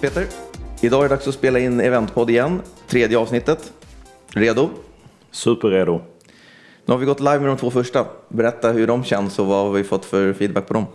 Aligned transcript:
Peter, 0.00 0.26
idag 0.80 1.04
är 1.04 1.08
det 1.08 1.14
dags 1.14 1.28
att 1.28 1.34
spela 1.34 1.58
in 1.58 1.80
Eventpodd 1.80 2.30
igen. 2.30 2.60
Tredje 2.86 3.18
avsnittet. 3.18 3.72
Redo? 4.28 4.68
Superredo. 5.30 6.00
Nu 6.84 6.92
har 6.94 6.98
vi 6.98 7.06
gått 7.06 7.20
live 7.20 7.38
med 7.38 7.48
de 7.48 7.56
två 7.56 7.70
första. 7.70 8.06
Berätta 8.28 8.72
hur 8.72 8.86
de 8.86 9.04
känns 9.04 9.38
och 9.38 9.46
vad 9.46 9.66
har 9.66 9.72
vi 9.72 9.84
fått 9.84 10.04
för 10.04 10.32
feedback 10.32 10.66
på 10.66 10.74
dem? 10.74 10.86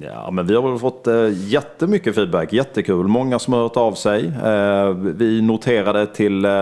Ja, 0.00 0.30
men 0.30 0.46
vi 0.46 0.54
har 0.54 0.70
väl 0.70 0.78
fått 0.78 1.06
eh, 1.06 1.28
jättemycket 1.30 2.14
feedback, 2.14 2.52
jättekul. 2.52 3.08
Många 3.08 3.38
som 3.38 3.52
har 3.52 3.60
hört 3.60 3.76
av 3.76 3.92
sig. 3.92 4.32
Eh, 4.44 4.90
vi 4.90 5.42
noterade 5.42 6.06
till 6.06 6.44
eh, 6.44 6.52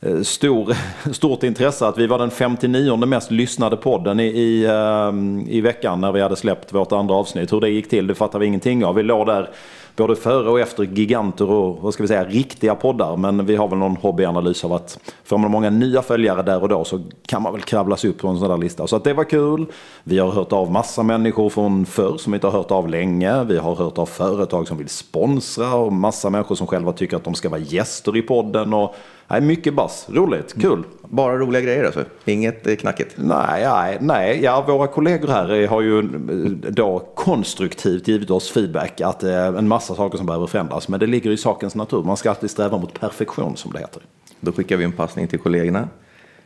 eh 0.00 0.20
stor, 0.22 0.76
stort 1.12 1.42
intresse 1.42 1.86
att 1.86 1.98
vi 1.98 2.06
var 2.06 2.18
den 2.18 2.30
59 2.30 2.96
mest 2.96 3.30
lyssnade 3.30 3.76
podden 3.76 4.20
i, 4.20 4.26
i, 4.26 4.64
eh, 4.64 5.12
i 5.54 5.60
veckan 5.60 6.00
när 6.00 6.12
vi 6.12 6.20
hade 6.20 6.36
släppt 6.36 6.72
vårt 6.72 6.92
andra 6.92 7.14
avsnitt. 7.14 7.52
Hur 7.52 7.60
det 7.60 7.68
gick 7.68 7.88
till 7.88 8.06
det 8.06 8.14
fattar 8.14 8.38
vi 8.38 8.46
ingenting 8.46 8.84
av. 8.84 8.94
Vi 8.94 9.02
låg 9.02 9.26
där 9.26 9.50
både 9.96 10.16
före 10.16 10.50
och 10.50 10.60
efter 10.60 10.84
giganter 10.84 11.50
och 11.50 11.78
vad 11.80 11.94
ska 11.94 12.02
vi 12.02 12.08
säga, 12.08 12.24
riktiga 12.24 12.74
poddar. 12.74 13.16
Men 13.16 13.46
vi 13.46 13.56
har 13.56 13.68
väl 13.68 13.78
någon 13.78 13.96
hobbyanalys 13.96 14.64
av 14.64 14.72
att 14.72 14.98
får 15.24 15.38
man 15.38 15.50
många 15.50 15.70
nya 15.70 16.02
följare 16.02 16.42
där 16.42 16.62
och 16.62 16.68
då 16.68 16.84
så 16.84 17.00
kan 17.26 17.42
man 17.42 17.52
väl 17.52 17.62
kravla 17.62 17.96
sig 17.96 18.10
upp 18.10 18.18
på 18.18 18.28
en 18.28 18.38
sån 18.38 18.48
där 18.48 18.56
lista. 18.56 18.86
Så 18.86 18.96
att 18.96 19.04
det 19.04 19.12
var 19.12 19.24
kul. 19.24 19.66
Vi 20.04 20.18
har 20.18 20.30
hört 20.30 20.52
av 20.52 20.72
massa 20.72 21.02
människor 21.02 21.48
från 21.48 21.86
förr 21.86 22.16
som 22.16 22.34
inte 22.34 22.46
har 22.46 22.52
hört 22.52 22.70
av 22.70 22.88
länge. 22.88 23.44
Vi 23.44 23.58
har 23.58 23.74
hört 23.74 23.98
av 23.98 24.06
företag 24.06 24.68
som 24.68 24.78
vill 24.78 24.88
sponsra 24.88 25.74
och 25.74 25.92
massa 25.92 26.30
människor 26.30 26.54
som 26.54 26.66
själva 26.66 26.92
tycker 26.92 27.16
att 27.16 27.24
de 27.24 27.34
ska 27.34 27.48
vara 27.48 27.60
gäster 27.60 28.16
i 28.16 28.22
podden. 28.22 28.74
Och 28.74 28.94
Nej, 29.28 29.40
mycket 29.40 29.74
bass. 29.74 30.06
Roligt, 30.10 30.54
kul. 30.60 30.84
Bara 31.02 31.38
roliga 31.38 31.62
grejer 31.62 31.84
alltså? 31.84 32.04
Inget 32.24 32.66
eh, 32.66 32.76
knackigt? 32.76 33.14
Nej, 33.16 33.64
nej, 33.64 33.98
nej. 34.00 34.40
Ja, 34.42 34.64
våra 34.68 34.86
kollegor 34.86 35.28
här 35.28 35.66
har 35.66 35.80
ju 35.80 35.98
eh, 35.98 36.70
då 36.70 36.98
konstruktivt 37.14 38.08
givit 38.08 38.30
oss 38.30 38.50
feedback 38.50 39.00
att 39.00 39.20
det 39.20 39.32
är 39.32 39.58
en 39.58 39.68
massa 39.68 39.94
saker 39.94 40.18
som 40.18 40.26
behöver 40.26 40.46
förändras. 40.46 40.88
Men 40.88 41.00
det 41.00 41.06
ligger 41.06 41.30
i 41.30 41.36
sakens 41.36 41.74
natur. 41.74 42.02
Man 42.02 42.16
ska 42.16 42.30
alltid 42.30 42.50
sträva 42.50 42.78
mot 42.78 43.00
perfektion 43.00 43.56
som 43.56 43.72
det 43.72 43.78
heter. 43.78 44.02
Då 44.40 44.52
skickar 44.52 44.76
vi 44.76 44.84
en 44.84 44.92
passning 44.92 45.28
till 45.28 45.38
kollegorna. 45.38 45.88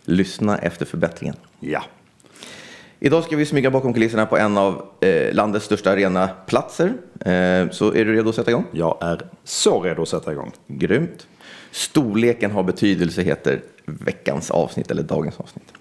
Lyssna 0.05 0.59
efter 0.59 0.87
förbättringen. 0.87 1.37
Ja. 1.61 1.83
Idag 3.01 3.25
ska 3.25 3.37
vi 3.37 3.47
smyga 3.47 3.71
bakom 3.71 3.93
kulisserna 3.95 4.27
på 4.27 4.37
en 4.37 4.59
av 4.59 4.83
eh, 5.01 5.35
landets 5.35 5.65
största 5.65 5.91
arenaplatser. 5.91 6.87
Eh, 7.21 7.71
så 7.71 7.95
är 7.95 8.05
du 8.05 8.13
redo 8.15 8.29
att 8.29 8.35
sätta 8.35 8.51
igång? 8.51 8.65
Jag 8.73 8.99
är 9.01 9.21
så 9.45 9.83
redo 9.83 10.03
att 10.03 10.09
sätta 10.09 10.33
igång. 10.33 10.53
Grymt. 10.67 11.27
Storleken 11.71 12.51
har 12.51 12.63
betydelse 12.63 13.23
heter 13.23 13.61
veckans 13.85 14.51
avsnitt 14.51 14.91
eller 14.91 15.03
dagens 15.03 15.41
avsnitt. 15.41 15.73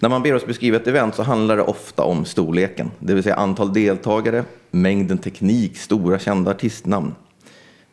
När 0.00 0.08
man 0.08 0.22
ber 0.22 0.34
oss 0.34 0.46
beskriva 0.46 0.76
ett 0.76 0.86
event 0.86 1.14
så 1.14 1.22
handlar 1.22 1.56
det 1.56 1.62
ofta 1.62 2.02
om 2.02 2.24
storleken, 2.24 2.90
det 2.98 3.14
vill 3.14 3.22
säga 3.22 3.34
antal 3.34 3.72
deltagare, 3.72 4.44
mängden 4.70 5.18
teknik, 5.18 5.76
stora 5.76 6.18
kända 6.18 6.50
artistnamn. 6.50 7.14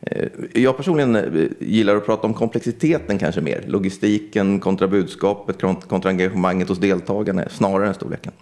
Eh, 0.00 0.28
jag 0.54 0.76
personligen 0.76 1.16
eh, 1.16 1.48
gillar 1.60 1.96
att 1.96 2.06
prata 2.06 2.26
om 2.26 2.34
komplexiteten 2.34 3.18
kanske 3.18 3.40
mer, 3.40 3.64
logistiken 3.66 4.60
kontra 4.60 4.88
budskapet 4.88 5.60
kontra 5.88 6.10
engagemanget 6.10 6.68
hos 6.68 6.78
deltagarna 6.78 7.48
snarare 7.50 7.88
än 7.88 7.94
storleken. 7.94 8.32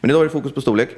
Men 0.00 0.10
idag 0.10 0.20
är 0.20 0.24
det 0.24 0.30
fokus 0.30 0.52
på 0.52 0.60
storlek 0.60 0.88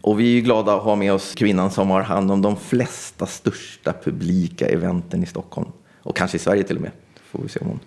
och 0.00 0.20
vi 0.20 0.38
är 0.38 0.42
glada 0.42 0.74
att 0.74 0.82
ha 0.82 0.96
med 0.96 1.12
oss 1.12 1.34
kvinnan 1.34 1.70
som 1.70 1.90
har 1.90 2.02
hand 2.02 2.30
om 2.30 2.42
de 2.42 2.56
flesta 2.56 3.26
största 3.26 3.94
publika 4.04 4.66
eventen 4.66 5.22
i 5.22 5.26
Stockholm 5.26 5.68
och 6.02 6.16
kanske 6.16 6.36
i 6.36 6.40
Sverige 6.40 6.62
till 6.62 6.76
och 6.76 6.82
med. 6.82 6.90
Får 7.30 7.42
vi 7.42 7.48
se 7.48 7.60
om 7.60 7.66
hon 7.66 7.80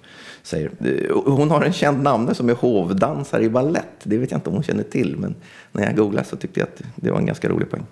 säger. 0.44 0.72
Eh, 0.80 1.18
hon 1.26 1.52
har 1.52 1.62
en 1.62 1.74
känd 1.74 2.04
namne 2.04 2.34
som 2.34 2.50
är 2.50 2.54
hovdansare 2.54 3.44
i 3.44 3.50
ballett. 3.50 3.88
Det 4.04 4.18
vet 4.18 4.32
jag 4.32 4.38
inte 4.38 4.50
om 4.50 4.56
hon 4.56 4.64
känner 4.64 4.84
till, 4.84 5.18
men 5.18 5.36
när 5.72 5.84
jag 5.84 5.96
googlade 5.96 6.28
så 6.28 6.36
tyckte 6.36 6.60
jag 6.60 6.68
att 6.68 6.82
det 6.96 7.12
var 7.12 7.18
en 7.18 7.26
ganska 7.26 7.50
rolig 7.50 7.70
poäng. 7.70 7.84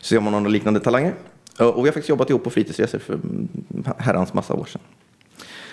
Så 0.00 0.06
ser 0.06 0.20
man 0.20 0.32
några 0.32 0.48
liknande 0.48 0.80
talanger. 0.80 1.14
Och 1.58 1.84
vi 1.84 1.88
har 1.88 1.92
faktiskt 1.92 2.08
jobbat 2.08 2.30
ihop 2.30 2.44
på 2.44 2.50
fritidsresor 2.50 2.98
för 2.98 3.18
herrans 3.98 4.34
massa 4.34 4.54
år 4.54 4.64
sedan. 4.64 4.80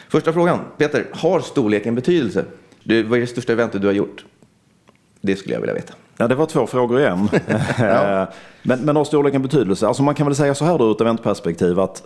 Första 0.09 0.34
frågan. 0.34 0.59
Peter, 0.78 1.07
har 1.13 1.39
storleken 1.39 1.95
betydelse? 1.95 2.45
Du, 2.84 3.03
vad 3.03 3.17
är 3.17 3.22
det 3.22 3.28
största 3.28 3.53
eventet 3.53 3.81
du 3.81 3.88
har 3.88 3.94
gjort? 3.94 4.25
Det 5.22 5.35
skulle 5.35 5.53
jag 5.53 5.61
vilja 5.61 5.73
veta. 5.73 5.94
Ja, 6.17 6.28
det 6.28 6.35
var 6.35 6.45
två 6.45 6.67
frågor 6.67 7.00
igen. 7.00 7.29
ja. 7.79 8.28
men, 8.63 8.79
men 8.79 8.95
har 8.95 9.03
storleken 9.03 9.41
betydelse? 9.41 9.88
Alltså 9.88 10.03
man 10.03 10.16
kan 10.16 10.25
väl 10.28 10.35
säga 10.35 10.55
så 10.55 10.66
här 10.66 10.78
då 10.78 10.85
ur 10.85 10.91
ett 10.91 11.01
eventperspektiv 11.01 11.79
att 11.79 12.03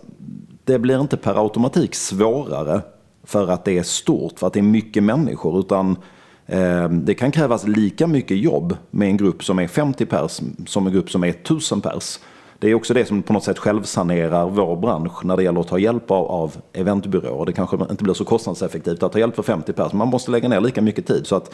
det 0.65 0.79
blir 0.79 1.01
inte 1.01 1.17
per 1.17 1.43
automatik 1.43 1.95
svårare 1.95 2.81
för 3.23 3.47
att 3.47 3.65
det 3.65 3.77
är 3.77 3.83
stort, 3.83 4.39
för 4.39 4.47
att 4.47 4.53
det 4.53 4.59
är 4.59 4.63
mycket 4.63 5.03
människor. 5.03 5.59
Utan 5.59 5.97
eh, 6.45 6.89
det 6.89 7.13
kan 7.13 7.31
krävas 7.31 7.67
lika 7.67 8.07
mycket 8.07 8.37
jobb 8.37 8.77
med 8.91 9.07
en 9.07 9.17
grupp 9.17 9.43
som 9.43 9.59
är 9.59 9.67
50 9.67 10.05
pers 10.05 10.41
som 10.67 10.87
en 10.87 10.93
grupp 10.93 11.11
som 11.11 11.23
är 11.23 11.29
1000 11.29 11.81
pers. 11.81 12.19
Det 12.59 12.69
är 12.69 12.73
också 12.73 12.93
det 12.93 13.05
som 13.05 13.23
på 13.23 13.33
något 13.33 13.43
sätt 13.43 13.59
självsanerar 13.59 14.49
vår 14.49 14.75
bransch 14.75 15.25
när 15.25 15.37
det 15.37 15.43
gäller 15.43 15.59
att 15.59 15.67
ta 15.67 15.79
hjälp 15.79 16.11
av, 16.11 16.25
av 16.25 16.55
eventbyråer. 16.73 17.45
Det 17.45 17.53
kanske 17.53 17.77
inte 17.89 18.03
blir 18.03 18.13
så 18.13 18.25
kostnadseffektivt 18.25 19.03
att 19.03 19.11
ta 19.11 19.19
hjälp 19.19 19.35
för 19.35 19.43
50 19.43 19.73
pers, 19.73 19.93
man 19.93 20.07
måste 20.07 20.31
lägga 20.31 20.49
ner 20.49 20.61
lika 20.61 20.81
mycket 20.81 21.07
tid. 21.07 21.27
Så 21.27 21.35
att, 21.35 21.53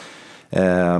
eh, 0.49 0.99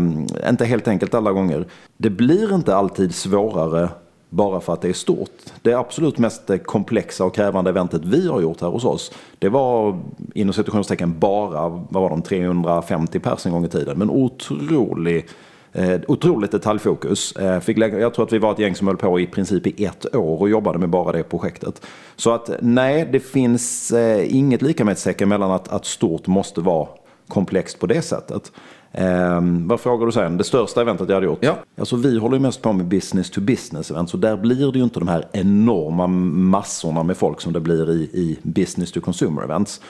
inte 0.50 0.66
helt 0.66 0.88
enkelt 0.88 1.14
alla 1.14 1.32
gånger. 1.32 1.68
Det 1.98 2.10
blir 2.10 2.56
inte 2.56 2.76
alltid 2.76 3.16
svårare 3.16 3.90
bara 4.32 4.60
för 4.60 4.74
att 4.74 4.82
det 4.82 4.90
är 4.90 4.94
stort. 4.94 5.30
Det 5.62 5.74
absolut 5.74 6.18
mest 6.18 6.52
komplexa 6.66 7.26
och 7.26 7.36
krävande 7.36 7.70
eventet 7.70 8.06
vi 8.06 8.28
har 8.28 8.42
gjort 8.42 8.62
här 8.62 8.68
hos 8.68 8.86
oss, 8.86 9.12
det 9.40 9.50
var 9.50 10.00
inom 10.36 10.54
situationstecken 10.54 11.20
bara, 11.20 11.70
vad 11.70 12.04
var 12.04 12.10
de, 12.10 12.22
350 12.22 13.20
pers 13.20 13.46
en 13.46 13.52
gång 13.52 13.66
i 13.66 13.70
tiden. 13.70 13.98
Men 13.98 14.10
otrolig 14.10 15.28
Eh, 15.74 16.00
otroligt 16.08 16.52
detaljfokus. 16.52 17.32
Eh, 17.32 17.60
fick 17.60 17.78
lägga, 17.78 18.00
jag 18.00 18.14
tror 18.14 18.26
att 18.26 18.34
vi 18.34 18.40
var 18.40 18.52
ett 18.52 18.60
gäng 18.60 18.76
som 18.76 18.88
höll 18.88 18.98
på 18.98 19.20
i 19.20 19.28
princip 19.28 19.68
i 19.68 19.86
ett 19.86 20.16
år 20.16 20.42
och 20.42 20.50
jobbade 20.50 20.80
med 20.80 20.90
bara 20.90 21.12
det 21.12 21.24
projektet. 21.24 21.82
Så 22.16 22.32
att 22.32 22.50
nej, 22.62 23.10
det 23.12 23.20
finns 23.20 23.92
eh, 23.92 24.36
inget 24.38 24.62
lika 24.62 24.86
med 24.86 24.92
ett 24.92 25.28
mellan 25.28 25.52
att, 25.52 25.68
att 25.68 25.86
stort 25.86 26.28
måste 26.28 26.62
vara 26.62 26.88
komplext 27.28 27.80
på 27.80 27.88
det 27.88 28.02
sättet. 28.02 28.52
Eh, 28.92 29.42
vad 29.42 29.80
frågar 29.80 30.06
du 30.06 30.12
sen? 30.12 30.38
Det 30.38 30.44
största 30.44 30.82
eventet 30.82 31.10
jag 31.10 31.16
hade 31.16 31.26
gjort? 31.26 31.40
Ja. 31.42 31.56
Alltså, 31.78 31.96
vi 31.96 32.20
håller 32.20 32.36
ju 32.36 32.42
mest 32.42 32.62
på 32.62 32.74
med 32.74 32.86
business 32.86 33.30
to 33.30 33.42
business 33.42 33.92
event. 33.92 34.10
Så 34.10 34.18
där 34.18 34.38
blir 34.38 34.72
det 34.72 34.78
ju 34.78 34.84
inte 34.84 35.00
de 35.00 35.08
här 35.08 35.28
enorma 35.32 36.08
massorna 36.08 37.04
med 37.04 37.18
folk 37.18 37.42
som 37.42 37.54
det 37.54 37.60
blir 37.60 37.92
i, 37.92 38.02
i 38.02 38.40
business 38.44 38.92
to 38.92 39.02
consumer 39.02 39.44
events. 39.44 39.82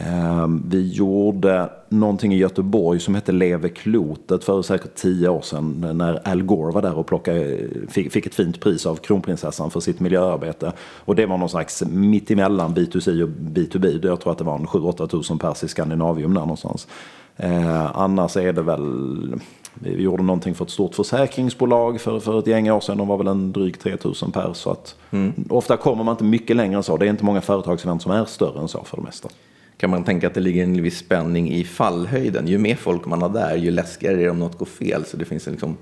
Eh, 0.00 0.46
vi 0.64 0.88
gjorde 0.88 1.70
någonting 1.88 2.34
i 2.34 2.36
Göteborg 2.36 3.00
som 3.00 3.14
hette 3.14 3.32
Leve 3.32 3.68
klotet 3.68 4.44
för 4.44 4.62
säkert 4.62 4.94
tio 4.94 5.28
år 5.28 5.40
sedan 5.40 5.86
när 5.94 6.28
Al 6.28 6.42
Gore 6.42 6.72
var 6.72 6.82
där 6.82 6.98
och 6.98 7.06
plockade, 7.06 7.58
fick, 7.88 8.12
fick 8.12 8.26
ett 8.26 8.34
fint 8.34 8.60
pris 8.60 8.86
av 8.86 8.96
kronprinsessan 8.96 9.70
för 9.70 9.80
sitt 9.80 10.00
miljöarbete. 10.00 10.72
Och 10.80 11.14
det 11.14 11.26
var 11.26 11.38
någon 11.38 11.48
slags 11.48 11.82
mittemellan 11.86 12.74
B2C 12.74 13.22
och 13.22 13.28
B2B. 13.28 14.06
Jag 14.06 14.20
tror 14.20 14.32
att 14.32 14.38
det 14.38 14.44
var 14.44 14.56
en 14.56 14.66
7-8 14.66 15.06
tusen 15.06 15.38
pers 15.38 15.64
i 15.64 15.68
Skandinavium 15.68 16.34
där 16.34 16.40
någonstans. 16.40 16.88
Eh, 17.38 17.96
annars 17.96 18.36
är 18.36 18.52
det 18.52 18.62
väl, 18.62 19.34
vi 19.74 20.02
gjorde 20.02 20.22
någonting 20.22 20.54
för 20.54 20.64
ett 20.64 20.70
stort 20.70 20.94
försäkringsbolag 20.94 22.00
för, 22.00 22.20
för 22.20 22.38
ett 22.38 22.46
gäng 22.46 22.70
år 22.70 22.80
sedan. 22.80 22.98
De 22.98 23.08
var 23.08 23.16
väl 23.16 23.26
en 23.26 23.52
dryg 23.52 23.78
3000 23.78 24.32
per. 24.32 24.52
Så 24.52 24.70
att, 24.70 24.96
mm. 25.10 25.32
Ofta 25.48 25.76
kommer 25.76 26.04
man 26.04 26.12
inte 26.12 26.24
mycket 26.24 26.56
längre 26.56 26.76
än 26.76 26.82
så. 26.82 26.96
Det 26.96 27.06
är 27.06 27.10
inte 27.10 27.24
många 27.24 27.40
företagsevent 27.40 28.02
som 28.02 28.12
är 28.12 28.24
större 28.24 28.60
än 28.60 28.68
så 28.68 28.84
för 28.84 28.96
det 28.96 29.02
mesta. 29.02 29.28
Kan 29.76 29.90
man 29.90 30.04
tänka 30.04 30.26
att 30.26 30.34
det 30.34 30.40
ligger 30.40 30.62
en 30.64 30.82
viss 30.82 30.98
spänning 30.98 31.52
i 31.52 31.64
fallhöjden? 31.64 32.46
Ju 32.46 32.58
mer 32.58 32.74
folk 32.74 33.06
man 33.06 33.22
har 33.22 33.28
där, 33.28 33.56
ju 33.56 33.70
läskigare 33.70 34.14
är 34.14 34.18
det 34.18 34.30
om 34.30 34.38
något 34.38 34.58
går 34.58 34.66
fel. 34.66 35.04
Så 35.04 35.16
det 35.16 35.24
finns 35.24 35.46
en 35.46 35.52
liksom 35.52 35.76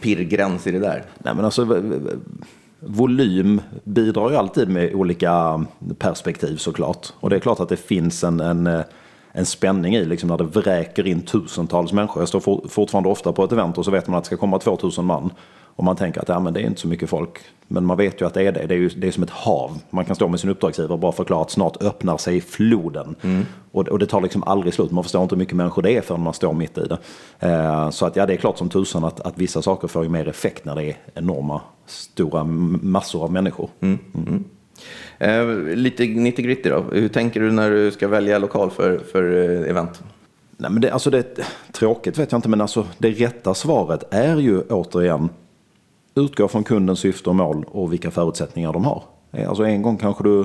pirrgräns 0.00 0.66
i 0.66 0.70
det 0.70 0.78
där. 0.78 1.04
Nej, 1.18 1.34
men 1.34 1.44
alltså, 1.44 1.82
volym 2.80 3.60
bidrar 3.84 4.30
ju 4.30 4.36
alltid 4.36 4.68
med 4.68 4.94
olika 4.94 5.64
perspektiv 5.98 6.56
såklart. 6.56 7.06
Och 7.20 7.30
det 7.30 7.36
är 7.36 7.40
klart 7.40 7.60
att 7.60 7.68
det 7.68 7.76
finns 7.76 8.24
en, 8.24 8.40
en 8.40 8.82
en 9.32 9.46
spänning 9.46 9.94
i 9.94 10.04
liksom 10.04 10.28
när 10.28 10.38
det 10.38 10.44
vräker 10.44 11.06
in 11.06 11.22
tusentals 11.22 11.92
människor. 11.92 12.22
Jag 12.22 12.28
står 12.28 12.40
for, 12.40 12.68
fortfarande 12.68 13.08
ofta 13.08 13.32
på 13.32 13.44
ett 13.44 13.52
event 13.52 13.78
och 13.78 13.84
så 13.84 13.90
vet 13.90 14.08
man 14.08 14.18
att 14.18 14.24
det 14.24 14.26
ska 14.26 14.36
komma 14.36 14.58
2000 14.58 15.04
man. 15.04 15.32
Och 15.80 15.84
man 15.84 15.96
tänker 15.96 16.20
att 16.20 16.28
ja, 16.28 16.40
men 16.40 16.52
det 16.52 16.60
är 16.60 16.66
inte 16.66 16.80
så 16.80 16.88
mycket 16.88 17.10
folk. 17.10 17.38
Men 17.68 17.84
man 17.84 17.96
vet 17.96 18.20
ju 18.20 18.26
att 18.26 18.34
det 18.34 18.42
är 18.42 18.52
det. 18.52 18.66
Det 18.66 18.74
är, 18.74 18.78
ju, 18.78 18.88
det 18.88 19.08
är 19.08 19.12
som 19.12 19.22
ett 19.22 19.30
hav. 19.30 19.78
Man 19.90 20.04
kan 20.04 20.16
stå 20.16 20.28
med 20.28 20.40
sin 20.40 20.50
uppdragsgivare 20.50 20.92
och 20.92 20.98
bara 20.98 21.12
förklara 21.12 21.42
att 21.42 21.50
snart 21.50 21.82
öppnar 21.82 22.16
sig 22.16 22.40
floden. 22.40 23.14
Mm. 23.22 23.46
Och, 23.72 23.88
och, 23.88 23.98
det 23.98 24.06
tar 24.06 24.20
liksom 24.20 24.42
aldrig 24.42 24.74
slut. 24.74 24.90
Man 24.90 25.04
förstår 25.04 25.22
inte 25.22 25.34
hur 25.34 25.38
mycket 25.38 25.56
människor 25.56 25.82
det 25.82 25.96
är 25.96 26.00
förrän 26.00 26.22
man 26.22 26.34
står 26.34 26.52
mitt 26.52 26.78
i 26.78 26.86
det. 26.86 26.98
Eh, 27.38 27.90
så 27.90 28.06
att 28.06 28.16
ja, 28.16 28.26
det 28.26 28.32
är 28.32 28.36
klart 28.36 28.58
som 28.58 28.68
tusan 28.68 29.04
att, 29.04 29.20
att 29.20 29.38
vissa 29.38 29.62
saker 29.62 29.88
får 29.88 30.02
ju 30.02 30.08
mer 30.08 30.28
effekt 30.28 30.64
när 30.64 30.74
det 30.74 30.84
är 30.84 30.96
enorma, 31.14 31.60
stora 31.86 32.44
massor 32.44 33.24
av 33.24 33.32
människor. 33.32 33.68
Mm. 33.80 33.98
Mm. 34.14 34.44
Eh, 35.20 35.46
lite 35.74 36.06
nitty 36.06 36.42
gritty 36.42 36.68
då. 36.68 36.84
Hur 36.92 37.08
tänker 37.08 37.40
du 37.40 37.52
när 37.52 37.70
du 37.70 37.90
ska 37.90 38.08
välja 38.08 38.38
lokal 38.38 38.70
för, 38.70 38.98
för 38.98 39.50
eh, 39.62 39.70
event? 39.70 40.02
Nej, 40.56 40.70
men 40.70 40.80
det, 40.82 40.90
alltså 40.90 41.10
det, 41.10 41.40
tråkigt 41.72 42.18
vet 42.18 42.32
jag 42.32 42.38
inte, 42.38 42.48
men 42.48 42.60
alltså 42.60 42.86
det 42.98 43.10
rätta 43.10 43.54
svaret 43.54 44.14
är 44.14 44.36
ju 44.36 44.60
återigen 44.60 45.28
utgå 46.14 46.48
från 46.48 46.64
kundens 46.64 47.00
syfte 47.00 47.30
och 47.30 47.36
mål 47.36 47.64
och 47.68 47.92
vilka 47.92 48.10
förutsättningar 48.10 48.72
de 48.72 48.84
har. 48.84 49.02
Eh, 49.32 49.48
alltså 49.48 49.64
en 49.64 49.82
gång 49.82 49.96
kanske 49.96 50.24
du 50.24 50.44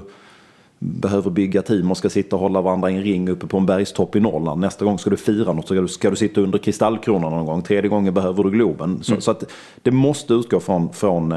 behöver 0.79 1.29
bygga 1.31 1.61
team 1.61 1.91
och 1.91 1.97
ska 1.97 2.09
sitta 2.09 2.35
och 2.35 2.41
hålla 2.41 2.61
varandra 2.61 2.91
i 2.91 2.95
en 2.95 3.03
ring 3.03 3.29
uppe 3.29 3.47
på 3.47 3.57
en 3.57 3.65
bergstopp 3.65 4.15
i 4.15 4.19
Norrland. 4.19 4.61
Nästa 4.61 4.85
gång 4.85 4.99
ska 4.99 5.09
du 5.09 5.17
fira 5.17 5.53
något 5.53 5.67
så 5.67 5.73
ska 5.73 5.81
du, 5.81 5.87
ska 5.87 6.09
du 6.09 6.15
sitta 6.15 6.41
under 6.41 6.59
kristallkronan 6.59 7.31
någon 7.31 7.45
gång. 7.45 7.61
Tredje 7.61 7.89
gången 7.89 8.13
behöver 8.13 8.43
du 8.43 8.49
Globen. 8.51 8.99
Så, 9.03 9.11
mm. 9.11 9.21
så 9.21 9.31
att 9.31 9.43
det 9.81 9.91
måste 9.91 10.33
utgå 10.33 10.59
från, 10.59 10.93
från 10.93 11.33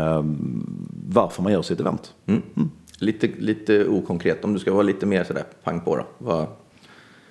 varför 1.09 1.43
man 1.43 1.53
gör 1.53 1.63
sitt 1.63 1.81
event. 1.81 2.15
Mm. 2.27 2.43
Mm. 2.57 2.71
Lite, 2.99 3.29
lite 3.39 3.87
okonkret, 3.87 4.45
om 4.45 4.53
du 4.53 4.59
ska 4.59 4.73
vara 4.73 4.83
lite 4.83 5.07
mer 5.07 5.25
sådär 5.25 5.45
pang 5.65 5.81
på 5.81 5.97
då. 5.97 6.05
Vad, 6.19 6.47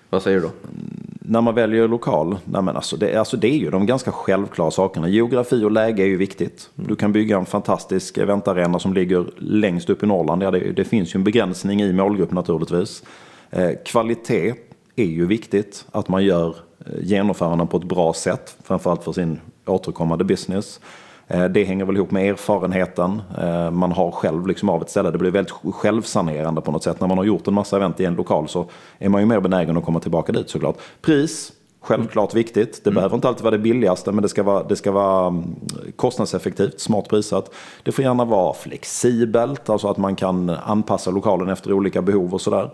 vad 0.09 0.23
säger 0.23 0.37
du 0.37 0.43
då? 0.43 0.51
Mm, 0.63 1.07
när 1.19 1.41
man 1.41 1.55
väljer 1.55 1.87
lokal, 1.87 2.37
nej 2.45 2.61
men 2.61 2.75
alltså 2.75 2.97
det, 2.97 3.15
alltså 3.15 3.37
det 3.37 3.47
är 3.47 3.57
ju 3.57 3.69
de 3.69 3.85
ganska 3.85 4.11
självklara 4.11 4.71
sakerna. 4.71 5.07
Geografi 5.07 5.63
och 5.63 5.71
läge 5.71 6.03
är 6.03 6.07
ju 6.07 6.17
viktigt. 6.17 6.69
Du 6.75 6.95
kan 6.95 7.11
bygga 7.11 7.37
en 7.37 7.45
fantastisk 7.45 8.17
eventarena 8.17 8.79
som 8.79 8.93
ligger 8.93 9.25
längst 9.37 9.89
upp 9.89 10.03
i 10.03 10.05
Norrland. 10.05 10.43
Ja, 10.43 10.51
det, 10.51 10.59
det 10.59 10.83
finns 10.83 11.15
ju 11.15 11.17
en 11.17 11.23
begränsning 11.23 11.81
i 11.81 11.93
målgrupp 11.93 12.31
naturligtvis. 12.31 13.03
Eh, 13.49 13.71
kvalitet 13.85 14.53
är 14.95 15.05
ju 15.05 15.25
viktigt. 15.25 15.85
Att 15.91 16.09
man 16.09 16.23
gör 16.23 16.55
eh, 16.79 16.85
genomföranden 17.01 17.67
på 17.67 17.77
ett 17.77 17.83
bra 17.83 18.13
sätt. 18.13 18.57
Framförallt 18.63 19.03
för 19.03 19.11
sin 19.11 19.39
återkommande 19.65 20.23
business. 20.23 20.79
Eh, 21.27 21.45
det 21.45 21.63
hänger 21.63 21.85
väl 21.85 21.95
ihop 21.95 22.11
med 22.11 22.29
erfarenheten 22.29 23.21
eh, 23.37 23.71
man 23.71 23.91
har 23.91 24.11
själv 24.11 24.47
liksom 24.47 24.69
av 24.69 24.81
ett 24.81 24.89
ställe. 24.89 25.11
Det 25.11 25.17
blir 25.17 25.31
väldigt 25.31 25.53
självsanerande 25.73 26.61
på 26.61 26.71
något 26.71 26.83
sätt. 26.83 27.01
När 27.01 27.07
man 27.07 27.17
har 27.17 27.25
gjort 27.25 27.47
en 27.47 27.53
massa 27.53 27.75
event 27.75 27.99
i 27.99 28.05
en 28.05 28.15
lokal 28.15 28.47
så 28.47 28.65
är 28.99 29.09
man 29.09 29.21
ju 29.21 29.27
mer 29.27 29.39
benägen 29.39 29.77
att 29.77 29.85
komma 29.85 29.99
tillbaka 29.99 30.31
dit 30.31 30.49
såklart. 30.49 30.77
Pris, 31.01 31.51
självklart 31.81 32.33
viktigt. 32.33 32.83
Det 32.83 32.89
mm. 32.89 32.95
behöver 32.95 33.15
inte 33.15 33.27
alltid 33.27 33.43
vara 33.43 33.51
det 33.51 33.63
billigaste 33.63 34.11
men 34.11 34.21
det 34.21 34.29
ska 34.29 34.43
vara, 34.43 34.63
det 34.63 34.75
ska 34.75 34.91
vara 34.91 35.27
mm, 35.27 35.55
kostnadseffektivt, 35.95 36.79
smart 36.79 37.09
prissatt. 37.09 37.51
Det 37.83 37.91
får 37.91 38.05
gärna 38.05 38.25
vara 38.25 38.53
flexibelt, 38.53 39.69
alltså 39.69 39.87
att 39.87 39.97
man 39.97 40.15
kan 40.15 40.49
anpassa 40.49 41.11
lokalen 41.11 41.49
efter 41.49 41.73
olika 41.73 42.01
behov 42.01 42.33
och 42.33 42.41
sådär. 42.41 42.69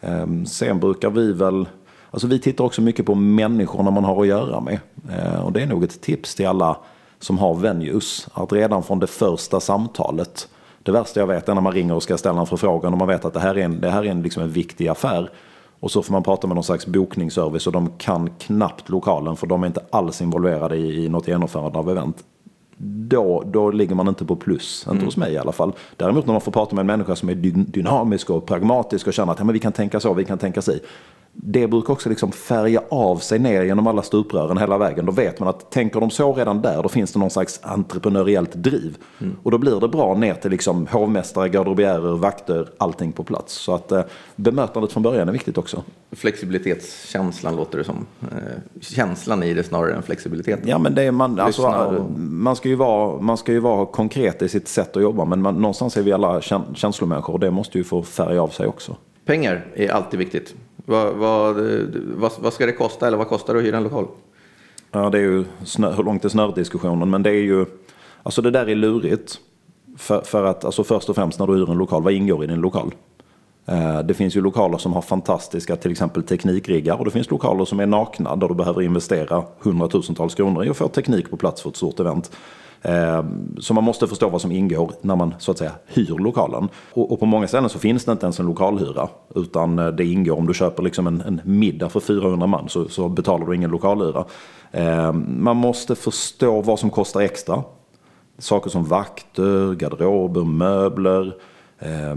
Ehm, 0.00 0.46
sen 0.46 0.80
brukar 0.80 1.10
vi 1.10 1.32
väl 1.32 1.66
Alltså 2.10 2.26
vi 2.26 2.38
tittar 2.38 2.64
också 2.64 2.82
mycket 2.82 3.06
på 3.06 3.14
människorna 3.14 3.90
man 3.90 4.04
har 4.04 4.20
att 4.22 4.26
göra 4.26 4.60
med. 4.60 4.78
Eh, 5.10 5.40
och 5.40 5.52
det 5.52 5.62
är 5.62 5.66
nog 5.66 5.84
ett 5.84 6.00
tips 6.00 6.34
till 6.34 6.46
alla 6.46 6.76
som 7.20 7.38
har 7.38 7.54
venues. 7.54 8.28
Att 8.32 8.52
redan 8.52 8.82
från 8.82 8.98
det 8.98 9.06
första 9.06 9.60
samtalet, 9.60 10.48
det 10.82 10.92
värsta 10.92 11.20
jag 11.20 11.26
vet 11.26 11.48
är 11.48 11.54
när 11.54 11.60
man 11.60 11.72
ringer 11.72 11.94
och 11.94 12.02
ska 12.02 12.18
ställa 12.18 12.40
en 12.40 12.46
förfrågan 12.46 12.92
och 12.92 12.98
man 12.98 13.08
vet 13.08 13.24
att 13.24 13.34
det 13.34 13.40
här 13.40 13.58
är 13.58 13.64
en, 13.64 13.80
det 13.80 13.90
här 13.90 14.04
är 14.04 14.10
en, 14.10 14.22
liksom 14.22 14.42
en 14.42 14.50
viktig 14.50 14.88
affär. 14.88 15.30
Och 15.80 15.90
så 15.90 16.02
får 16.02 16.12
man 16.12 16.22
prata 16.22 16.46
med 16.46 16.54
någon 16.54 16.64
slags 16.64 16.86
bokningsservice 16.86 17.66
och 17.66 17.72
de 17.72 17.90
kan 17.98 18.30
knappt 18.38 18.88
lokalen 18.88 19.36
för 19.36 19.46
de 19.46 19.62
är 19.62 19.66
inte 19.66 19.84
alls 19.90 20.22
involverade 20.22 20.76
i, 20.76 21.04
i 21.04 21.08
något 21.08 21.28
genomförande 21.28 21.78
av 21.78 21.90
event. 21.90 22.24
Då, 22.80 23.42
då 23.46 23.70
ligger 23.70 23.94
man 23.94 24.08
inte 24.08 24.24
på 24.24 24.36
plus, 24.36 24.82
inte 24.82 24.90
mm. 24.90 25.04
hos 25.04 25.16
mig 25.16 25.32
i 25.32 25.38
alla 25.38 25.52
fall. 25.52 25.72
Däremot 25.96 26.26
när 26.26 26.32
man 26.32 26.40
får 26.40 26.52
prata 26.52 26.74
med 26.74 26.80
en 26.82 26.86
människa 26.86 27.16
som 27.16 27.28
är 27.28 27.34
dynamisk 27.34 28.30
och 28.30 28.46
pragmatisk 28.46 29.06
och 29.06 29.12
känner 29.12 29.32
att 29.32 29.38
ja, 29.38 29.44
men 29.44 29.52
vi 29.52 29.58
kan 29.58 29.72
tänka 29.72 30.00
så, 30.00 30.14
vi 30.14 30.24
kan 30.24 30.38
tänka 30.38 30.62
si 30.62 30.80
det 31.42 31.66
brukar 31.66 31.92
också 31.92 32.08
liksom 32.08 32.32
färga 32.32 32.82
av 32.88 33.16
sig 33.16 33.38
ner 33.38 33.62
genom 33.62 33.86
alla 33.86 34.02
stuprören 34.02 34.58
hela 34.58 34.78
vägen. 34.78 35.06
Då 35.06 35.12
vet 35.12 35.40
man 35.40 35.48
att 35.48 35.70
tänker 35.70 36.00
de 36.00 36.10
så 36.10 36.34
redan 36.34 36.62
där, 36.62 36.82
då 36.82 36.88
finns 36.88 37.12
det 37.12 37.18
någon 37.18 37.30
slags 37.30 37.60
entreprenöriellt 37.62 38.54
driv. 38.54 38.96
Mm. 39.20 39.36
Och 39.42 39.50
då 39.50 39.58
blir 39.58 39.80
det 39.80 39.88
bra 39.88 40.14
ner 40.14 40.34
till 40.34 40.50
liksom 40.50 40.86
hovmästare, 40.86 41.48
garderobiärer, 41.48 42.16
vakter, 42.16 42.68
allting 42.78 43.12
på 43.12 43.24
plats. 43.24 43.52
Så 43.52 43.74
att 43.74 43.92
eh, 43.92 44.02
bemötandet 44.36 44.92
från 44.92 45.02
början 45.02 45.28
är 45.28 45.32
viktigt 45.32 45.58
också. 45.58 45.82
Flexibilitetskänslan 46.12 47.56
låter 47.56 47.78
det 47.78 47.84
som. 47.84 48.06
Eh, 48.22 48.28
känslan 48.80 49.42
i 49.42 49.54
det 49.54 49.62
snarare 49.62 49.94
än 49.94 50.02
flexibiliteten. 50.02 50.68
Ja, 50.68 50.78
men 50.78 50.94
det 50.94 51.02
är 51.02 51.10
man, 51.10 51.40
alltså, 51.40 52.06
man, 52.16 52.56
ska 52.56 52.68
ju 52.68 52.74
vara, 52.74 53.20
man 53.20 53.36
ska 53.36 53.52
ju 53.52 53.60
vara 53.60 53.86
konkret 53.86 54.42
i 54.42 54.48
sitt 54.48 54.68
sätt 54.68 54.96
att 54.96 55.02
jobba, 55.02 55.24
men 55.24 55.42
man, 55.42 55.54
någonstans 55.54 55.96
är 55.96 56.02
vi 56.02 56.12
alla 56.12 56.40
känslomänniskor 56.74 57.32
och 57.34 57.40
det 57.40 57.50
måste 57.50 57.78
ju 57.78 57.84
få 57.84 58.02
färga 58.02 58.42
av 58.42 58.48
sig 58.48 58.66
också. 58.66 58.96
Pengar 59.24 59.66
är 59.74 59.88
alltid 59.88 60.18
viktigt. 60.18 60.54
Vad, 60.88 61.14
vad, 61.14 61.56
vad, 62.14 62.32
vad, 62.38 62.52
ska 62.52 62.66
det 62.66 62.72
kosta 62.72 63.06
eller 63.06 63.16
vad 63.16 63.28
kostar 63.28 63.54
det 63.54 63.60
att 63.60 63.66
hyra 63.66 63.76
en 63.76 63.82
lokal? 63.82 64.06
Ja, 64.90 65.10
det 65.10 65.18
är 65.18 65.22
ju 65.22 65.44
snö, 65.64 65.92
hur 65.92 66.04
långt 66.04 66.24
är 66.24 66.28
snördiskussionen, 66.28 67.10
men 67.10 67.22
det 67.22 67.30
är 67.30 67.42
ju, 67.42 67.66
alltså 68.22 68.42
det 68.42 68.50
där 68.50 68.68
är 68.68 68.74
lurigt. 68.74 69.38
För, 69.96 70.20
för 70.20 70.44
att, 70.44 70.64
alltså 70.64 70.84
först 70.84 71.08
och 71.08 71.14
främst 71.14 71.38
när 71.38 71.46
du 71.46 71.56
hyr 71.56 71.70
en 71.70 71.78
lokal, 71.78 72.02
vad 72.02 72.12
ingår 72.12 72.44
i 72.44 72.46
din 72.46 72.60
lokal? 72.60 72.94
Eh, 73.66 73.98
det 74.02 74.14
finns 74.14 74.36
ju 74.36 74.40
lokaler 74.40 74.78
som 74.78 74.92
har 74.92 75.02
fantastiska 75.02 75.76
till 75.76 75.90
exempel 75.90 76.22
teknikriggar 76.22 76.94
och 76.94 77.04
det 77.04 77.10
finns 77.10 77.30
lokaler 77.30 77.64
som 77.64 77.80
är 77.80 77.86
nakna 77.86 78.36
där 78.36 78.48
du 78.48 78.54
behöver 78.54 78.82
investera 78.82 79.44
hundratusentals 79.58 80.34
kronor 80.34 80.64
i 80.64 80.68
att 80.68 80.76
få 80.76 80.88
teknik 80.88 81.30
på 81.30 81.36
plats 81.36 81.62
för 81.62 81.70
ett 81.70 81.76
stort 81.76 82.00
event. 82.00 82.30
Eh, 82.82 83.24
så 83.58 83.74
man 83.74 83.84
måste 83.84 84.06
förstå 84.06 84.28
vad 84.28 84.40
som 84.40 84.52
ingår 84.52 84.92
när 85.00 85.16
man 85.16 85.34
så 85.38 85.50
att 85.50 85.58
säga 85.58 85.72
hyr 85.86 86.18
lokalen. 86.18 86.68
Och, 86.92 87.20
på 87.20 87.26
många 87.26 87.48
ställen 87.48 87.70
så 87.70 87.78
finns 87.78 88.04
det 88.04 88.12
inte 88.12 88.26
ens 88.26 88.40
en 88.40 88.46
lokalhyra. 88.46 89.08
Utan 89.34 89.78
eh, 89.78 89.88
det 89.88 90.04
ingår, 90.04 90.38
om 90.38 90.46
du 90.46 90.54
köper 90.54 90.82
liksom 90.82 91.06
en, 91.06 91.20
en 91.20 91.40
middag 91.44 91.88
för 91.88 92.00
400 92.00 92.46
man 92.46 92.68
så, 92.68 92.88
så 92.88 93.08
betalar 93.08 93.46
du 93.46 93.54
ingen 93.54 93.70
lokalhyra. 93.70 94.24
Eh, 94.70 95.12
man 95.12 95.56
måste 95.56 95.94
förstå 95.94 96.60
vad 96.60 96.78
som 96.78 96.90
kostar 96.90 97.20
extra. 97.20 97.62
Saker 98.38 98.70
som 98.70 98.84
vakter, 98.84 99.74
garderober, 99.74 100.44
möbler. 100.44 101.34
Eh, 101.80 102.14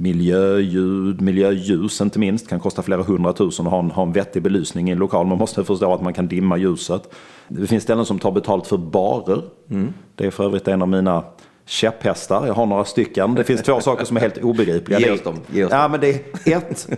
miljöljud, 0.00 1.20
miljöljus 1.20 2.00
inte 2.00 2.18
minst 2.18 2.48
kan 2.48 2.60
kosta 2.60 2.82
flera 2.82 3.02
hundratusen 3.02 3.66
att 3.66 3.72
ha 3.72 3.78
en, 3.78 3.90
ha 3.90 4.02
en 4.02 4.12
vettig 4.12 4.42
belysning 4.42 4.88
i 4.88 4.92
en 4.92 4.98
lokal. 4.98 5.26
Man 5.26 5.38
måste 5.38 5.64
förstå 5.64 5.92
att 5.94 6.02
man 6.02 6.12
kan 6.12 6.28
dimma 6.28 6.56
ljuset. 6.56 7.14
Det 7.48 7.66
finns 7.66 7.82
ställen 7.82 8.04
som 8.04 8.18
tar 8.18 8.32
betalt 8.32 8.66
för 8.66 8.76
barer. 8.76 9.42
Mm. 9.70 9.92
Det 10.14 10.26
är 10.26 10.30
för 10.30 10.44
övrigt 10.44 10.68
en 10.68 10.82
av 10.82 10.88
mina 10.88 11.24
käpphästar. 11.66 12.46
Jag 12.46 12.54
har 12.54 12.66
några 12.66 12.84
stycken. 12.84 13.34
Det 13.34 13.44
finns 13.44 13.62
två 13.62 13.80
saker 13.80 14.04
som 14.04 14.16
är 14.16 14.20
helt 14.20 14.38
obegripliga. 14.38 14.98
Ge 15.00 15.10
oss 15.10 15.22
dem. 15.22 15.34
Ge 15.52 15.64
oss 15.64 15.70
dem. 15.70 15.78
Ja, 15.80 15.88
men 15.88 16.00
det 16.00 16.10
är 16.46 16.56
ett. 16.56 16.88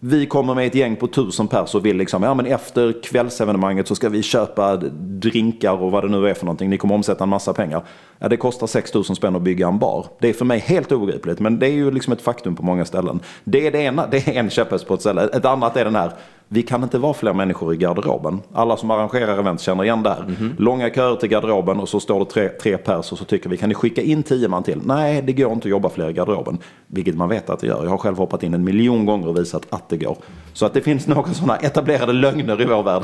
Vi 0.00 0.26
kommer 0.26 0.54
med 0.54 0.66
ett 0.66 0.74
gäng 0.74 0.96
på 0.96 1.06
tusen 1.06 1.48
pers 1.48 1.74
och 1.74 1.86
vill 1.86 1.96
liksom, 1.96 2.22
ja 2.22 2.34
men 2.34 2.46
efter 2.46 3.02
kvällsevenemanget 3.02 3.88
så 3.88 3.94
ska 3.94 4.08
vi 4.08 4.22
köpa 4.22 4.76
drinkar 4.76 5.82
och 5.82 5.90
vad 5.90 6.04
det 6.04 6.08
nu 6.08 6.28
är 6.28 6.34
för 6.34 6.44
någonting. 6.44 6.70
Ni 6.70 6.78
kommer 6.78 6.94
omsätta 6.94 7.24
en 7.24 7.30
massa 7.30 7.52
pengar. 7.52 7.82
Ja, 8.18 8.28
det 8.28 8.36
kostar 8.36 8.66
6 8.66 8.94
000 8.94 9.04
spänn 9.04 9.36
att 9.36 9.42
bygga 9.42 9.68
en 9.68 9.78
bar. 9.78 10.06
Det 10.20 10.28
är 10.28 10.32
för 10.32 10.44
mig 10.44 10.58
helt 10.58 10.92
obegripligt, 10.92 11.40
men 11.40 11.58
det 11.58 11.66
är 11.66 11.72
ju 11.72 11.90
liksom 11.90 12.12
ett 12.12 12.22
faktum 12.22 12.56
på 12.56 12.62
många 12.62 12.84
ställen. 12.84 13.20
Det 13.44 13.66
är 13.66 13.70
det 13.70 13.78
ena, 13.78 14.06
det 14.06 14.28
är 14.28 14.32
en 14.32 14.50
käpphäst 14.50 14.86
på 14.86 14.94
ett 14.94 15.00
ställe. 15.00 15.22
Ett 15.22 15.44
annat 15.44 15.76
är 15.76 15.84
den 15.84 15.96
här, 15.96 16.12
vi 16.50 16.62
kan 16.62 16.82
inte 16.82 16.98
vara 16.98 17.14
fler 17.14 17.32
människor 17.32 17.74
i 17.74 17.76
garderoben. 17.76 18.40
Alla 18.52 18.76
som 18.76 18.90
arrangerar 18.90 19.38
event 19.38 19.60
känner 19.60 19.84
igen 19.84 20.02
det 20.02 20.10
här. 20.10 20.20
Mm 20.20 20.34
-hmm. 20.34 20.54
Långa 20.58 20.90
köer 20.90 21.16
till 21.16 21.28
garderoben 21.28 21.80
och 21.80 21.88
så 21.88 22.00
står 22.00 22.18
det 22.18 22.24
tre, 22.24 22.48
tre 22.48 22.78
pers 22.78 23.12
och 23.12 23.18
så 23.18 23.24
tycker 23.24 23.50
vi, 23.50 23.56
kan 23.56 23.68
ni 23.68 23.74
skicka 23.74 24.02
in 24.02 24.22
tio 24.22 24.48
man 24.48 24.62
till? 24.62 24.80
Nej, 24.84 25.22
det 25.22 25.32
går 25.32 25.52
inte 25.52 25.66
att 25.66 25.70
jobba 25.70 25.88
fler 25.88 26.10
i 26.10 26.12
garderoben. 26.12 26.58
Vilket 26.86 27.16
man 27.16 27.28
vet 27.28 27.50
att 27.50 27.60
det 27.60 27.66
gör. 27.66 27.82
Jag 27.82 27.90
har 27.90 27.98
själv 27.98 28.16
hoppat 28.16 28.42
in 28.42 28.54
en 28.54 28.64
miljon 28.64 29.06
gånger 29.06 29.28
och 29.28 29.38
visat 29.38 29.66
att 29.70 29.88
det 29.88 29.96
går. 29.96 30.16
Så 30.52 30.66
att 30.66 30.74
det 30.74 30.80
finns 30.80 31.06
några 31.06 31.34
sådana 31.34 31.56
etablerade 31.56 32.12
lögner 32.12 32.62
i 32.62 32.64
vår 32.64 32.82
värld. 32.82 33.02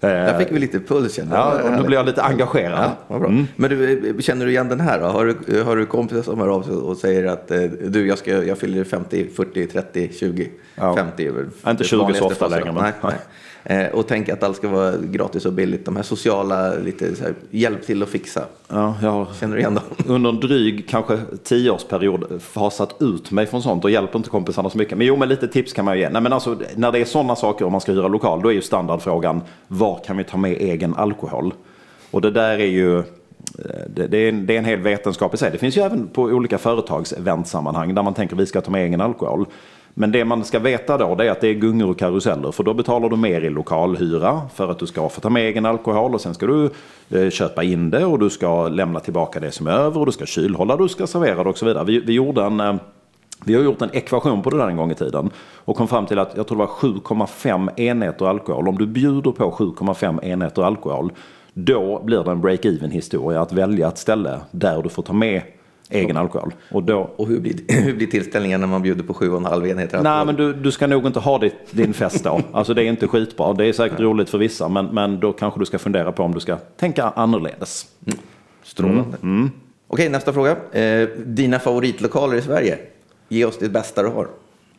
Där 0.00 0.38
fick 0.38 0.52
vi 0.52 0.58
lite 0.58 0.80
puls 0.80 1.14
känner 1.14 1.36
jag. 1.36 1.60
Ja, 1.64 1.76
nu 1.76 1.86
blir 1.86 1.96
jag 1.96 2.06
lite 2.06 2.22
engagerad. 2.22 2.90
Ja, 3.08 3.18
bra. 3.18 3.28
Mm. 3.28 3.46
Men 3.56 3.70
du, 3.70 4.16
känner 4.20 4.46
du 4.46 4.50
igen 4.50 4.68
den 4.68 4.80
här 4.80 5.00
då? 5.00 5.06
Har 5.06 5.24
du, 5.46 5.62
har 5.62 5.76
du 5.76 5.86
kompisar 5.86 6.22
som 6.22 6.40
hör 6.40 6.48
av 6.48 6.62
sig 6.62 6.74
och 6.74 6.96
säger 6.96 7.26
att 7.26 7.50
eh, 7.50 7.62
du, 7.62 8.06
jag, 8.06 8.18
ska, 8.18 8.44
jag 8.44 8.58
fyller 8.58 8.84
50, 8.84 9.28
40, 9.36 9.66
30, 9.66 10.10
20, 10.18 10.50
ja. 10.74 10.96
50? 10.96 11.30
Inte 11.66 11.84
20 11.84 12.14
så 12.14 12.26
ofta 12.26 12.48
längre. 12.48 12.72
Nej, 12.82 12.92
nej. 13.02 13.16
Eh, 13.68 13.86
och 13.86 14.06
tänka 14.06 14.32
att 14.32 14.42
allt 14.42 14.56
ska 14.56 14.68
vara 14.68 14.96
gratis 14.96 15.46
och 15.46 15.52
billigt. 15.52 15.84
De 15.84 15.96
här 15.96 16.02
sociala, 16.02 16.74
lite 16.74 17.16
så 17.16 17.24
här, 17.24 17.34
hjälp 17.50 17.86
till 17.86 18.02
att 18.02 18.08
fixa. 18.08 18.44
Ja, 18.68 18.94
jag 19.02 19.26
Känner 19.40 19.54
du 19.54 19.60
igen 19.60 19.74
dem? 19.74 20.14
Under 20.14 20.30
en 20.30 20.40
dryg, 20.40 20.88
kanske 20.88 21.18
tioårsperiod 21.44 22.42
fasat 22.42 22.96
ut 23.00 23.30
mig 23.30 23.46
från 23.46 23.62
sånt 23.62 23.84
och 23.84 23.90
hjälper 23.90 24.18
inte 24.18 24.30
kompisarna 24.30 24.70
så 24.70 24.78
mycket. 24.78 24.98
Men 24.98 25.06
jo, 25.06 25.16
men 25.16 25.28
lite 25.28 25.48
tips 25.48 25.72
kan 25.72 25.84
man 25.84 25.94
ju 25.94 26.00
ge. 26.00 26.08
Nej, 26.08 26.22
men 26.22 26.32
alltså, 26.32 26.58
när 26.76 26.92
det 26.92 26.98
är 26.98 27.04
sådana 27.04 27.36
saker 27.36 27.64
om 27.64 27.72
man 27.72 27.80
ska 27.80 27.92
hyra 27.92 28.08
lokal, 28.08 28.42
då 28.42 28.48
är 28.48 28.52
ju 28.52 28.62
standardfrågan 28.62 29.42
var 29.68 30.00
kan 30.06 30.16
vi 30.16 30.24
ta 30.24 30.36
med 30.36 30.52
egen 30.52 30.94
alkohol? 30.94 31.54
Och 32.10 32.20
det 32.20 32.30
där 32.30 32.58
är 32.58 32.66
ju 32.66 33.02
det, 33.86 34.06
det, 34.06 34.18
är 34.18 34.28
en, 34.28 34.46
det 34.46 34.54
är 34.54 34.58
en 34.58 34.64
hel 34.64 34.80
vetenskap 34.80 35.34
i 35.34 35.36
sig. 35.36 35.50
Det 35.50 35.58
finns 35.58 35.76
ju 35.76 35.82
även 35.82 36.08
på 36.08 36.22
olika 36.22 36.58
företagseventsammanhang 36.58 37.94
där 37.94 38.02
man 38.02 38.14
tänker 38.14 38.34
att 38.34 38.40
vi 38.40 38.46
ska 38.46 38.60
ta 38.60 38.70
med 38.70 38.84
egen 38.84 39.00
alkohol. 39.00 39.46
Men 39.98 40.12
det 40.12 40.24
man 40.24 40.44
ska 40.44 40.58
veta 40.58 40.98
då 40.98 41.14
det 41.14 41.26
är 41.26 41.30
att 41.30 41.40
det 41.40 41.48
är 41.48 41.54
gungor 41.54 41.90
och 41.90 41.98
karuseller. 41.98 42.52
För 42.52 42.64
då 42.64 42.74
betalar 42.74 43.08
du 43.08 43.16
mer 43.16 43.40
i 43.40 43.50
lokalhyra 43.50 44.40
för 44.54 44.68
att 44.70 44.78
du 44.78 44.86
ska 44.86 45.08
få 45.08 45.20
ta 45.20 45.30
med 45.30 45.42
egen 45.42 45.66
alkohol. 45.66 46.14
Och 46.14 46.20
sen 46.20 46.34
ska 46.34 46.46
du 46.46 46.70
eh, 47.10 47.30
köpa 47.30 47.62
in 47.62 47.90
det 47.90 48.04
och 48.04 48.18
du 48.18 48.30
ska 48.30 48.68
lämna 48.68 49.00
tillbaka 49.00 49.40
det 49.40 49.50
som 49.50 49.66
är 49.66 49.72
över. 49.72 50.00
Och 50.00 50.06
du 50.06 50.12
ska 50.12 50.26
kylhålla, 50.26 50.76
du 50.76 50.88
ska 50.88 51.06
servera 51.06 51.42
det 51.42 51.50
och 51.50 51.58
så 51.58 51.66
vidare. 51.66 51.84
Vi, 51.84 52.00
vi 52.00 52.12
gjorde 52.12 52.42
en... 52.42 52.60
Eh, 52.60 52.74
vi 53.44 53.54
har 53.54 53.62
gjort 53.62 53.82
en 53.82 53.90
ekvation 53.96 54.42
på 54.42 54.50
det 54.50 54.56
där 54.56 54.68
en 54.68 54.76
gång 54.76 54.90
i 54.90 54.94
tiden 54.94 55.30
och 55.54 55.76
kom 55.76 55.88
fram 55.88 56.06
till 56.06 56.18
att 56.18 56.36
jag 56.36 56.46
tror 56.46 56.58
det 56.58 56.64
var 56.64 57.26
7,5 57.26 57.80
enheter 57.80 58.26
alkohol. 58.26 58.68
Om 58.68 58.78
du 58.78 58.86
bjuder 58.86 59.32
på 59.32 59.50
7,5 59.50 60.24
enheter 60.24 60.62
alkohol 60.62 61.12
då 61.54 62.02
blir 62.04 62.24
det 62.24 62.30
en 62.30 62.42
break-even 62.42 62.90
historia 62.90 63.40
att 63.40 63.52
välja 63.52 63.88
ett 63.88 63.98
ställe 63.98 64.40
där 64.50 64.82
du 64.82 64.88
får 64.88 65.02
ta 65.02 65.12
med 65.12 65.42
egen 65.90 66.16
alkohol. 66.16 66.54
Och, 66.70 66.82
då, 66.82 67.10
och 67.16 67.26
hur, 67.26 67.40
blir, 67.40 67.54
hur 67.82 67.94
blir 67.94 68.06
tillställningen 68.06 68.60
när 68.60 68.66
man 68.66 68.82
bjuder 68.82 69.04
på 69.04 69.12
7,5 69.12 69.68
enheter 69.68 69.98
alkohol? 69.98 70.02
Nej, 70.02 70.26
men 70.26 70.36
du, 70.36 70.52
du 70.52 70.72
ska 70.72 70.86
nog 70.86 71.06
inte 71.06 71.20
ha 71.20 71.38
ditt, 71.38 71.54
din 71.70 71.94
fest 71.94 72.24
då. 72.24 72.40
Alltså 72.52 72.74
det 72.74 72.82
är 72.82 72.88
inte 72.88 73.08
skitbra. 73.08 73.52
Det 73.52 73.64
är 73.66 73.72
säkert 73.72 74.00
roligt 74.00 74.30
för 74.30 74.38
vissa, 74.38 74.68
men, 74.68 74.86
men 74.86 75.20
då 75.20 75.32
kanske 75.32 75.60
du 75.60 75.66
ska 75.66 75.78
fundera 75.78 76.12
på 76.12 76.22
om 76.22 76.34
du 76.34 76.40
ska 76.40 76.56
tänka 76.56 77.04
annorledes. 77.04 77.86
Mm. 78.06 78.18
Strålande. 78.62 79.16
Mm. 79.22 79.36
Mm. 79.36 79.50
Okej, 79.88 80.08
nästa 80.08 80.32
fråga. 80.32 80.56
Eh, 80.72 81.08
dina 81.26 81.58
favoritlokaler 81.58 82.36
i 82.36 82.42
Sverige? 82.42 82.78
Ge 83.28 83.44
oss 83.44 83.58
det 83.58 83.68
bästa 83.68 84.02
du 84.02 84.08
har. 84.08 84.28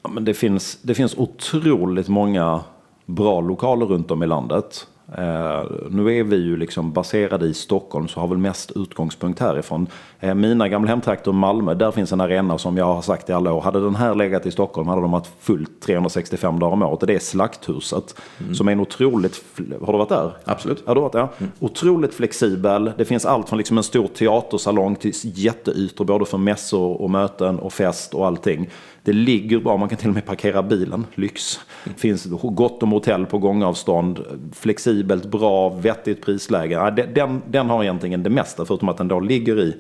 Ja, 0.04 0.10
men 0.10 0.26
det, 0.26 0.34
finns, 0.34 0.80
det 0.82 0.96
finns 0.96 1.18
otroligt 1.18 2.08
många 2.08 2.62
bra 3.06 3.42
lokaler 3.42 3.86
runt 3.86 4.12
om 4.12 4.24
i 4.24 4.28
landet. 4.28 4.88
Eh, 5.16 5.64
nu 5.90 6.18
är 6.20 6.24
vi 6.24 6.36
ju 6.36 6.58
liksom 6.58 6.92
baserade 6.92 7.46
i 7.46 7.54
Stockholm 7.54 8.08
så 8.08 8.20
har 8.20 8.28
väl 8.28 8.38
mest 8.38 8.72
utgångspunkt 8.76 9.40
härifrån. 9.40 9.88
Eh, 10.20 10.34
mina 10.34 10.70
gamla 10.70 10.90
hemtrakter 10.90 11.32
Malmö, 11.32 11.74
där 11.74 11.92
finns 11.92 12.12
en 12.12 12.22
arena 12.22 12.58
som 12.58 12.78
jag 12.78 12.86
har 12.86 13.02
sagt 13.02 13.30
i 13.30 13.34
alla 13.34 13.54
år. 13.54 13.62
Hade 13.62 13.80
den 13.80 13.96
här 13.96 14.16
legat 14.16 14.46
i 14.46 14.52
Stockholm 14.52 14.88
hade 14.88 15.02
de 15.02 15.14
haft 15.14 15.32
fullt 15.40 15.82
365 15.82 16.60
dagar 16.60 16.74
om 16.74 16.82
året. 16.82 17.02
Och 17.02 17.08
det 17.08 17.16
är 17.16 17.20
Slakthuset. 17.20 18.16
Mm. 18.40 18.56
Som 18.56 18.68
är 18.68 18.72
en 18.72 18.80
otroligt... 18.80 19.44
Har 19.82 19.94
du 19.94 19.98
varit 19.98 20.10
där? 20.10 20.32
Absolut. 20.46 20.84
Ja, 20.86 20.94
du 20.94 21.02
varit 21.02 21.14
där. 21.14 21.28
Mm. 21.38 21.52
Otroligt 21.60 22.14
flexibel. 22.14 22.92
Det 22.98 23.06
finns 23.06 23.26
allt 23.26 23.50
från 23.50 23.58
liksom 23.58 23.78
en 23.78 23.84
stor 23.84 24.08
teatersalong 24.08 24.96
till 24.96 25.14
jätteytor 25.24 26.06
både 26.06 26.26
för 26.26 26.38
mässor 26.38 27.02
och 27.02 27.10
möten 27.10 27.60
och 27.60 27.74
fest 27.74 28.14
och 28.14 28.28
allting. 28.28 28.70
Det 29.08 29.14
ligger 29.14 29.60
bra, 29.60 29.78
man 29.78 29.90
kan 29.90 29.98
till 29.98 30.10
och 30.10 30.14
med 30.14 30.26
parkera 30.26 30.64
bilen, 30.64 31.06
lyx. 31.16 31.60
Det 31.84 32.00
finns 32.00 32.28
gott 32.42 32.84
om 32.84 32.92
hotell 32.92 33.26
på 33.26 33.38
gångavstånd, 33.38 34.20
flexibelt, 34.54 35.26
bra, 35.26 35.70
vettigt 35.70 36.26
prisläge. 36.26 37.06
Den, 37.16 37.42
den 37.50 37.70
har 37.70 37.84
egentligen 37.84 38.24
det 38.24 38.30
mesta, 38.30 38.66
förutom 38.66 38.90
att 38.90 38.98
den 38.98 39.08
då 39.08 39.20
ligger 39.20 39.60
i 39.60 39.76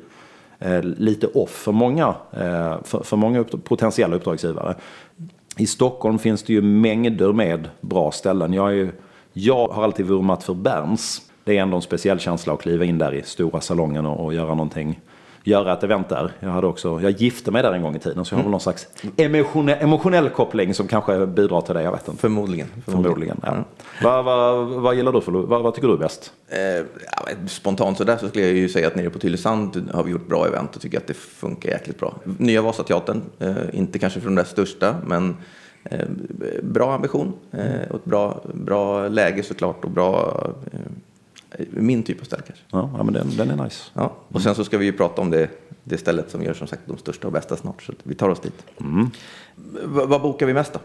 eh, 0.60 0.84
lite 0.84 1.28
off 1.28 1.50
för 1.50 1.72
många, 1.72 2.08
eh, 2.32 2.84
för, 2.84 3.04
för 3.04 3.18
många 3.18 3.40
upp, 3.40 3.64
potentiella 3.64 4.16
uppdragsgivare. 4.16 4.76
I 5.58 5.68
Stockholm 5.68 6.20
finns 6.20 6.44
det 6.44 6.54
ju 6.54 6.62
mängder 6.62 7.34
med 7.34 7.70
bra 7.82 8.12
ställen. 8.12 8.54
Jag, 8.54 8.80
är, 8.80 8.92
jag 9.34 9.68
har 9.68 9.84
alltid 9.84 10.06
vurmat 10.06 10.44
för 10.44 10.54
Berns. 10.54 11.22
Det 11.44 11.58
är 11.58 11.62
ändå 11.62 11.76
en 11.76 11.82
speciell 11.82 12.20
känsla 12.20 12.54
att 12.54 12.62
kliva 12.62 12.86
in 12.86 12.98
där 12.98 13.14
i 13.14 13.24
stora 13.24 13.62
salongen 13.62 14.06
och, 14.06 14.26
och 14.26 14.34
göra 14.34 14.50
någonting 14.50 15.00
göra 15.48 15.74
ett 15.74 15.84
event 15.84 16.10
där. 16.10 16.32
Jag, 16.40 16.50
hade 16.50 16.68
också, 16.68 17.02
jag 17.02 17.12
gifte 17.12 17.52
mig 17.52 17.64
där 17.64 17.72
en 17.72 17.82
gång 17.82 17.96
i 17.96 18.00
tiden 18.00 18.26
så 18.26 18.34
jag 18.34 18.38
har 18.38 18.44
väl 18.44 18.52
någon 18.52 18.60
slags 18.60 18.88
emotionell, 19.18 19.78
emotionell 19.82 20.30
koppling 20.30 20.74
som 20.74 20.88
kanske 20.88 21.26
bidrar 21.26 21.62
till 21.62 21.76
det. 21.76 21.82
Jag 21.82 21.92
vet 21.92 22.08
inte. 22.08 22.22
Förmodligen. 22.22 22.68
Förmodligen, 22.86 23.40
ja. 23.44 23.52
Mm. 23.52 23.64
Vad, 24.04 24.26
vad, 24.26 24.68
vad 24.68 24.96
gillar 24.96 25.12
du 25.12 25.22
för 25.22 25.32
vad, 25.32 25.64
vad 25.64 25.76
tycker 25.76 25.88
du 25.88 25.94
är 25.94 25.98
bäst? 25.98 26.34
Eh, 26.48 26.86
spontant 27.48 27.98
sådär 27.98 28.18
så 28.18 28.28
skulle 28.28 28.46
jag 28.46 28.56
ju 28.56 28.70
säga 28.70 28.88
att 28.88 28.96
nere 28.96 29.10
på 29.10 29.20
Tylösand 29.20 29.90
har 29.94 30.04
vi 30.04 30.12
gjort 30.12 30.28
bra 30.28 30.48
event 30.48 30.76
och 30.76 30.82
tycker 30.82 30.98
att 30.98 31.08
det 31.08 31.14
funkar 31.14 31.70
jäkligt 31.70 32.00
bra. 32.00 32.16
Nya 32.38 32.62
Vasateatern, 32.62 33.22
eh, 33.40 33.56
inte 33.74 34.00
kanske 34.00 34.20
från 34.20 34.36
de 34.36 34.42
där 34.42 34.50
största 34.50 34.96
men 35.06 35.38
eh, 35.84 36.06
bra 36.64 36.94
ambition 36.94 37.34
eh, 37.52 37.90
och 37.90 37.96
ett 37.96 38.06
bra, 38.06 38.42
bra 38.54 39.08
läge 39.08 39.44
såklart 39.44 39.86
och 39.86 39.92
bra 39.92 40.44
eh, 40.72 40.80
min 41.70 42.04
typ 42.04 42.22
av 42.22 42.26
ställe 42.26 42.44
kanske. 42.48 42.64
Ja, 42.72 43.04
men 43.04 43.14
den, 43.14 43.28
den 43.38 43.50
är 43.50 43.64
nice. 43.64 43.84
Ja. 43.94 44.14
Och 44.28 44.42
sen 44.42 44.56
så 44.56 44.64
ska 44.64 44.78
vi 44.78 44.86
ju 44.86 44.94
prata 44.94 45.22
om 45.22 45.30
det, 45.30 45.50
det 45.84 45.98
stället 45.98 46.32
som 46.32 46.44
gör 46.44 46.54
som 46.54 46.68
sagt 46.68 46.82
de 46.86 46.98
största 46.98 47.28
och 47.28 47.34
bästa 47.34 47.56
snart. 47.56 47.84
Så 47.84 47.94
vi 48.04 48.16
tar 48.16 48.30
oss 48.30 48.40
dit. 48.40 48.66
Mm. 48.82 49.10
vad 50.10 50.22
bokar 50.22 50.46
vi 50.46 50.54
mest 50.54 50.74
då? 50.74 50.80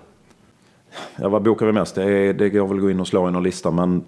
Ja, 1.17 1.29
vad 1.29 1.43
bokar 1.43 1.67
vi 1.67 1.73
mest? 1.73 1.95
Det, 1.95 2.05
är, 2.05 2.35
det 2.35 2.51
går 2.51 2.67
väl 2.67 2.77
att 2.77 2.83
gå 2.83 2.91
in 2.91 3.01
och 3.01 3.09
slå 3.09 3.29
i 3.29 3.33
någon 3.33 3.43
lista. 3.43 3.71
Men 3.71 4.05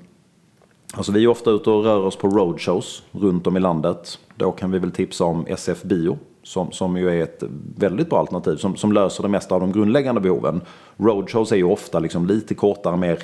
alltså, 0.94 1.12
vi 1.12 1.25
är 1.25 1.28
ofta 1.28 1.50
ute 1.50 1.70
och 1.70 1.84
rör 1.84 2.00
oss 2.00 2.16
på 2.16 2.28
roadshows 2.28 3.02
runt 3.12 3.46
om 3.46 3.56
i 3.56 3.61
landet. 3.61 4.18
Då 4.34 4.52
kan 4.52 4.70
vi 4.70 4.78
väl 4.78 4.90
tipsa 4.90 5.25
om 5.25 5.46
SF 5.46 5.82
Bio. 5.82 6.18
Som, 6.42 6.73
som 6.73 6.96
ju 6.96 7.08
är 7.08 7.23
ett 7.23 7.42
väldigt 7.76 8.11
bra 8.11 8.18
alternativ 8.18 8.56
som, 8.56 8.76
som 8.76 8.92
löser 8.92 9.23
det 9.23 9.28
mesta 9.28 9.54
av 9.54 9.61
de 9.61 9.73
grundläggande 9.73 10.20
behoven. 10.20 10.61
Roadshows 10.96 11.52
är 11.52 11.56
ju 11.56 11.64
ofta 11.64 11.99
liksom 11.99 12.26
lite 12.26 12.54
kortare, 12.54 12.96
mer 12.96 13.18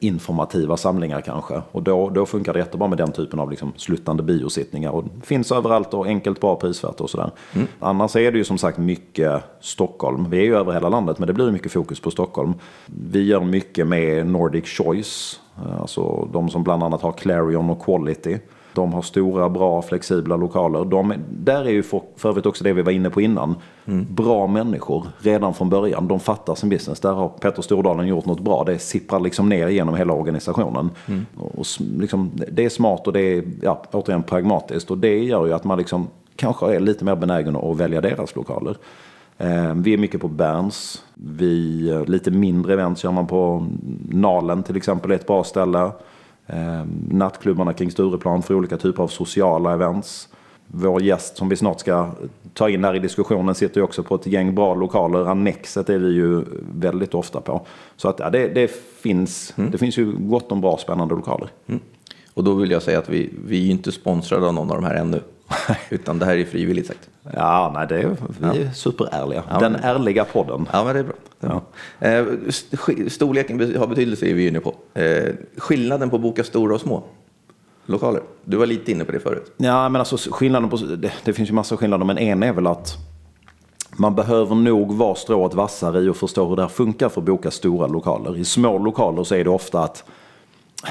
informativa 0.00 0.76
samlingar 0.76 1.20
kanske. 1.20 1.62
Och 1.72 1.82
då, 1.82 2.08
då 2.08 2.26
funkar 2.26 2.52
det 2.52 2.58
jättebra 2.58 2.88
med 2.88 2.98
den 2.98 3.12
typen 3.12 3.40
av 3.40 3.50
liksom, 3.50 3.72
sluttande 3.76 4.22
biosittningar. 4.22 4.90
Och 4.90 5.04
finns 5.22 5.52
överallt 5.52 5.94
och 5.94 6.06
enkelt, 6.06 6.40
bra, 6.40 6.56
prisvärt 6.56 7.00
och 7.00 7.10
sådär. 7.10 7.30
Mm. 7.54 7.66
Annars 7.80 8.16
är 8.16 8.32
det 8.32 8.38
ju 8.38 8.44
som 8.44 8.58
sagt 8.58 8.78
mycket 8.78 9.42
Stockholm. 9.60 10.30
Vi 10.30 10.38
är 10.38 10.44
ju 10.44 10.56
över 10.56 10.72
hela 10.72 10.88
landet 10.88 11.18
men 11.18 11.26
det 11.26 11.34
blir 11.34 11.50
mycket 11.50 11.72
fokus 11.72 12.00
på 12.00 12.10
Stockholm. 12.10 12.54
Vi 12.86 13.24
gör 13.24 13.40
mycket 13.40 13.86
med 13.86 14.26
Nordic 14.26 14.64
Choice. 14.64 15.40
Alltså 15.80 16.28
de 16.32 16.48
som 16.48 16.62
bland 16.62 16.82
annat 16.82 17.02
har 17.02 17.12
Clarion 17.12 17.70
och 17.70 17.84
Quality. 17.84 18.38
De 18.74 18.92
har 18.92 19.02
stora, 19.02 19.48
bra, 19.48 19.82
flexibla 19.82 20.36
lokaler. 20.36 20.84
De, 20.84 21.14
där 21.30 21.64
är 21.64 21.70
ju 21.70 21.82
för, 21.82 22.02
för 22.16 22.28
övrigt 22.28 22.46
också 22.46 22.64
det 22.64 22.72
vi 22.72 22.82
var 22.82 22.92
inne 22.92 23.10
på 23.10 23.20
innan. 23.20 23.54
Mm. 23.86 24.06
Bra 24.10 24.46
människor 24.46 25.06
redan 25.18 25.54
från 25.54 25.70
början. 25.70 26.08
De 26.08 26.20
fattar 26.20 26.54
sin 26.54 26.68
business. 26.68 27.00
Där 27.00 27.12
har 27.12 27.28
Petter 27.28 27.62
Stordalen 27.62 28.06
gjort 28.06 28.26
något 28.26 28.40
bra. 28.40 28.64
Det 28.64 28.78
sipprar 28.78 29.20
liksom 29.20 29.48
ner 29.48 29.68
genom 29.68 29.94
hela 29.94 30.12
organisationen. 30.12 30.90
Mm. 31.06 31.26
Och, 31.36 31.66
liksom, 31.78 32.30
det 32.52 32.64
är 32.64 32.68
smart 32.68 33.06
och 33.06 33.12
det 33.12 33.20
är 33.20 33.44
ja, 33.62 33.82
återigen 33.92 34.22
pragmatiskt. 34.22 34.90
Och 34.90 34.98
det 34.98 35.18
gör 35.18 35.46
ju 35.46 35.52
att 35.52 35.64
man 35.64 35.78
liksom 35.78 36.08
kanske 36.36 36.74
är 36.74 36.80
lite 36.80 37.04
mer 37.04 37.16
benägen 37.16 37.56
att 37.56 37.76
välja 37.76 38.00
deras 38.00 38.36
lokaler. 38.36 38.76
Eh, 39.38 39.74
vi 39.74 39.94
är 39.94 39.98
mycket 39.98 40.20
på 40.20 40.28
Berns. 40.28 41.02
Vi, 41.14 41.88
eh, 41.90 42.04
lite 42.04 42.30
mindre 42.30 42.72
event 42.72 42.98
kör 42.98 43.10
man 43.10 43.26
på 43.26 43.66
Nalen 44.08 44.62
till 44.62 44.76
exempel, 44.76 45.10
är 45.10 45.14
ett 45.14 45.26
bra 45.26 45.44
ställe 45.44 45.90
nattklubbarna 47.10 47.72
kring 47.72 47.90
Stureplan 47.90 48.42
för 48.42 48.54
olika 48.54 48.76
typer 48.76 49.02
av 49.02 49.08
sociala 49.08 49.72
events. 49.72 50.28
Vår 50.66 51.02
gäst 51.02 51.36
som 51.36 51.48
vi 51.48 51.56
snart 51.56 51.80
ska 51.80 52.10
ta 52.54 52.68
in 52.68 52.84
här 52.84 52.94
i 52.94 52.98
diskussionen 52.98 53.54
sitter 53.54 53.80
ju 53.80 53.84
också 53.84 54.02
på 54.02 54.14
ett 54.14 54.26
gäng 54.26 54.54
bra 54.54 54.74
lokaler. 54.74 55.24
Annexet 55.24 55.90
är 55.90 55.98
vi 55.98 56.12
ju 56.12 56.44
väldigt 56.74 57.14
ofta 57.14 57.40
på. 57.40 57.66
Så 57.96 58.08
att 58.08 58.18
ja, 58.18 58.30
det, 58.30 58.48
det 58.48 58.70
finns, 59.00 59.54
mm. 59.56 59.70
det 59.70 59.78
finns 59.78 59.98
ju 59.98 60.12
gott 60.18 60.52
om 60.52 60.60
bra 60.60 60.76
spännande 60.76 61.14
lokaler. 61.14 61.48
Mm. 61.66 61.80
Och 62.34 62.44
då 62.44 62.54
vill 62.54 62.70
jag 62.70 62.82
säga 62.82 62.98
att 62.98 63.08
vi, 63.08 63.30
vi 63.46 63.66
är 63.66 63.70
inte 63.70 63.92
sponsrade 63.92 64.46
av 64.46 64.54
någon 64.54 64.70
av 64.70 64.76
de 64.76 64.84
här 64.84 64.94
ännu. 64.94 65.20
Utan 65.90 66.18
det 66.18 66.24
här 66.24 66.36
är 66.36 66.44
frivilligt 66.44 66.86
sagt. 66.86 67.10
Ja, 67.34 67.72
nej, 67.74 67.86
det 67.88 68.02
är, 68.02 68.16
vi 68.52 68.62
är 68.62 68.70
superärliga. 68.70 69.42
Ja, 69.50 69.58
Den 69.58 69.72
men... 69.72 69.82
ärliga 69.82 70.24
podden. 70.24 70.68
Ja, 70.72 70.84
men 70.84 70.94
det 70.94 71.00
är 71.00 71.04
bra. 71.04 71.14
Ja. 71.40 71.62
Eh, 72.08 72.24
storleken 73.08 73.76
har 73.78 73.86
betydelse 73.86 74.26
är 74.26 74.34
vi 74.34 74.48
inne 74.48 74.60
på. 74.60 74.74
Eh, 74.94 75.34
skillnaden 75.56 76.10
på 76.10 76.16
att 76.16 76.22
boka 76.22 76.44
stora 76.44 76.74
och 76.74 76.80
små 76.80 77.02
lokaler? 77.86 78.22
Du 78.44 78.56
var 78.56 78.66
lite 78.66 78.92
inne 78.92 79.04
på 79.04 79.12
det 79.12 79.20
förut. 79.20 79.52
Ja, 79.56 79.88
men 79.88 80.00
alltså 80.00 80.30
skillnaden 80.30 80.70
på, 80.70 80.76
det, 80.76 81.12
det 81.24 81.32
finns 81.32 81.50
ju 81.50 81.54
massa 81.54 81.76
skillnader, 81.76 82.04
men 82.04 82.18
en 82.18 82.42
är 82.42 82.52
väl 82.52 82.66
att 82.66 82.96
man 83.96 84.14
behöver 84.14 84.54
nog 84.54 84.94
vara 84.94 85.14
strået 85.14 85.54
vassare 85.54 86.00
i 86.00 86.08
och 86.08 86.16
förstå 86.16 86.48
hur 86.48 86.56
det 86.56 86.62
här 86.62 86.68
funkar 86.68 87.08
för 87.08 87.20
att 87.20 87.24
boka 87.24 87.50
stora 87.50 87.86
lokaler. 87.86 88.36
I 88.36 88.44
små 88.44 88.78
lokaler 88.78 89.24
så 89.24 89.34
är 89.34 89.44
det 89.44 89.50
ofta 89.50 89.80
att 89.80 90.04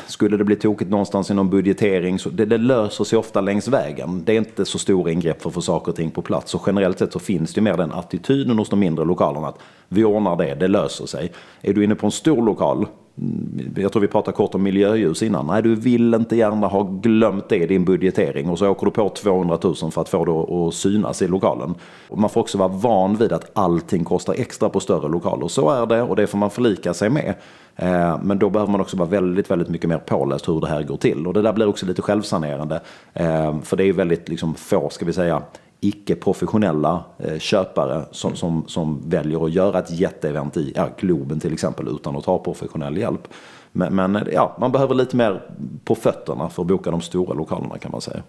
skulle 0.08 0.38
det 0.38 0.44
bli 0.44 0.56
tokigt 0.56 0.92
någonstans 0.92 1.32
i 1.32 1.34
någon 1.34 1.50
budgetering 1.50 2.20
så 2.20 2.30
det, 2.30 2.46
det, 2.46 2.58
löser 2.58 3.04
sig 3.04 3.20
ofta 3.20 3.42
längs 3.42 3.68
vägen. 3.68 4.24
Det 4.26 4.34
är 4.34 4.38
inte 4.38 4.66
så 4.66 4.80
stora 4.80 5.12
ingrepp 5.12 5.42
för 5.42 5.50
att 5.50 5.54
få 5.54 5.62
saker 5.62 5.92
och 5.92 5.96
ting 5.96 6.12
på 6.12 6.22
plats. 6.22 6.52
Så 6.52 6.62
generellt 6.66 7.00
sett 7.00 7.14
så 7.14 7.20
finns 7.20 7.54
det 7.54 7.62
mer 7.62 7.78
den 7.78 7.92
attityden 7.92 8.58
hos 8.58 8.70
de 8.70 8.80
mindre 8.80 9.06
lokalerna 9.06 9.48
att 9.48 9.60
vi 9.90 10.04
ordnar 10.04 10.36
det, 10.36 10.56
det 10.56 10.68
löser 10.68 11.06
sig. 11.06 11.32
Är 11.62 11.74
du 11.74 11.84
inne 11.84 11.96
på 11.96 12.06
en 12.06 12.12
stor 12.12 12.46
lokal, 12.46 12.88
Mm, 13.22 13.74
jag 13.76 13.92
tror 13.92 14.02
vi 14.02 14.08
pratade 14.08 14.38
kort 14.38 14.56
om 14.56 14.64
miljöljus 14.64 15.24
innan. 15.24 15.48
Nej, 15.48 15.64
du 15.64 15.76
vill 15.76 16.14
inte 16.14 16.36
gärna 16.36 16.68
ha 16.68 16.84
glömt 16.84 17.50
det 17.50 17.58
i 17.58 17.68
din 17.68 17.86
budgetering 17.86 18.50
och 18.50 18.60
så 18.60 18.70
åker 18.70 18.86
du 18.86 18.92
på 18.92 19.10
200 19.10 19.60
000 19.64 19.76
för 19.76 20.02
att 20.02 20.10
få 20.10 20.26
det 20.26 20.68
att 20.68 20.74
synas 20.74 21.22
i 21.22 21.28
lokalen. 21.28 21.76
Man 22.16 22.30
får 22.30 22.42
också 22.42 22.58
vara 22.58 22.68
van 22.68 23.16
vid 23.16 23.32
att 23.32 23.52
allting 23.54 24.04
kostar 24.04 24.34
extra 24.34 24.70
på 24.70 24.80
större 24.80 25.10
lokaler. 25.10 25.48
Så 25.48 25.70
är 25.70 25.86
det 25.86 26.02
och 26.02 26.16
det 26.16 26.28
får 26.28 26.38
man 26.38 26.50
förlika 26.50 26.94
sig 26.94 27.10
med. 27.10 27.34
Eh, 27.76 28.20
men 28.24 28.40
då 28.40 28.50
behöver 28.50 28.72
man 28.72 28.82
också 28.82 28.98
vara 28.98 29.10
väldigt, 29.10 29.52
väldigt 29.52 29.70
mycket 29.70 29.90
mer 29.90 29.98
påläst 29.98 30.50
hur 30.50 30.62
det 30.62 30.68
här 30.68 30.84
går 30.84 30.98
till. 30.98 31.28
Och 31.28 31.34
det 31.34 31.42
där 31.42 31.54
blir 31.54 31.68
också 31.68 31.86
lite 31.86 32.02
självsanerande. 32.02 32.82
Eh, 33.14 33.60
för 33.62 33.78
det 33.78 33.84
är 33.84 33.94
väldigt 33.94 34.30
liksom 34.30 34.56
få, 34.56 34.90
ska 34.90 35.06
vi 35.06 35.14
säga, 35.14 35.42
icke-professionella 35.80 37.04
eh, 37.18 37.40
köpare 37.40 38.06
som, 38.12 38.36
som, 38.36 38.68
som 38.68 39.10
väljer 39.10 39.46
att 39.46 39.52
göra 39.52 39.80
ett 39.80 39.92
jätteevent 39.92 40.58
i 40.58 40.74
ja, 40.76 40.90
Globen 40.98 41.40
till 41.40 41.54
exempel 41.54 41.88
utan 41.88 42.16
att 42.16 42.24
ta 42.24 42.40
professionell 42.40 42.98
hjälp. 42.98 43.28
Men, 43.72 43.96
men 43.96 44.28
ja, 44.34 44.56
man 44.60 44.72
behöver 44.72 44.96
lite 44.96 45.16
mer 45.16 45.42
på 45.84 45.96
fötterna 45.96 46.50
för 46.50 46.62
att 46.62 46.68
boka 46.68 46.92
de 46.92 47.02
stora 47.02 47.34
lokalerna 47.34 47.78
kan 47.78 47.92
man 47.92 48.02
säga. 48.02 48.24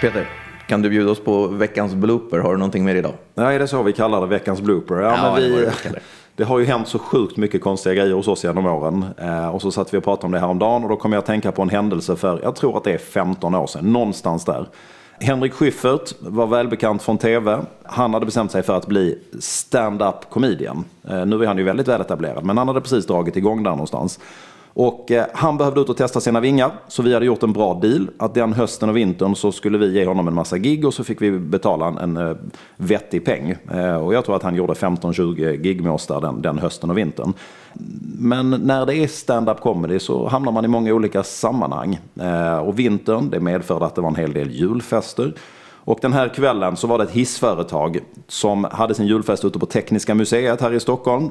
Peter, 0.00 0.28
kan 0.68 0.82
du 0.82 0.90
bjuda 0.90 1.10
oss 1.10 1.20
på 1.20 1.46
veckans 1.46 1.94
blooper? 1.94 2.38
Har 2.38 2.52
du 2.52 2.58
någonting 2.58 2.84
mer 2.84 2.94
idag? 2.94 3.14
Är 3.34 3.58
det 3.58 3.68
så 3.68 3.82
vi 3.82 3.92
kallar 3.92 4.20
det? 4.20 4.26
Veckans 4.26 4.60
blooper? 4.60 4.94
Ja, 4.94 5.16
ja 5.16 5.32
men 5.32 5.42
vi, 5.42 5.70
det, 6.38 6.44
har 6.44 6.58
ju 6.58 6.64
hänt 6.64 6.88
så 6.88 6.98
sjukt 6.98 7.36
mycket 7.36 7.62
konstiga 7.62 7.94
grejer 7.94 8.14
hos 8.14 8.28
oss 8.28 8.44
genom 8.44 8.66
åren. 8.66 9.04
Eh, 9.16 9.48
och 9.48 9.62
så 9.62 9.70
satt 9.70 9.94
vi 9.94 9.98
och 9.98 10.04
pratade 10.04 10.26
om 10.26 10.32
det 10.32 10.38
här 10.38 10.48
om 10.48 10.58
dagen 10.58 10.82
och 10.82 10.88
då 10.88 10.96
kom 10.96 11.12
jag 11.12 11.18
att 11.18 11.26
tänka 11.26 11.52
på 11.52 11.62
en 11.62 11.68
händelse 11.68 12.16
för, 12.16 12.40
jag 12.42 12.56
tror 12.56 12.76
att 12.76 12.84
det 12.84 12.92
är 12.92 12.98
15 12.98 13.54
år 13.54 13.66
sedan, 13.66 13.92
någonstans 13.92 14.44
där. 14.44 14.66
Henrik 15.20 15.52
Schyffert 15.52 16.12
var 16.20 16.46
välbekant 16.46 17.02
från 17.02 17.18
tv. 17.18 17.60
Han 17.82 18.14
hade 18.14 18.26
bestämt 18.26 18.52
sig 18.52 18.62
för 18.62 18.76
att 18.76 18.86
bli 18.86 19.18
stand-up 19.40 20.30
comedian. 20.30 20.84
Eh, 21.08 21.26
nu 21.26 21.42
är 21.42 21.46
han 21.46 21.58
ju 21.58 21.64
väldigt 21.64 21.88
väletablerad, 21.88 22.44
men 22.44 22.58
han 22.58 22.68
hade 22.68 22.80
precis 22.80 23.06
dragit 23.06 23.36
igång 23.36 23.62
där 23.62 23.70
någonstans. 23.70 24.20
Och 24.78 25.10
eh, 25.10 25.26
han 25.34 25.56
behövde 25.56 25.80
ut 25.80 25.88
och 25.88 25.96
testa 25.96 26.20
sina 26.20 26.40
vingar, 26.40 26.72
så 26.88 27.02
vi 27.02 27.14
hade 27.14 27.26
gjort 27.26 27.42
en 27.42 27.52
bra 27.52 27.74
deal. 27.74 28.10
Att 28.18 28.34
den 28.34 28.52
hösten 28.52 28.88
och 28.88 28.96
vintern 28.96 29.34
så 29.34 29.52
skulle 29.52 29.78
vi 29.78 29.92
ge 29.92 30.06
honom 30.06 30.28
en 30.28 30.34
massa 30.34 30.58
gig 30.58 30.84
och 30.84 30.94
så 30.94 31.04
fick 31.04 31.22
vi 31.22 31.30
betala 31.30 31.86
en, 31.86 31.98
en 31.98 32.16
eh, 32.16 32.36
vettig 32.76 33.24
peng. 33.24 33.56
Eh, 33.70 33.96
och 33.96 34.14
jag 34.14 34.24
tror 34.24 34.36
att 34.36 34.42
han 34.42 34.54
gjorde 34.54 34.72
15-20 34.72 35.56
gig 35.56 35.82
med 35.82 35.92
oss 35.92 36.06
där 36.06 36.20
den, 36.20 36.42
den 36.42 36.58
hösten 36.58 36.90
och 36.90 36.98
vintern. 36.98 37.32
Men 38.18 38.50
när 38.50 38.86
det 38.86 38.96
är 38.96 39.06
stand-up 39.06 39.60
comedy 39.60 39.98
så 39.98 40.28
hamnar 40.28 40.52
man 40.52 40.64
i 40.64 40.68
många 40.68 40.94
olika 40.94 41.22
sammanhang. 41.22 42.00
Eh, 42.20 42.58
och 42.58 42.78
vintern, 42.78 43.30
det 43.30 43.40
medförde 43.40 43.86
att 43.86 43.94
det 43.94 44.00
var 44.00 44.08
en 44.08 44.16
hel 44.16 44.32
del 44.32 44.50
julfester. 44.50 45.34
Och 45.70 45.98
den 46.02 46.12
här 46.12 46.28
kvällen 46.28 46.76
så 46.76 46.86
var 46.86 46.98
det 46.98 47.04
ett 47.04 47.10
hissföretag 47.10 47.98
som 48.28 48.64
hade 48.64 48.94
sin 48.94 49.06
julfest 49.06 49.44
ute 49.44 49.58
på 49.58 49.66
Tekniska 49.66 50.14
museet 50.14 50.60
här 50.60 50.72
i 50.72 50.80
Stockholm 50.80 51.30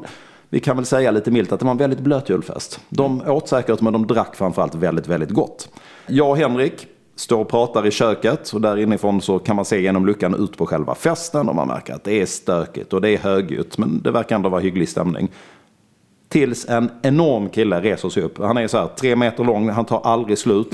vi 0.49 0.59
kan 0.59 0.75
väl 0.75 0.85
säga 0.85 1.11
lite 1.11 1.31
milt 1.31 1.51
att 1.51 1.59
det 1.59 1.65
var 1.65 1.71
en 1.71 1.77
väldigt 1.77 1.99
blöt 1.99 2.29
julfest. 2.29 2.79
De 2.89 3.21
åt 3.21 3.49
säkert 3.49 3.81
men 3.81 3.93
de 3.93 4.07
drack 4.07 4.35
framförallt 4.35 4.75
väldigt, 4.75 5.07
väldigt 5.07 5.29
gott. 5.29 5.69
Jag 6.07 6.29
och 6.29 6.37
Henrik 6.37 6.87
står 7.15 7.41
och 7.41 7.49
pratar 7.49 7.87
i 7.87 7.91
köket 7.91 8.53
och 8.53 8.61
där 8.61 8.77
inifrån 8.77 9.21
så 9.21 9.39
kan 9.39 9.55
man 9.55 9.65
se 9.65 9.81
genom 9.81 10.05
luckan 10.05 10.35
ut 10.35 10.57
på 10.57 10.65
själva 10.65 10.95
festen 10.95 11.49
och 11.49 11.55
man 11.55 11.67
märker 11.67 11.93
att 11.93 12.03
det 12.03 12.21
är 12.21 12.25
stökigt 12.25 12.93
och 12.93 13.01
det 13.01 13.09
är 13.09 13.17
högljutt 13.17 13.77
men 13.77 14.01
det 14.01 14.11
verkar 14.11 14.35
ändå 14.35 14.49
vara 14.49 14.61
hygglig 14.61 14.89
stämning. 14.89 15.31
Tills 16.29 16.69
en 16.69 16.91
enorm 17.01 17.49
kille 17.49 17.81
reser 17.81 18.09
sig 18.09 18.23
upp. 18.23 18.37
Han 18.37 18.57
är 18.57 18.67
så 18.67 18.77
här 18.77 18.87
tre 18.87 19.15
meter 19.15 19.43
lång, 19.43 19.69
han 19.69 19.85
tar 19.85 20.01
aldrig 20.03 20.37
slut. 20.37 20.73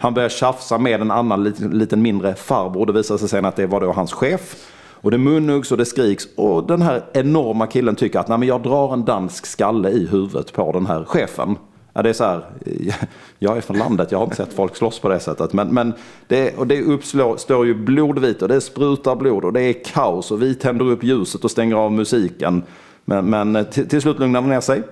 Han 0.00 0.14
börjar 0.14 0.28
tjafsa 0.28 0.78
med 0.78 1.00
en 1.00 1.10
annan 1.10 1.44
liten, 1.44 1.70
liten 1.70 2.02
mindre 2.02 2.34
farbror. 2.34 2.86
Det 2.86 2.92
visar 2.92 3.16
sig 3.16 3.28
sen 3.28 3.44
att 3.44 3.56
det 3.56 3.66
var 3.66 3.80
då 3.80 3.92
hans 3.92 4.12
chef. 4.12 4.56
Och 5.04 5.10
det 5.10 5.18
munhuggs 5.18 5.72
och 5.72 5.78
det 5.78 5.84
skriks. 5.84 6.28
Och 6.36 6.66
den 6.66 6.82
här 6.82 7.04
enorma 7.12 7.66
killen 7.66 7.96
tycker 7.96 8.18
att 8.18 8.28
Nej, 8.28 8.38
men 8.38 8.48
jag 8.48 8.62
drar 8.62 8.92
en 8.92 9.04
dansk 9.04 9.46
skalle 9.46 9.90
i 9.90 10.06
huvudet 10.06 10.52
på 10.52 10.72
den 10.72 10.86
här 10.86 11.04
chefen. 11.04 11.56
Ja, 11.92 12.02
det 12.02 12.08
är 12.08 12.12
så 12.12 12.24
här, 12.24 12.44
jag 13.38 13.56
är 13.56 13.60
från 13.60 13.78
landet, 13.78 14.12
jag 14.12 14.18
har 14.18 14.24
inte 14.24 14.36
sett 14.36 14.52
folk 14.52 14.76
slåss 14.76 14.98
på 14.98 15.08
det 15.08 15.20
sättet. 15.20 15.52
Men, 15.52 15.68
men 15.68 15.92
det, 16.28 16.56
och 16.56 16.66
det 16.66 16.82
uppstår 16.82 17.66
ju 17.66 17.74
blodvit 17.74 18.42
och 18.42 18.48
det 18.48 18.60
sprutar 18.60 19.16
blod 19.16 19.44
och 19.44 19.52
det 19.52 19.60
är 19.60 19.84
kaos 19.84 20.30
och 20.30 20.42
vi 20.42 20.54
tänder 20.54 20.84
upp 20.84 21.04
ljuset 21.04 21.44
och 21.44 21.50
stänger 21.50 21.76
av 21.76 21.92
musiken. 21.92 22.62
Men, 23.04 23.30
men 23.30 23.56
eh, 23.56 23.64
till, 23.64 23.88
till 23.88 24.02
slut 24.02 24.18
lugnar 24.18 24.42
det 24.42 24.48
ner 24.48 24.60
sig. 24.60 24.82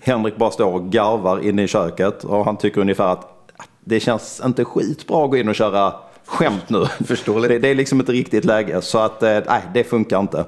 Henrik 0.00 0.36
bara 0.36 0.50
står 0.50 0.72
och 0.72 0.90
garvar 0.90 1.40
inne 1.48 1.62
i 1.62 1.68
köket 1.68 2.24
och 2.24 2.44
han 2.44 2.56
tycker 2.56 2.80
ungefär 2.80 3.12
att 3.12 3.24
ah, 3.56 3.64
det 3.84 4.00
känns 4.00 4.42
inte 4.44 4.64
skitbra 4.64 5.24
att 5.24 5.30
gå 5.30 5.36
in 5.36 5.48
och 5.48 5.54
köra 5.54 5.92
skämt 6.26 6.68
nu. 6.68 6.86
Förståeligt. 7.06 7.48
Det, 7.48 7.58
det 7.58 7.68
är 7.68 7.74
liksom 7.74 8.00
inte 8.00 8.12
riktigt 8.12 8.44
läge 8.44 8.82
så 8.82 8.98
att 8.98 9.22
eh, 9.22 9.38
nej, 9.46 9.62
det 9.74 9.84
funkar 9.84 10.20
inte. 10.20 10.44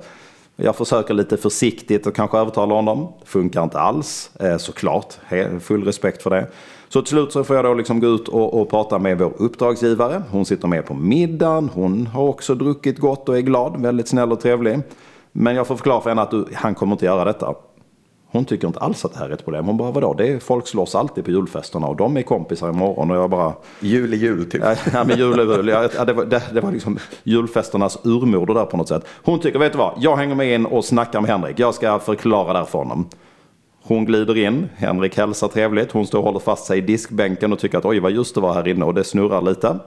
Jag 0.57 0.77
försöker 0.77 1.15
lite 1.15 1.37
försiktigt 1.37 2.07
och 2.07 2.15
kanske 2.15 2.39
övertala 2.39 2.75
honom. 2.75 3.13
Funkar 3.25 3.63
inte 3.63 3.79
alls, 3.81 4.31
eh, 4.41 4.57
såklart. 4.57 5.15
Full 5.61 5.85
respekt 5.85 6.23
för 6.23 6.31
det. 6.31 6.47
Så 6.89 7.03
till 7.03 7.11
slut 7.11 7.33
så 7.33 7.45
får 7.45 7.57
jag 7.57 7.65
då 7.65 7.75
liksom 7.75 8.01
gå 8.01 8.07
ut 8.07 8.29
och, 8.29 8.61
och 8.61 8.71
prata 8.71 8.99
med 8.99 9.19
vår 9.19 9.33
uppdragsgivare. 9.37 10.23
Hon 10.31 10.45
sitter 10.45 10.69
med 10.69 10.87
på 10.87 10.95
middagen. 10.95 11.71
Hon 11.75 12.07
har 12.07 12.23
också 12.23 12.55
druckit 12.55 12.99
gott 12.99 13.29
och 13.29 13.37
är 13.37 13.41
glad. 13.41 13.83
Väldigt 13.83 14.09
snäll 14.09 14.33
och 14.33 14.41
trevlig. 14.41 14.81
Men 15.33 15.55
jag 15.57 15.67
får 15.67 15.77
förklara 15.77 16.01
för 16.01 16.11
henne 16.11 16.23
att 16.23 16.31
du, 16.31 16.47
han 16.55 16.75
kommer 16.75 16.93
inte 16.93 17.05
göra 17.05 17.25
detta. 17.25 17.55
Hon 18.31 18.45
tycker 18.45 18.67
inte 18.67 18.81
alls 18.81 19.05
att 19.05 19.13
det 19.13 19.19
här 19.19 19.29
är 19.29 19.35
ett 19.35 19.45
problem. 19.45 19.67
Hon 19.67 19.77
bara, 19.77 19.91
vadå? 19.91 20.15
Det 20.15 20.29
är, 20.29 20.39
folk 20.39 20.67
slåss 20.67 20.95
alltid 20.95 21.25
på 21.25 21.31
julfesterna 21.31 21.87
och 21.87 21.97
de 21.97 22.17
är 22.17 22.23
kompisar 22.23 22.69
imorgon. 22.69 23.11
Och 23.11 23.17
jag 23.17 23.31
bara... 23.31 23.53
Jul 23.81 24.13
är 24.13 24.17
jul, 24.17 24.51
typ. 24.51 24.63
Ja, 24.93 25.05
men 25.05 25.19
jul 25.19 25.39
är 25.39 25.57
jul. 25.57 25.69
Ja, 25.69 26.05
det, 26.05 26.13
var, 26.13 26.25
det, 26.25 26.43
det 26.53 26.61
var 26.61 26.73
liksom 26.73 26.99
julfesternas 27.23 27.99
urmoder 28.05 28.55
där 28.55 28.65
på 28.65 28.77
något 28.77 28.89
sätt. 28.89 29.05
Hon 29.25 29.41
tycker, 29.41 29.59
vet 29.59 29.73
du 29.73 29.79
vad? 29.79 29.95
Jag 30.01 30.17
hänger 30.17 30.35
med 30.35 30.55
in 30.55 30.67
och 30.67 30.85
snackar 30.85 31.21
med 31.21 31.31
Henrik. 31.31 31.59
Jag 31.59 31.75
ska 31.75 31.99
förklara 31.99 32.53
där 32.53 32.65
för 32.65 32.79
honom. 32.79 33.09
Hon 33.83 34.05
glider 34.05 34.37
in, 34.37 34.69
Henrik 34.77 35.17
hälsar 35.17 35.49
trevligt. 35.49 35.93
Hon 35.93 36.07
står 36.07 36.19
och 36.19 36.25
håller 36.25 36.39
fast 36.39 36.67
sig 36.67 36.79
i 36.79 36.81
diskbänken 36.81 37.53
och 37.53 37.59
tycker 37.59 37.79
att 37.79 37.85
oj 37.85 38.01
vad 38.01 38.13
just 38.13 38.35
det 38.35 38.41
var 38.41 38.55
här 38.55 38.69
inne 38.69 38.85
och 38.85 38.95
det 38.95 39.05
snurrar 39.05 39.43
lite. 39.43 39.79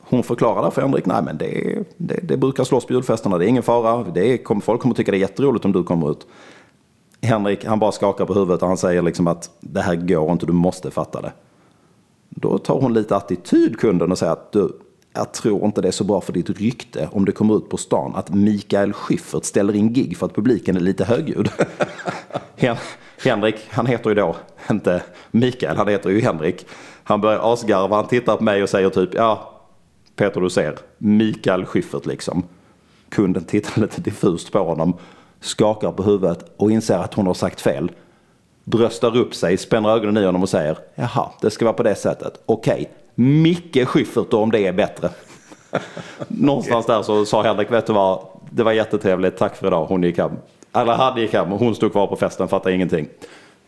Hon 0.00 0.22
förklarar 0.22 0.62
där 0.62 0.70
för 0.70 0.82
Henrik, 0.82 1.06
nej 1.06 1.22
men 1.24 1.38
det, 1.38 1.82
det, 1.96 2.20
det 2.22 2.36
brukar 2.36 2.64
slåss 2.64 2.86
på 2.86 2.92
julfesterna, 2.92 3.38
det 3.38 3.46
är 3.46 3.48
ingen 3.48 3.62
fara. 3.62 4.04
Det 4.14 4.32
är, 4.32 4.60
folk 4.60 4.80
kommer 4.80 4.94
tycka 4.94 5.10
det 5.10 5.16
är 5.16 5.20
jätteroligt 5.20 5.64
om 5.64 5.72
du 5.72 5.84
kommer 5.84 6.10
ut. 6.10 6.26
Henrik, 7.24 7.64
han 7.64 7.78
bara 7.78 7.92
skakar 7.92 8.24
på 8.24 8.34
huvudet 8.34 8.62
och 8.62 8.68
han 8.68 8.76
säger 8.76 9.02
liksom 9.02 9.26
att 9.26 9.50
det 9.60 9.80
här 9.80 9.96
går 9.96 10.32
inte, 10.32 10.46
du 10.46 10.52
måste 10.52 10.90
fatta 10.90 11.20
det. 11.20 11.32
Då 12.28 12.58
tar 12.58 12.80
hon 12.80 12.94
lite 12.94 13.16
attityd 13.16 13.78
kunden 13.78 14.12
och 14.12 14.18
säger 14.18 14.32
att 14.32 14.52
du, 14.52 14.68
jag 15.12 15.32
tror 15.32 15.64
inte 15.64 15.80
det 15.80 15.88
är 15.88 15.92
så 15.92 16.04
bra 16.04 16.20
för 16.20 16.32
ditt 16.32 16.50
rykte 16.50 17.08
om 17.12 17.24
det 17.24 17.32
kommer 17.32 17.56
ut 17.56 17.68
på 17.68 17.76
stan 17.76 18.14
att 18.14 18.34
Mikael 18.34 18.92
Schyffert 18.92 19.44
ställer 19.44 19.76
in 19.76 19.92
gig 19.92 20.16
för 20.16 20.26
att 20.26 20.34
publiken 20.34 20.76
är 20.76 20.80
lite 20.80 21.04
högljudd. 21.04 21.50
Henrik, 23.24 23.56
han 23.70 23.86
heter 23.86 24.10
ju 24.10 24.14
då 24.14 24.36
inte 24.70 25.02
Mikael, 25.30 25.76
han 25.76 25.88
heter 25.88 26.10
ju 26.10 26.20
Henrik. 26.20 26.66
Han 27.04 27.20
börjar 27.20 27.52
asgarva, 27.52 27.96
han 27.96 28.06
tittar 28.06 28.36
på 28.36 28.44
mig 28.44 28.62
och 28.62 28.68
säger 28.68 28.90
typ 28.90 29.14
ja, 29.14 29.60
Peter 30.16 30.40
du 30.40 30.50
ser, 30.50 30.78
Mikael 30.98 31.64
Schyffert 31.64 32.06
liksom. 32.06 32.42
Kunden 33.08 33.44
tittar 33.44 33.80
lite 33.80 34.00
diffust 34.00 34.52
på 34.52 34.58
honom 34.58 34.96
skakar 35.44 35.92
på 35.92 36.02
huvudet 36.02 36.44
och 36.56 36.70
inser 36.70 36.98
att 36.98 37.14
hon 37.14 37.26
har 37.26 37.34
sagt 37.34 37.60
fel. 37.60 37.90
Bröstar 38.64 39.16
upp 39.16 39.34
sig, 39.34 39.56
spänner 39.56 39.88
ögonen 39.88 40.22
i 40.22 40.26
honom 40.26 40.42
och 40.42 40.48
säger 40.48 40.78
jaha, 40.94 41.30
det 41.40 41.50
ska 41.50 41.64
vara 41.64 41.74
på 41.74 41.82
det 41.82 41.94
sättet. 41.94 42.40
Okej, 42.46 42.90
Micke 43.14 43.88
Schyffert 43.88 44.32
om 44.32 44.50
det 44.50 44.66
är 44.66 44.72
bättre. 44.72 45.10
Någonstans 46.28 46.86
där 46.86 47.02
så 47.02 47.24
sa 47.24 47.42
Henrik, 47.42 47.72
vet 47.72 47.86
du 47.86 47.92
vad, 47.92 48.26
det 48.50 48.62
var 48.62 48.72
jättetrevligt, 48.72 49.36
tack 49.36 49.56
för 49.56 49.66
idag. 49.66 49.86
Hon 49.86 50.02
gick 50.02 50.18
hem. 50.18 50.32
Eller 50.72 50.92
hade 50.92 51.20
gick 51.20 51.32
hem 51.32 51.52
och 51.52 51.58
hon 51.58 51.74
stod 51.74 51.92
kvar 51.92 52.06
på 52.06 52.16
festen, 52.16 52.48
fattade 52.48 52.74
ingenting. 52.74 53.08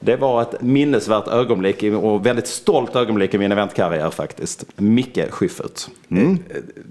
Det 0.01 0.17
var 0.17 0.43
ett 0.43 0.63
minnesvärt 0.63 1.29
ögonblick 1.29 1.83
och 1.83 2.27
väldigt 2.27 2.47
stolt 2.47 2.97
ögonblick 2.97 3.35
i 3.35 3.39
min 3.39 3.53
eventkarriär 3.53 4.11
faktiskt. 4.11 4.65
Micke 4.77 5.31
Schyffert. 5.31 5.87
Mm. 6.11 6.39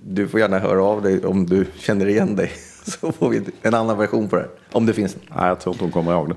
Du 0.03 0.27
får 0.27 0.39
gärna 0.39 0.59
höra 0.59 0.83
av 0.83 1.01
dig 1.01 1.25
om 1.25 1.45
du 1.45 1.65
känner 1.77 2.07
igen 2.07 2.35
dig. 2.35 2.51
Så 3.01 3.11
får 3.11 3.29
vi 3.29 3.41
en 3.61 3.73
annan 3.73 3.97
version 3.97 4.29
på 4.29 4.35
det. 4.35 4.49
Om 4.71 4.85
det 4.85 4.93
finns. 4.93 5.15
Nej, 5.35 5.47
jag 5.47 5.59
tror 5.59 5.75
inte 5.75 5.83
hon 5.83 5.91
kommer 5.91 6.11
ihåg 6.11 6.29
det. 6.29 6.35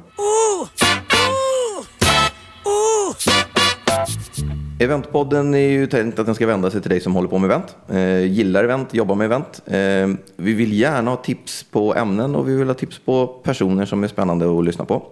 Eventpodden 4.81 5.55
är 5.55 5.69
ju 5.69 5.87
tänkt 5.87 6.19
att 6.19 6.27
den 6.27 6.35
ska 6.35 6.47
vända 6.47 6.71
sig 6.71 6.81
till 6.81 6.91
dig 6.91 7.01
som 7.01 7.15
håller 7.15 7.29
på 7.29 7.39
med 7.39 7.51
event, 7.51 7.77
eh, 7.89 8.33
gillar 8.33 8.65
event, 8.65 8.95
jobbar 8.95 9.15
med 9.15 9.25
event. 9.25 9.63
Eh, 9.67 10.09
vi 10.37 10.55
vill 10.55 10.73
gärna 10.81 11.11
ha 11.11 11.17
tips 11.17 11.63
på 11.71 11.95
ämnen 11.95 12.35
och 12.35 12.49
vi 12.49 12.57
vill 12.57 12.67
ha 12.67 12.75
tips 12.75 12.99
på 12.99 13.27
personer 13.27 13.87
som 13.87 14.05
är 14.05 14.09
spännande 14.09 14.59
att 14.59 14.65
lyssna 14.65 14.85
på. 14.85 15.07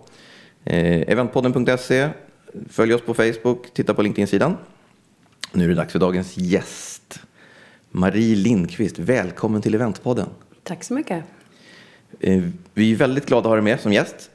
Eh, 0.64 1.12
eventpodden.se, 1.12 2.08
följ 2.68 2.94
oss 2.94 3.02
på 3.02 3.14
Facebook, 3.14 3.74
titta 3.74 3.94
på 3.94 4.02
LinkedIn-sidan. 4.02 4.56
Nu 5.52 5.64
är 5.64 5.68
det 5.68 5.74
dags 5.74 5.92
för 5.92 5.98
dagens 5.98 6.36
gäst. 6.36 7.20
Marie 7.90 8.36
Lindqvist, 8.36 8.98
välkommen 8.98 9.62
till 9.62 9.74
Eventpodden. 9.74 10.28
Tack 10.66 10.84
så 10.84 10.94
mycket. 10.94 11.24
Eh, 12.20 12.42
vi 12.74 12.92
är 12.92 12.96
väldigt 12.96 13.26
glada 13.26 13.40
att 13.40 13.46
ha 13.46 13.54
dig 13.54 13.64
med 13.64 13.80
som 13.80 13.92
gäst. 13.92 14.30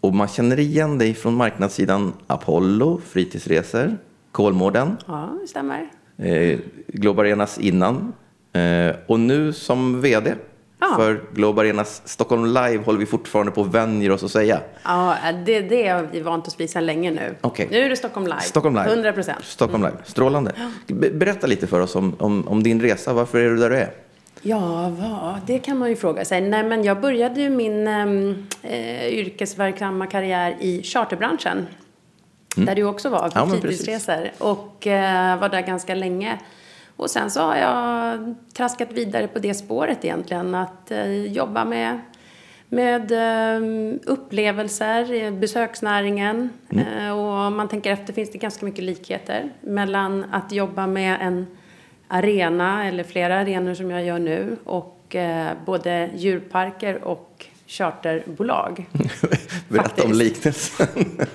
Och 0.00 0.14
man 0.14 0.28
känner 0.28 0.58
igen 0.58 0.98
dig 0.98 1.14
från 1.14 1.34
marknadssidan 1.34 2.12
Apollo, 2.26 3.00
fritidsresor, 3.08 3.96
Kolmården. 4.32 4.96
Ja, 5.06 5.38
det 5.40 5.48
stämmer. 5.48 5.90
Eh, 6.16 6.58
Globe 6.86 7.22
Arenas 7.22 7.58
innan. 7.58 8.12
Eh, 8.52 8.94
och 9.06 9.20
nu 9.20 9.52
som 9.52 10.00
vd 10.00 10.34
ja. 10.80 10.94
för 10.96 11.22
Globe 11.34 11.60
Arenas 11.60 12.02
Stockholm 12.04 12.44
Live 12.44 12.84
håller 12.84 12.98
vi 12.98 13.06
fortfarande 13.06 13.52
på 13.52 13.60
och 13.60 13.74
vänjer 13.74 14.10
oss 14.10 14.24
att 14.24 14.30
säga. 14.30 14.60
Ja, 14.84 15.16
det, 15.46 15.60
det 15.60 15.88
har 15.88 16.08
vi 16.12 16.20
vant 16.20 16.46
oss 16.46 16.60
vid 16.60 16.70
sedan 16.70 16.86
länge 16.86 17.10
nu. 17.10 17.34
Okay. 17.42 17.66
Nu 17.70 17.78
är 17.78 17.88
det 17.88 17.96
Stockholm 17.96 18.26
Live. 18.26 18.40
Stockholm 18.40 18.74
Live. 18.74 18.92
100 18.92 19.12
procent. 19.12 19.44
Stockholm 19.44 19.82
Live. 19.82 19.96
Strålande. 20.04 20.52
Ja. 20.56 20.94
Berätta 20.94 21.46
lite 21.46 21.66
för 21.66 21.80
oss 21.80 21.96
om, 21.96 22.16
om, 22.18 22.48
om 22.48 22.62
din 22.62 22.80
resa. 22.80 23.12
Varför 23.12 23.38
är 23.38 23.50
du 23.50 23.56
där 23.56 23.70
du 23.70 23.76
är? 23.76 23.90
Ja, 24.42 24.88
vad? 24.88 25.40
det 25.46 25.58
kan 25.58 25.78
man 25.78 25.88
ju 25.88 25.96
fråga 25.96 26.24
sig. 26.24 26.40
Nej, 26.40 26.64
men 26.64 26.84
jag 26.84 27.00
började 27.00 27.40
ju 27.40 27.50
min 27.50 27.86
ehm, 27.86 28.46
eh, 28.62 29.06
yrkesverksamma 29.06 30.06
karriär 30.06 30.56
i 30.60 30.82
charterbranschen. 30.82 31.66
Mm. 32.56 32.66
Där 32.66 32.74
du 32.74 32.84
också 32.84 33.08
var, 33.08 33.28
på 33.28 33.38
ja, 33.38 33.46
fritidsresor. 33.46 34.30
Och 34.38 34.86
eh, 34.86 35.38
var 35.38 35.48
där 35.48 35.60
ganska 35.60 35.94
länge. 35.94 36.38
Och 36.96 37.10
sen 37.10 37.30
så 37.30 37.40
har 37.40 37.56
jag 37.56 38.34
traskat 38.54 38.92
vidare 38.92 39.28
på 39.28 39.38
det 39.38 39.54
spåret 39.54 40.04
egentligen. 40.04 40.54
Att 40.54 40.90
eh, 40.90 41.26
jobba 41.26 41.64
med, 41.64 42.00
med 42.68 43.12
eh, 43.12 43.60
upplevelser, 44.06 45.30
besöksnäringen. 45.30 46.50
Mm. 46.68 46.86
Eh, 46.86 47.12
och 47.12 47.46
om 47.46 47.56
man 47.56 47.68
tänker 47.68 47.92
efter 47.92 48.12
finns 48.12 48.32
det 48.32 48.38
ganska 48.38 48.66
mycket 48.66 48.84
likheter 48.84 49.52
mellan 49.60 50.24
att 50.32 50.52
jobba 50.52 50.86
med 50.86 51.18
en 51.20 51.46
arena 52.10 52.86
eller 52.86 53.04
flera 53.04 53.38
arenor 53.38 53.74
som 53.74 53.90
jag 53.90 54.04
gör 54.04 54.18
nu 54.18 54.56
och 54.64 55.16
eh, 55.16 55.52
både 55.66 56.10
djurparker 56.14 57.04
och 57.04 57.46
charterbolag. 57.66 58.86
Berätta 59.68 60.04
om 60.04 60.12
liknelsen. 60.12 60.86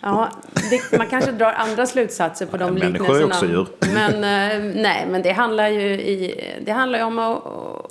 ja, 0.00 0.30
det, 0.70 0.98
man 0.98 1.06
kanske 1.06 1.32
drar 1.32 1.52
andra 1.52 1.86
slutsatser 1.86 2.46
på 2.46 2.56
de 2.56 2.74
liknelserna. 2.74 3.08
Människor 3.08 3.20
är 3.20 3.26
också 3.26 3.46
djur. 3.46 3.66
Men 3.94 4.14
eh, 4.14 4.82
nej, 4.82 5.06
men 5.10 5.22
det 5.22 5.32
handlar 5.32 5.68
ju, 5.68 5.86
i, 5.86 6.40
det 6.64 6.72
handlar 6.72 7.04
om 7.04 7.18
att, 7.18 7.42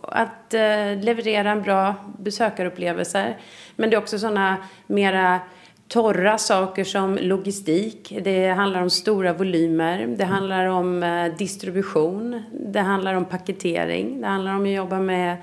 att 0.04 0.54
eh, 0.54 1.04
leverera 1.04 1.52
en 1.52 1.62
bra 1.62 1.96
besökarupplevelse. 2.20 3.34
Men 3.76 3.90
det 3.90 3.96
är 3.96 3.98
också 3.98 4.20
sådana 4.20 4.58
mera 4.88 5.40
torra 5.88 6.38
saker 6.38 6.84
som 6.84 7.18
logistik. 7.22 8.14
Det 8.24 8.48
handlar 8.48 8.82
om 8.82 8.90
stora 8.90 9.34
volymer. 9.34 10.08
Det 10.18 10.26
handlar 10.26 10.66
om 10.66 11.04
eh, 11.04 11.38
distribution. 11.38 12.44
Det 12.52 12.80
handlar 12.80 13.14
om 13.14 13.26
paketering. 13.26 14.22
Det 14.22 14.28
handlar 14.28 14.56
om 14.56 14.64
att 14.64 14.70
jobba 14.70 15.00
med 15.00 15.38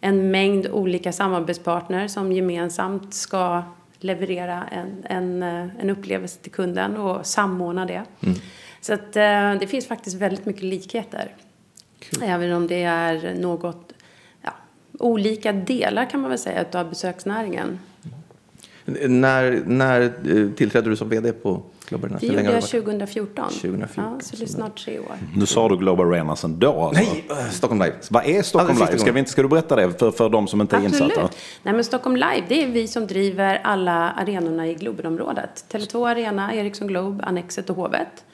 en 0.00 0.30
mängd 0.30 0.66
olika 0.66 1.12
samarbetspartner 1.12 2.08
som 2.08 2.32
gemensamt 2.32 3.14
ska 3.14 3.62
leverera 3.98 4.64
en, 4.64 5.04
en, 5.04 5.42
eh, 5.42 5.80
en 5.80 5.90
upplevelse 5.90 6.40
till 6.40 6.52
kunden 6.52 6.96
och 6.96 7.26
samordna 7.26 7.86
det. 7.86 8.02
Mm. 8.20 8.38
Så 8.80 8.94
att, 8.94 9.16
eh, 9.16 9.54
det 9.60 9.66
finns 9.68 9.86
faktiskt 9.86 10.16
väldigt 10.16 10.46
mycket 10.46 10.62
likheter. 10.62 11.34
Cool. 12.10 12.22
Även 12.22 12.52
om 12.52 12.66
det 12.66 12.82
är 12.82 13.34
något 13.34 13.92
ja, 14.42 14.50
olika 14.98 15.52
delar 15.52 16.10
kan 16.10 16.20
man 16.20 16.30
väl 16.30 16.38
säga 16.38 16.64
av 16.72 16.88
besöksnäringen. 16.88 17.78
När, 18.84 19.62
när 19.66 20.00
eh, 20.02 20.50
tillträdde 20.50 20.90
du 20.90 20.96
som 20.96 21.08
vd 21.08 21.32
på 21.32 21.62
Global 21.88 22.10
Arena? 22.10 22.18
Det 22.20 22.26
gjorde 22.26 22.42
jag 22.42 22.62
2014. 22.62 23.48
2014. 23.48 24.04
Ja, 24.04 24.20
så 24.20 24.36
det 24.36 24.42
är 24.42 24.46
snart 24.46 24.84
tre 24.84 24.98
år. 24.98 25.16
Nu 25.36 25.46
sa 25.46 25.68
du 25.68 25.76
Global 25.76 26.06
Arena 26.06 26.36
sen 26.36 26.58
då 26.58 26.80
alltså. 26.80 27.02
Nej, 27.02 27.24
äh, 27.30 27.50
Stockholm 27.50 27.82
Live. 27.82 27.94
Vad 28.10 28.26
är 28.26 28.42
Stockholm 28.42 28.78
Live? 28.78 28.98
Ska, 28.98 29.12
vi 29.12 29.18
inte, 29.18 29.30
ska 29.30 29.42
du 29.42 29.48
berätta 29.48 29.76
det 29.76 29.98
för, 29.98 30.10
för 30.10 30.28
de 30.28 30.48
som 30.48 30.60
inte 30.60 30.76
är 30.76 30.86
Absolut. 30.86 31.16
insatta? 31.16 31.34
Nej, 31.62 31.74
men 31.74 31.84
Stockholm 31.84 32.16
Live, 32.16 32.44
det 32.48 32.62
är 32.62 32.66
vi 32.66 32.88
som 32.88 33.06
driver 33.06 33.60
alla 33.64 34.10
arenorna 34.10 34.68
i 34.68 34.74
Globenområdet. 34.74 35.64
Tele2 35.70 36.08
Arena, 36.08 36.54
Ericsson 36.54 36.88
Globe, 36.88 37.24
Annexet 37.24 37.70
och 37.70 37.76
Hovet. 37.76 38.24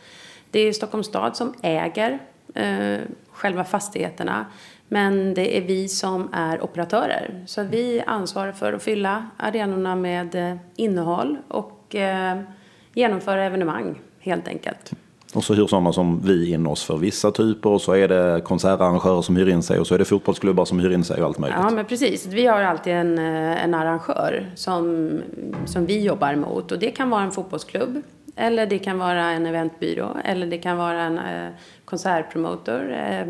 Det 0.51 0.61
är 0.61 0.73
Stockholms 0.73 1.07
stad 1.07 1.37
som 1.37 1.55
äger 1.63 2.19
eh, 2.55 2.99
själva 3.33 3.65
fastigheterna. 3.65 4.47
Men 4.93 5.35
det 5.35 5.57
är 5.57 5.61
vi 5.61 5.89
som 5.89 6.29
är 6.33 6.65
operatörer. 6.65 7.45
Så 7.47 7.63
vi 7.63 8.03
ansvarar 8.07 8.53
för 8.53 8.73
att 8.73 8.83
fylla 8.83 9.27
arenorna 9.37 9.97
med 9.97 10.35
eh, 10.35 10.57
innehåll 10.77 11.37
och 11.49 11.95
eh, 11.95 12.41
genomföra 12.95 13.45
evenemang 13.45 14.01
helt 14.21 14.49
enkelt. 14.49 14.93
Och 15.35 15.45
så 15.45 15.55
hyr 15.55 15.67
sådana 15.67 15.93
som 15.93 16.21
vi 16.21 16.53
in 16.53 16.67
oss 16.67 16.85
för 16.85 16.97
vissa 16.97 17.31
typer 17.31 17.71
och 17.71 17.81
så 17.81 17.93
är 17.93 18.09
det 18.09 18.41
konsertarrangörer 18.41 19.23
som 19.23 19.37
hyr 19.37 19.49
in 19.49 19.63
sig 19.63 19.81
och 19.81 19.87
så 19.87 19.95
är 19.95 19.99
det 19.99 20.05
fotbollsklubbar 20.05 20.65
som 20.65 20.81
hyr 20.81 20.91
in 20.91 21.05
sig 21.05 21.21
och 21.21 21.27
allt 21.27 21.39
möjligt. 21.39 21.59
Ja, 21.63 21.71
men 21.71 21.85
precis. 21.85 22.27
Vi 22.27 22.47
har 22.47 22.63
alltid 22.63 22.93
en, 22.93 23.19
eh, 23.19 23.65
en 23.65 23.75
arrangör 23.75 24.51
som, 24.55 25.11
som 25.67 25.87
vi 25.87 26.05
jobbar 26.05 26.35
mot 26.35 26.73
och 26.73 26.79
det 26.79 26.91
kan 26.91 27.11
vara 27.11 27.23
en 27.23 27.33
fotbollsklubb 27.33 28.03
eller 28.37 28.67
det 28.67 28.79
kan 28.79 28.99
vara 28.99 29.31
en 29.31 29.47
eventbyrå 29.47 30.09
eller 30.25 30.47
det 30.47 30.59
kan 30.59 30.77
vara 30.77 31.03
en 31.03 31.19
eh, 31.19 31.49
konsertpromotor. 31.85 32.93
Eh, 32.93 33.27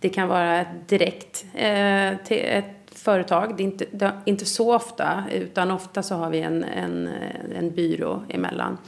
det 0.00 0.08
kan 0.08 0.28
vara 0.28 0.64
direkt 0.86 1.44
eh, 1.54 2.16
till 2.24 2.40
ett 2.44 2.64
företag. 2.94 3.56
Det 3.56 3.62
är 3.62 3.64
inte, 3.64 3.84
det 3.90 4.04
är 4.04 4.12
inte 4.24 4.44
så 4.44 4.74
ofta, 4.74 5.24
utan 5.32 5.70
ofta 5.70 6.02
så 6.02 6.14
har 6.14 6.30
vi 6.30 6.40
en, 6.40 6.64
en, 6.64 7.08
en 7.58 7.70
byrå 7.74 8.22
emellan. 8.28 8.78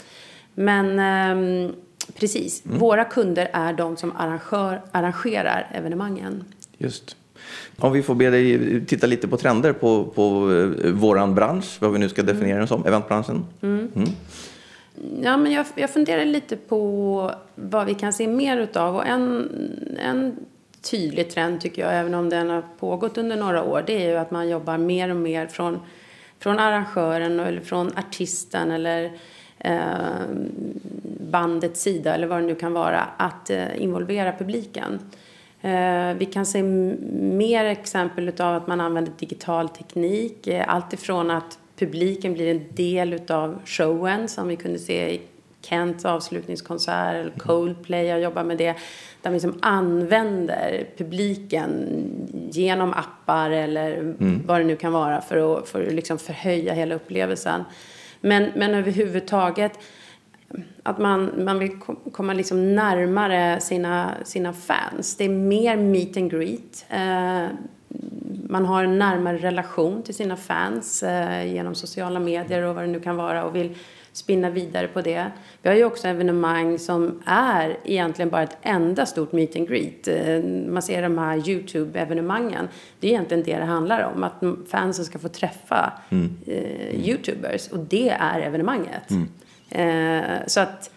Men 0.55 0.99
eh, 0.99 1.71
precis, 2.15 2.67
mm. 2.67 2.79
våra 2.79 3.05
kunder 3.05 3.51
är 3.53 3.73
de 3.73 3.97
som 3.97 4.17
arrangör, 4.17 4.81
arrangerar 4.93 5.71
evenemangen. 5.75 6.45
Just. 6.79 7.17
Om 7.79 7.93
vi 7.93 8.03
får 8.03 8.15
be 8.15 8.31
dig 8.31 8.85
titta 8.87 9.07
lite 9.07 9.29
på 9.29 9.37
trender 9.37 9.73
på, 9.73 10.05
på 10.05 10.53
eh, 10.85 10.93
våran 10.93 11.35
bransch, 11.35 11.77
vad 11.81 11.93
vi 11.93 11.99
nu 11.99 12.09
ska 12.09 12.23
definiera 12.23 12.59
den 12.59 12.69
som, 12.69 12.87
eventbranschen. 12.87 13.45
Mm. 13.63 13.91
Mm. 13.95 14.09
Ja, 15.23 15.37
men 15.37 15.53
jag, 15.53 15.67
jag 15.75 15.91
funderar 15.91 16.25
lite 16.25 16.57
på 16.57 17.31
vad 17.55 17.87
vi 17.87 17.95
kan 17.95 18.13
se 18.13 18.29
mer 18.29 18.59
utav. 18.59 18.97
Och 18.97 19.07
en, 19.07 19.51
en 19.99 20.37
tydlig 20.83 21.31
trend 21.31 21.61
tycker 21.61 21.83
jag, 21.83 21.95
även 21.95 22.15
om 22.15 22.29
den 22.29 22.51
har 22.51 22.63
pågått 22.79 23.19
under 23.19 23.37
några 23.37 23.63
år, 23.63 23.85
det 23.87 24.05
är 24.05 24.09
ju 24.09 24.17
att 24.17 24.31
man 24.31 24.49
jobbar 24.49 24.79
mer 24.79 25.11
och 25.11 25.17
mer 25.17 25.47
från, 25.47 25.81
från 26.39 26.59
arrangören 26.59 27.41
eller 27.41 27.61
från 27.61 27.99
artisten 27.99 28.71
eller 28.71 29.13
eh, 29.59 29.77
bandets 31.31 31.83
sida 31.83 32.15
eller 32.15 32.27
vad 32.27 32.39
det 32.39 32.47
nu 32.47 32.55
kan 32.55 32.73
vara, 32.73 33.01
att 33.17 33.51
eh, 33.51 33.83
involvera 33.83 34.33
publiken. 34.33 34.99
Eh, 35.61 36.15
vi 36.15 36.29
kan 36.33 36.47
se 36.47 36.63
mer 36.63 37.65
exempel 37.65 38.33
av 38.41 38.57
att 38.57 38.67
man 38.67 38.81
använder 38.81 39.13
digital 39.19 39.69
teknik, 39.69 40.47
eh, 40.47 40.65
allt 40.69 40.93
ifrån 40.93 41.31
att 41.31 41.59
publiken 41.77 42.33
blir 42.35 42.51
en 42.51 42.65
del 42.71 43.13
utav 43.13 43.59
showen 43.65 44.29
som 44.29 44.49
vi 44.49 44.57
kunde 44.57 44.79
se 44.79 45.15
i 45.15 45.21
Kents 45.63 46.05
avslutningskonsert, 46.05 47.15
eller 47.15 47.31
Coldplay 47.39 48.11
har 48.11 48.19
jobbat 48.19 48.47
med 48.47 48.59
det. 48.59 48.75
Där 49.23 49.31
vi 49.31 49.35
liksom 49.35 49.59
använder 49.63 50.87
publiken 50.97 51.89
genom 52.51 52.93
appar 52.93 53.51
eller 53.51 53.93
mm. 53.99 54.43
vad 54.47 54.61
det 54.61 54.65
nu 54.65 54.77
kan 54.77 54.93
vara 54.93 55.21
för 55.21 55.59
att, 55.59 55.69
för 55.69 55.87
att 55.87 55.95
liksom 55.95 56.19
förhöja 56.19 56.75
hela 56.75 56.95
upplevelsen. 56.95 57.65
Men, 58.21 58.51
men 58.57 58.75
överhuvudtaget 58.75 59.79
att 60.83 60.99
man, 60.99 61.45
man 61.45 61.59
vill 61.59 61.79
komma 62.13 62.33
liksom 62.33 62.75
närmare 62.75 63.61
sina, 63.61 64.15
sina 64.25 64.53
fans. 64.53 65.17
Det 65.17 65.25
är 65.25 65.29
mer 65.29 65.77
meet 65.77 66.17
and 66.17 66.31
greet. 66.31 66.87
Eh, 66.89 67.47
man 68.49 68.65
har 68.65 68.85
en 68.85 68.99
närmare 68.99 69.39
relation 69.39 70.03
till 70.03 70.15
sina 70.15 70.37
fans 70.37 71.03
eh, 71.03 71.55
genom 71.55 71.75
sociala 71.75 72.21
medier 72.21 72.63
och 72.63 72.75
vad 72.75 72.85
det 72.85 72.91
nu 72.91 73.01
kan 73.01 73.17
vara 73.17 73.45
och 73.45 73.57
vill 73.57 73.77
spinna 74.13 74.51
vidare 74.51 74.89
på 74.89 75.01
det. 75.01 75.31
Vi 75.63 75.69
har 75.69 75.77
ju 75.77 75.85
också 75.85 76.09
evenemang 76.09 76.79
som 76.79 77.23
är 77.27 77.77
egentligen 77.85 78.31
bara 78.31 78.43
ett 78.43 78.57
enda 78.63 79.07
stort 79.07 79.33
meet 79.33 79.57
and 79.57 79.69
greet. 79.69 80.09
Eh, 80.09 80.45
man 80.69 80.83
ser 80.83 81.03
de 81.03 81.19
här 81.19 81.37
Youtube-evenemangen. 81.37 82.69
Det 83.01 83.07
är 83.07 83.11
egentligen 83.11 83.43
det 83.43 83.59
det 83.59 83.65
handlar 83.65 84.13
om, 84.15 84.25
att 84.25 84.69
fansen 84.71 85.05
ska 85.05 85.19
få 85.19 85.29
träffa 85.29 85.93
mm. 86.11 86.37
eh, 86.47 87.09
Youtubers 87.09 87.69
och 87.69 87.79
det 87.79 88.09
är 88.09 88.41
evenemanget. 88.41 89.11
Mm. 89.11 89.29
Eh, 89.71 90.41
så 90.47 90.61
att 90.61 90.91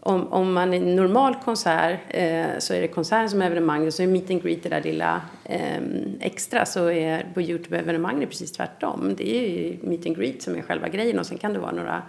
om, 0.00 0.32
om 0.32 0.52
man 0.52 0.74
är 0.74 0.76
en 0.76 0.96
normal 0.96 1.34
konsert 1.44 2.00
eh, 2.08 2.46
så 2.58 2.74
är 2.74 2.80
det 2.80 2.88
konserten 2.88 3.30
som 3.30 3.42
är 3.42 3.46
evenemanget. 3.46 3.94
Så 3.94 4.02
är 4.02 4.06
meet 4.06 4.30
and 4.30 4.42
greet 4.42 4.62
det 4.62 4.68
där 4.68 4.82
lilla 4.82 5.20
eh, 5.44 5.82
extra. 6.20 6.66
Så 6.66 6.90
är 6.90 7.26
på 7.34 7.40
Youtube-evenemang 7.40 8.20
det 8.20 8.26
precis 8.26 8.52
tvärtom. 8.52 9.14
Det 9.16 9.36
är 9.36 9.48
ju 9.48 9.76
meet 9.82 10.06
and 10.06 10.16
greet 10.16 10.42
som 10.42 10.56
är 10.56 10.62
själva 10.62 10.88
grejen 10.88 11.18
och 11.18 11.26
sen 11.26 11.38
kan 11.38 11.52
det 11.52 11.58
vara 11.58 11.72
några 11.72 12.02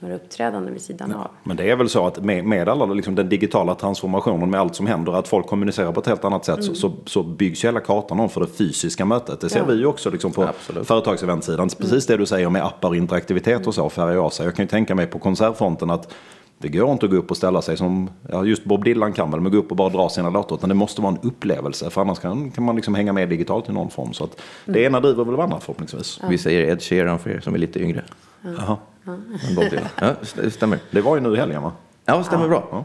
några 0.00 0.14
uppträdanden 0.14 0.72
vid 0.72 0.82
sidan 0.82 1.14
av. 1.14 1.30
Men 1.44 1.56
det 1.56 1.70
är 1.70 1.76
väl 1.76 1.88
så 1.88 2.06
att 2.06 2.24
med, 2.24 2.44
med 2.44 2.68
alla 2.68 2.86
liksom 2.86 3.14
den 3.14 3.28
digitala 3.28 3.74
transformationen 3.74 4.50
med 4.50 4.60
allt 4.60 4.74
som 4.74 4.86
händer, 4.86 5.12
att 5.12 5.28
folk 5.28 5.46
kommunicerar 5.46 5.92
på 5.92 6.00
ett 6.00 6.06
helt 6.06 6.24
annat 6.24 6.44
sätt, 6.44 6.62
mm. 6.62 6.74
så, 6.74 6.92
så 7.06 7.22
byggs 7.22 7.64
hela 7.64 7.80
kartan 7.80 8.20
om 8.20 8.28
för 8.28 8.40
det 8.40 8.46
fysiska 8.46 9.04
mötet. 9.04 9.40
Det 9.40 9.48
ser 9.48 9.58
ja. 9.58 9.64
vi 9.64 9.74
ju 9.74 9.86
också 9.86 10.10
liksom 10.10 10.32
på 10.32 10.48
företagseventsidan. 10.84 11.68
Precis 11.68 12.08
mm. 12.08 12.16
det 12.18 12.22
du 12.22 12.26
säger 12.26 12.50
med 12.50 12.64
appar 12.64 12.88
och 12.88 12.96
interaktivitet 12.96 13.66
och 13.66 13.74
så 13.74 13.90
färgar 13.90 14.16
av 14.16 14.30
sig. 14.30 14.46
Jag 14.46 14.56
kan 14.56 14.64
ju 14.64 14.68
tänka 14.68 14.94
mig 14.94 15.06
på 15.06 15.18
konsertfronten 15.18 15.90
att 15.90 16.14
det 16.60 16.68
går 16.68 16.92
inte 16.92 17.06
att 17.06 17.12
gå 17.12 17.18
upp 17.18 17.30
och 17.30 17.36
ställa 17.36 17.62
sig 17.62 17.76
som, 17.76 18.10
ja 18.28 18.44
just 18.44 18.64
Bob 18.64 18.84
Dylan 18.84 19.12
kan 19.12 19.30
väl, 19.30 19.40
men 19.40 19.52
gå 19.52 19.58
upp 19.58 19.70
och 19.70 19.76
bara 19.76 19.88
dra 19.88 20.08
sina 20.08 20.30
låtar. 20.30 20.56
Utan 20.56 20.68
det 20.68 20.74
måste 20.74 21.02
vara 21.02 21.12
en 21.12 21.28
upplevelse, 21.28 21.90
för 21.90 22.00
annars 22.00 22.18
kan, 22.18 22.50
kan 22.50 22.64
man 22.64 22.76
liksom 22.76 22.94
hänga 22.94 23.12
med 23.12 23.28
digitalt 23.28 23.68
i 23.68 23.72
någon 23.72 23.90
form. 23.90 24.12
Så 24.12 24.24
att 24.24 24.40
det 24.64 24.70
mm. 24.70 24.84
ena 24.84 25.00
driver 25.00 25.24
väl 25.24 25.36
det 25.36 25.42
andra 25.42 25.60
förhoppningsvis. 25.60 26.18
Ja. 26.22 26.28
Vi 26.28 26.38
säger 26.38 26.72
Ed 26.72 26.82
Sheeran 26.82 27.18
för 27.18 27.30
er 27.30 27.40
som 27.40 27.54
är 27.54 27.58
lite 27.58 27.80
yngre. 27.80 28.04
Ja. 28.42 28.78
Jaha. 29.08 29.80
Ja. 30.00 30.14
ja, 30.36 30.50
stämmer. 30.50 30.78
Det 30.90 31.00
var 31.00 31.16
ju 31.16 31.22
nu 31.22 31.34
i 31.34 31.36
helgen 31.36 31.62
va? 31.62 31.72
Ja, 32.04 32.24
stämmer 32.24 32.44
ja. 32.44 32.48
bra. 32.48 32.84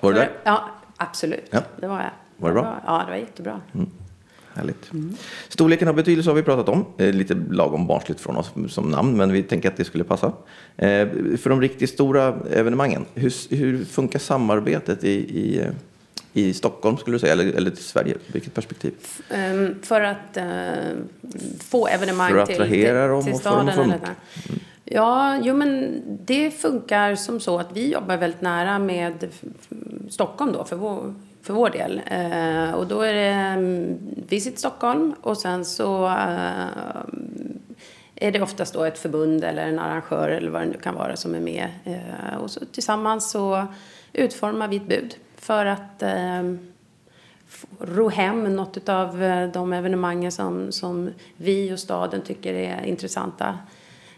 Var 0.00 0.12
du 0.12 0.18
där? 0.18 0.30
Ja, 0.44 0.70
absolut. 0.96 1.48
Ja. 1.50 1.60
Det 1.76 1.86
var 1.86 2.00
jag. 2.00 2.10
Var 2.36 2.48
det 2.48 2.54
bra? 2.54 2.80
Ja, 2.86 3.02
det 3.06 3.10
var 3.10 3.18
jättebra. 3.18 3.60
Mm. 3.74 3.90
Härligt. 4.54 4.92
Mm. 4.92 5.16
Storleken 5.48 5.88
av 5.88 5.94
betydelse 5.94 6.30
har 6.30 6.34
vi 6.34 6.42
pratat 6.42 6.68
om. 6.68 6.84
Eh, 6.98 7.12
lite 7.12 7.34
lagom 7.50 7.86
barnsligt 7.86 8.20
från 8.20 8.36
oss 8.36 8.52
som 8.68 8.90
namn, 8.90 9.16
men 9.16 9.32
vi 9.32 9.42
tänker 9.42 9.68
att 9.68 9.76
det 9.76 9.84
skulle 9.84 10.04
passa. 10.04 10.26
Eh, 10.76 11.08
för 11.38 11.48
de 11.48 11.60
riktigt 11.60 11.90
stora 11.90 12.34
evenemangen, 12.50 13.04
hur, 13.14 13.56
hur 13.56 13.84
funkar 13.84 14.18
samarbetet 14.18 15.04
i, 15.04 15.10
i, 15.10 15.60
eh, 15.60 15.70
i 16.32 16.54
Stockholm 16.54 16.96
skulle 16.96 17.14
du 17.14 17.18
säga, 17.18 17.32
eller, 17.32 17.52
eller 17.52 17.70
till 17.70 17.84
Sverige? 17.84 18.14
Vilket 18.26 18.54
perspektiv? 18.54 18.92
Um, 19.30 19.74
för 19.82 20.00
att 20.00 20.36
uh, 20.36 20.96
få 21.60 21.86
evenemang 21.86 22.30
för 22.30 22.38
att 22.38 22.48
till, 22.48 22.56
till, 22.56 22.94
dem 22.94 23.24
till 23.24 23.34
staden? 23.34 23.68
Eller 23.68 23.84
mm. 23.84 24.00
Ja, 24.94 25.38
jo 25.42 25.54
men 25.54 26.02
det 26.24 26.50
funkar 26.50 27.14
som 27.14 27.40
så 27.40 27.58
att 27.58 27.72
vi 27.72 27.92
jobbar 27.92 28.16
väldigt 28.16 28.40
nära 28.40 28.78
med 28.78 29.28
Stockholm 30.10 30.52
då 30.52 30.64
för 30.64 30.76
vår, 30.76 31.14
för 31.42 31.54
vår 31.54 31.70
del. 31.70 32.00
Eh, 32.06 32.74
och 32.74 32.86
då 32.86 33.00
är 33.00 33.14
det 33.14 33.30
mm, 33.30 33.98
Visit 34.28 34.58
Stockholm 34.58 35.14
och 35.20 35.38
sen 35.38 35.64
så 35.64 36.06
eh, 36.06 36.66
är 38.14 38.32
det 38.32 38.42
oftast 38.42 38.74
då 38.74 38.84
ett 38.84 38.98
förbund 38.98 39.44
eller 39.44 39.66
en 39.66 39.78
arrangör 39.78 40.28
eller 40.28 40.50
vad 40.50 40.62
det 40.62 40.66
nu 40.66 40.78
kan 40.78 40.94
vara 40.94 41.16
som 41.16 41.34
är 41.34 41.40
med. 41.40 41.68
Eh, 41.84 42.36
och 42.36 42.50
så 42.50 42.60
tillsammans 42.72 43.30
så 43.30 43.66
utformar 44.12 44.68
vi 44.68 44.76
ett 44.76 44.88
bud 44.88 45.16
för 45.36 45.66
att 45.66 46.02
eh, 46.02 46.54
ro 47.80 48.08
hem 48.08 48.56
något 48.56 48.88
av 48.88 49.22
eh, 49.22 49.48
de 49.48 49.72
evenemangen 49.72 50.32
som, 50.32 50.72
som 50.72 51.10
vi 51.36 51.74
och 51.74 51.78
staden 51.78 52.22
tycker 52.22 52.54
är 52.54 52.84
intressanta. 52.84 53.58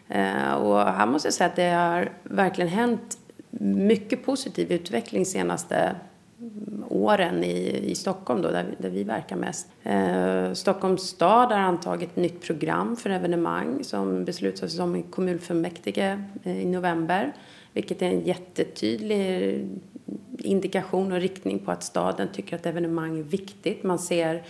Eh, 0.09 0.55
och 0.55 0.81
här 0.81 1.07
måste 1.07 1.27
jag 1.27 1.35
säga 1.35 1.51
att 1.51 1.57
det 1.57 1.71
har 1.71 2.13
verkligen 2.23 2.71
hänt 2.71 3.19
mycket 3.61 4.25
positiv 4.25 4.73
utveckling 4.73 5.27
senaste 5.27 5.97
mm, 6.41 6.85
åren 6.89 7.45
i, 7.45 7.91
i 7.91 7.95
Stockholm 7.95 8.43
då, 8.43 8.51
där, 8.51 8.75
där 8.79 8.91
vi 8.91 9.05
verkar 9.05 9.37
mest. 9.37 9.69
Eh, 9.83 10.53
Stockholms 10.53 11.03
stad 11.03 11.53
har 11.53 11.59
antagit 11.59 12.11
ett 12.11 12.17
nytt 12.17 12.43
program 12.43 12.97
för 12.97 13.11
evenemang 13.11 13.85
som 13.85 14.25
beslutades 14.25 14.79
om 14.79 14.97
i 14.97 15.03
kommunfullmäktige 15.03 16.23
eh, 16.43 16.61
i 16.61 16.65
november. 16.65 17.33
Vilket 17.73 18.03
är 18.03 18.07
en 18.07 18.21
jättetydlig 18.21 19.55
mm, 19.55 19.81
indikation 20.39 21.13
och 21.13 21.21
riktning 21.21 21.59
på 21.59 21.71
att 21.71 21.83
staden 21.83 22.29
tycker 22.33 22.57
att 22.57 22.67
evenemang 22.67 23.19
är 23.19 23.23
viktigt. 23.23 23.83
Man 23.83 23.99
ser 23.99 24.43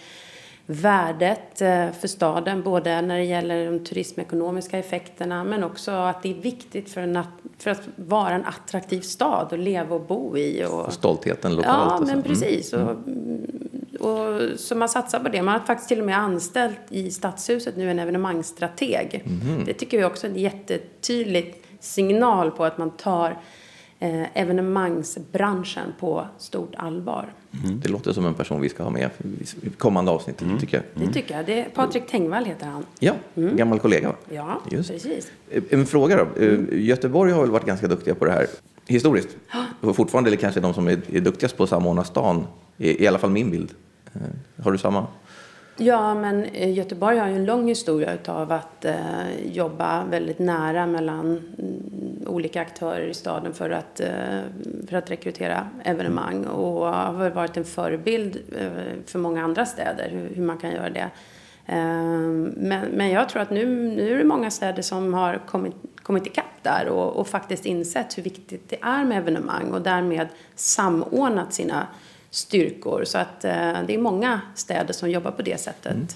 värdet 0.67 1.61
eh, 1.61 1.91
för 1.91 2.09
staden, 2.09 2.63
både 2.63 3.01
när 3.03 3.19
det 3.19 3.25
gäller 3.25 3.71
de 3.71 3.85
turismekonomiska 3.85 4.79
effekterna 4.79 5.45
men 5.45 5.65
också 5.65 5.91
att 5.91 6.23
det 6.23 6.31
är 6.31 6.43
viktigt 6.43 6.91
för, 6.91 7.01
en, 7.01 7.19
för 7.59 7.71
att 7.71 7.83
vara 7.97 8.35
en 8.35 8.45
attraktiv 8.45 9.01
stad 9.01 9.53
att 9.53 9.59
leva 9.59 9.95
och 9.95 10.07
bo 10.07 10.37
i. 10.37 10.65
Och, 10.71 10.93
stoltheten 10.93 11.57
lokalt. 11.57 12.09
Ja, 12.09 12.15
men 12.15 12.23
precis. 12.23 12.73
Mm. 12.73 12.89
Och, 14.01 14.11
och, 14.11 14.41
så 14.57 14.75
man 14.75 14.89
satsar 14.89 15.21
på 15.21 15.29
det. 15.29 15.43
Man 15.43 15.61
har 15.61 15.67
faktiskt 15.67 15.89
till 15.89 16.01
och 16.01 16.07
med 16.07 16.19
anställt 16.19 16.81
i 16.89 17.11
Stadshuset 17.11 17.77
nu 17.77 17.91
en 17.91 17.99
evenemangsstrateg. 17.99 19.25
Mm. 19.25 19.65
Det 19.65 19.75
tycker 19.75 19.99
vi 19.99 20.05
också 20.05 20.27
är 20.27 20.31
en 20.31 20.37
jättetydlig 20.37 21.63
signal 21.81 22.51
på 22.51 22.65
att 22.65 22.79
man 22.79 22.91
tar 22.91 23.39
eh, 23.99 24.39
evenemangsbranschen 24.41 25.95
på 26.01 26.27
stort 26.39 26.75
allvar. 26.77 27.33
Mm. 27.65 27.81
Det 27.81 27.89
låter 27.89 28.13
som 28.13 28.27
en 28.27 28.35
person 28.35 28.61
vi 28.61 28.69
ska 28.69 28.83
ha 28.83 28.91
med 28.91 29.11
i 29.63 29.69
kommande 29.71 30.11
avsnitt, 30.11 30.43
mm. 30.43 30.59
tycker 30.59 30.77
jag. 30.77 31.07
Det 31.07 31.13
tycker 31.13 31.37
jag. 31.37 31.47
Det 31.47 31.61
är 31.61 31.69
Patrik 31.69 32.07
Tengvall 32.07 32.45
heter 32.45 32.67
han. 32.67 32.85
Ja, 32.99 33.15
mm. 33.35 33.57
gammal 33.57 33.79
kollega. 33.79 34.13
Ja, 34.31 34.61
Just. 34.71 34.91
precis. 34.91 35.31
En 35.71 35.87
fråga 35.87 36.17
då. 36.17 36.45
Mm. 36.45 36.69
Göteborg 36.73 37.33
har 37.33 37.41
väl 37.41 37.51
varit 37.51 37.67
ganska 37.67 37.89
duktiga 37.89 38.15
på 38.15 38.25
det 38.25 38.33
här 38.33 38.47
historiskt. 38.87 39.29
Och 39.81 39.97
fortfarande 39.97 40.31
är 40.31 40.33
det 40.33 40.37
kanske 40.37 40.61
de 40.61 40.75
som 40.75 40.89
är, 40.89 41.01
är 41.13 41.21
duktigast 41.21 41.57
på 41.57 41.63
att 41.63 41.69
samordna 41.69 42.05
stan, 42.05 42.47
i, 42.77 43.05
i 43.05 43.07
alla 43.07 43.19
fall 43.19 43.31
min 43.31 43.51
bild. 43.51 43.71
Eh, 44.15 44.21
har 44.65 44.73
du 44.73 44.79
samma? 44.79 45.07
Ja, 45.79 46.15
men 46.15 46.45
eh, 46.45 46.73
Göteborg 46.73 47.19
har 47.19 47.29
ju 47.29 47.37
en 47.37 47.45
lång 47.45 47.69
historia 47.69 48.19
av 48.27 48.53
att 48.53 48.85
eh, 48.85 49.47
jobba 49.53 50.05
väldigt 50.05 50.39
nära 50.39 50.87
mellan 50.87 51.27
mm, 51.59 52.27
olika 52.27 52.61
aktörer 52.61 53.07
i 53.07 53.15
staden 53.15 53.55
för 53.55 53.71
att, 53.71 54.01
eh, 54.01 54.41
för 54.89 54.97
att 54.97 55.11
rekrytera 55.11 55.69
evenemang 55.85 56.45
och 56.45 56.87
har 56.87 57.31
varit 57.31 57.57
en 57.57 57.65
förebild 57.65 58.37
eh, 58.59 58.69
för 59.07 59.19
många 59.19 59.45
andra 59.45 59.67
städer 59.67 60.09
hur, 60.09 60.35
hur 60.35 60.43
man 60.43 60.59
kan 60.59 60.71
göra 60.71 60.91
det. 60.91 61.11
Eh, 61.67 61.77
men, 62.57 62.89
men 62.93 63.11
jag 63.11 63.29
tror 63.29 63.43
att 63.43 63.51
nu, 63.51 63.67
nu 63.97 64.15
är 64.15 64.19
det 64.19 64.25
många 64.25 64.51
städer 64.51 64.83
som 64.83 65.15
har 65.15 65.41
kommit, 65.47 65.75
kommit 66.03 66.27
ikapp 66.27 66.63
där 66.63 66.89
och, 66.89 67.17
och 67.17 67.29
faktiskt 67.29 67.67
insett 67.67 68.19
hur 68.19 68.23
viktigt 68.23 68.69
det 68.69 68.79
är 68.83 69.05
med 69.05 69.19
evenemang 69.19 69.73
och 69.73 69.83
därmed 69.83 70.29
samordnat 70.55 71.53
sina 71.53 71.87
styrkor. 72.37 73.05
Så 73.05 73.19
att 73.19 73.45
eh, 73.45 73.53
det 73.87 73.95
är 73.95 73.99
många 73.99 74.41
städer 74.55 74.93
som 74.93 75.11
jobbar 75.11 75.31
på 75.31 75.43
det 75.43 75.61
sättet. 75.61 75.93
Mm. 75.93 76.07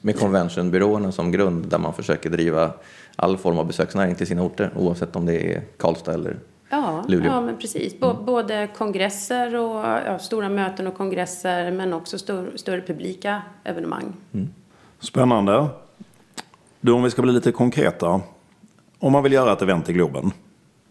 Med 0.00 0.18
conventionbyråerna 0.18 1.12
som 1.12 1.32
grund 1.32 1.66
där 1.66 1.78
man 1.78 1.94
försöker 1.94 2.30
driva 2.30 2.72
all 3.16 3.38
form 3.38 3.58
av 3.58 3.66
besöksnäring 3.66 4.14
till 4.14 4.26
sina 4.26 4.42
orter 4.42 4.70
oavsett 4.76 5.16
om 5.16 5.26
det 5.26 5.54
är 5.54 5.62
Karlstad 5.76 6.14
eller 6.14 6.36
ja, 6.70 7.04
Luleå. 7.08 7.32
Ja, 7.32 7.40
men 7.40 7.56
precis. 7.58 8.00
B 8.00 8.06
mm. 8.06 8.24
Både 8.24 8.68
kongresser 8.76 9.56
och 9.56 9.84
ja, 9.84 10.18
stora 10.18 10.48
möten 10.48 10.86
och 10.86 10.94
kongresser 10.94 11.70
men 11.70 11.92
också 11.92 12.18
stor, 12.18 12.52
större 12.54 12.80
publika 12.80 13.42
evenemang. 13.64 14.12
Mm. 14.32 14.48
Spännande. 14.98 15.66
Du, 16.80 16.92
om 16.92 17.02
vi 17.02 17.10
ska 17.10 17.22
bli 17.22 17.32
lite 17.32 17.52
konkreta. 17.52 18.20
Om 18.98 19.12
man 19.12 19.22
vill 19.22 19.32
göra 19.32 19.52
ett 19.52 19.62
event 19.62 19.88
i 19.88 19.92
Globen 19.92 20.32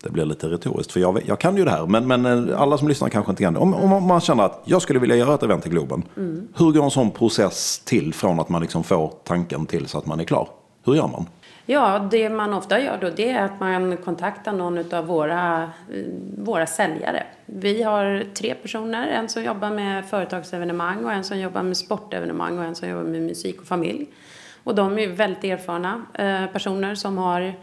det 0.04 0.10
blir 0.10 0.26
lite 0.26 0.48
retoriskt, 0.48 0.92
för 0.92 1.00
jag, 1.00 1.22
jag 1.26 1.40
kan 1.40 1.58
ju 1.58 1.66
det 1.66 1.72
här. 1.72 1.86
Men, 1.86 2.08
men 2.08 2.50
eh, 2.50 2.62
alla 2.62 2.78
som 2.78 2.88
lyssnar 2.88 3.10
kanske 3.10 3.32
inte 3.32 3.44
kan 3.44 3.54
det. 3.54 3.60
Om, 3.60 3.74
om 3.74 4.04
man 4.08 4.22
känner 4.22 4.44
att 4.44 4.62
jag 4.66 4.82
skulle 4.82 5.00
vilja 5.00 5.16
göra 5.16 5.36
ett 5.36 5.44
event 5.44 5.66
i 5.66 5.70
Globen. 5.70 6.04
Mm. 6.18 6.48
Hur 6.58 6.72
går 6.72 6.84
en 6.84 6.92
sån 6.92 7.12
process 7.12 7.80
till 7.86 8.14
från 8.14 8.40
att 8.40 8.50
man 8.50 8.62
liksom 8.62 8.84
får 8.84 9.14
tanken 9.24 9.66
till 9.66 9.88
så 9.88 9.98
att 9.98 10.06
man 10.06 10.20
är 10.20 10.24
klar? 10.24 10.50
Hur 10.86 10.96
gör 10.96 11.08
man? 11.08 11.26
Ja, 11.66 12.08
det 12.12 12.30
man 12.30 12.54
ofta 12.54 12.80
gör 12.80 12.98
då 13.02 13.10
det 13.10 13.30
är 13.30 13.46
att 13.46 13.60
man 13.60 13.98
kontaktar 13.98 14.54
någon 14.54 14.94
av 14.94 15.06
våra, 15.06 15.64
eh, 15.64 15.70
våra 16.38 16.66
säljare. 16.66 17.24
Vi 17.46 17.84
har 17.84 18.24
tre 18.34 18.56
personer, 18.56 19.08
en 19.08 19.30
som 19.30 19.44
jobbar 19.44 19.70
med 19.70 20.06
företagsevenemang 20.06 21.06
och 21.06 21.12
en 21.12 21.24
som 21.24 21.40
jobbar 21.40 21.64
med 21.64 21.78
sportevenemang 21.78 22.58
och 22.58 22.64
en 22.64 22.76
som 22.76 22.90
jobbar 22.90 23.04
med 23.04 23.22
musik 23.22 23.62
och 23.62 23.68
familj. 23.68 24.08
Och 24.64 24.76
de 24.76 25.00
är 25.00 25.08
väldigt 25.08 25.44
erfarna 25.44 26.06
eh, 26.14 26.46
personer 26.46 26.96
som 26.96 27.18
har 27.18 27.54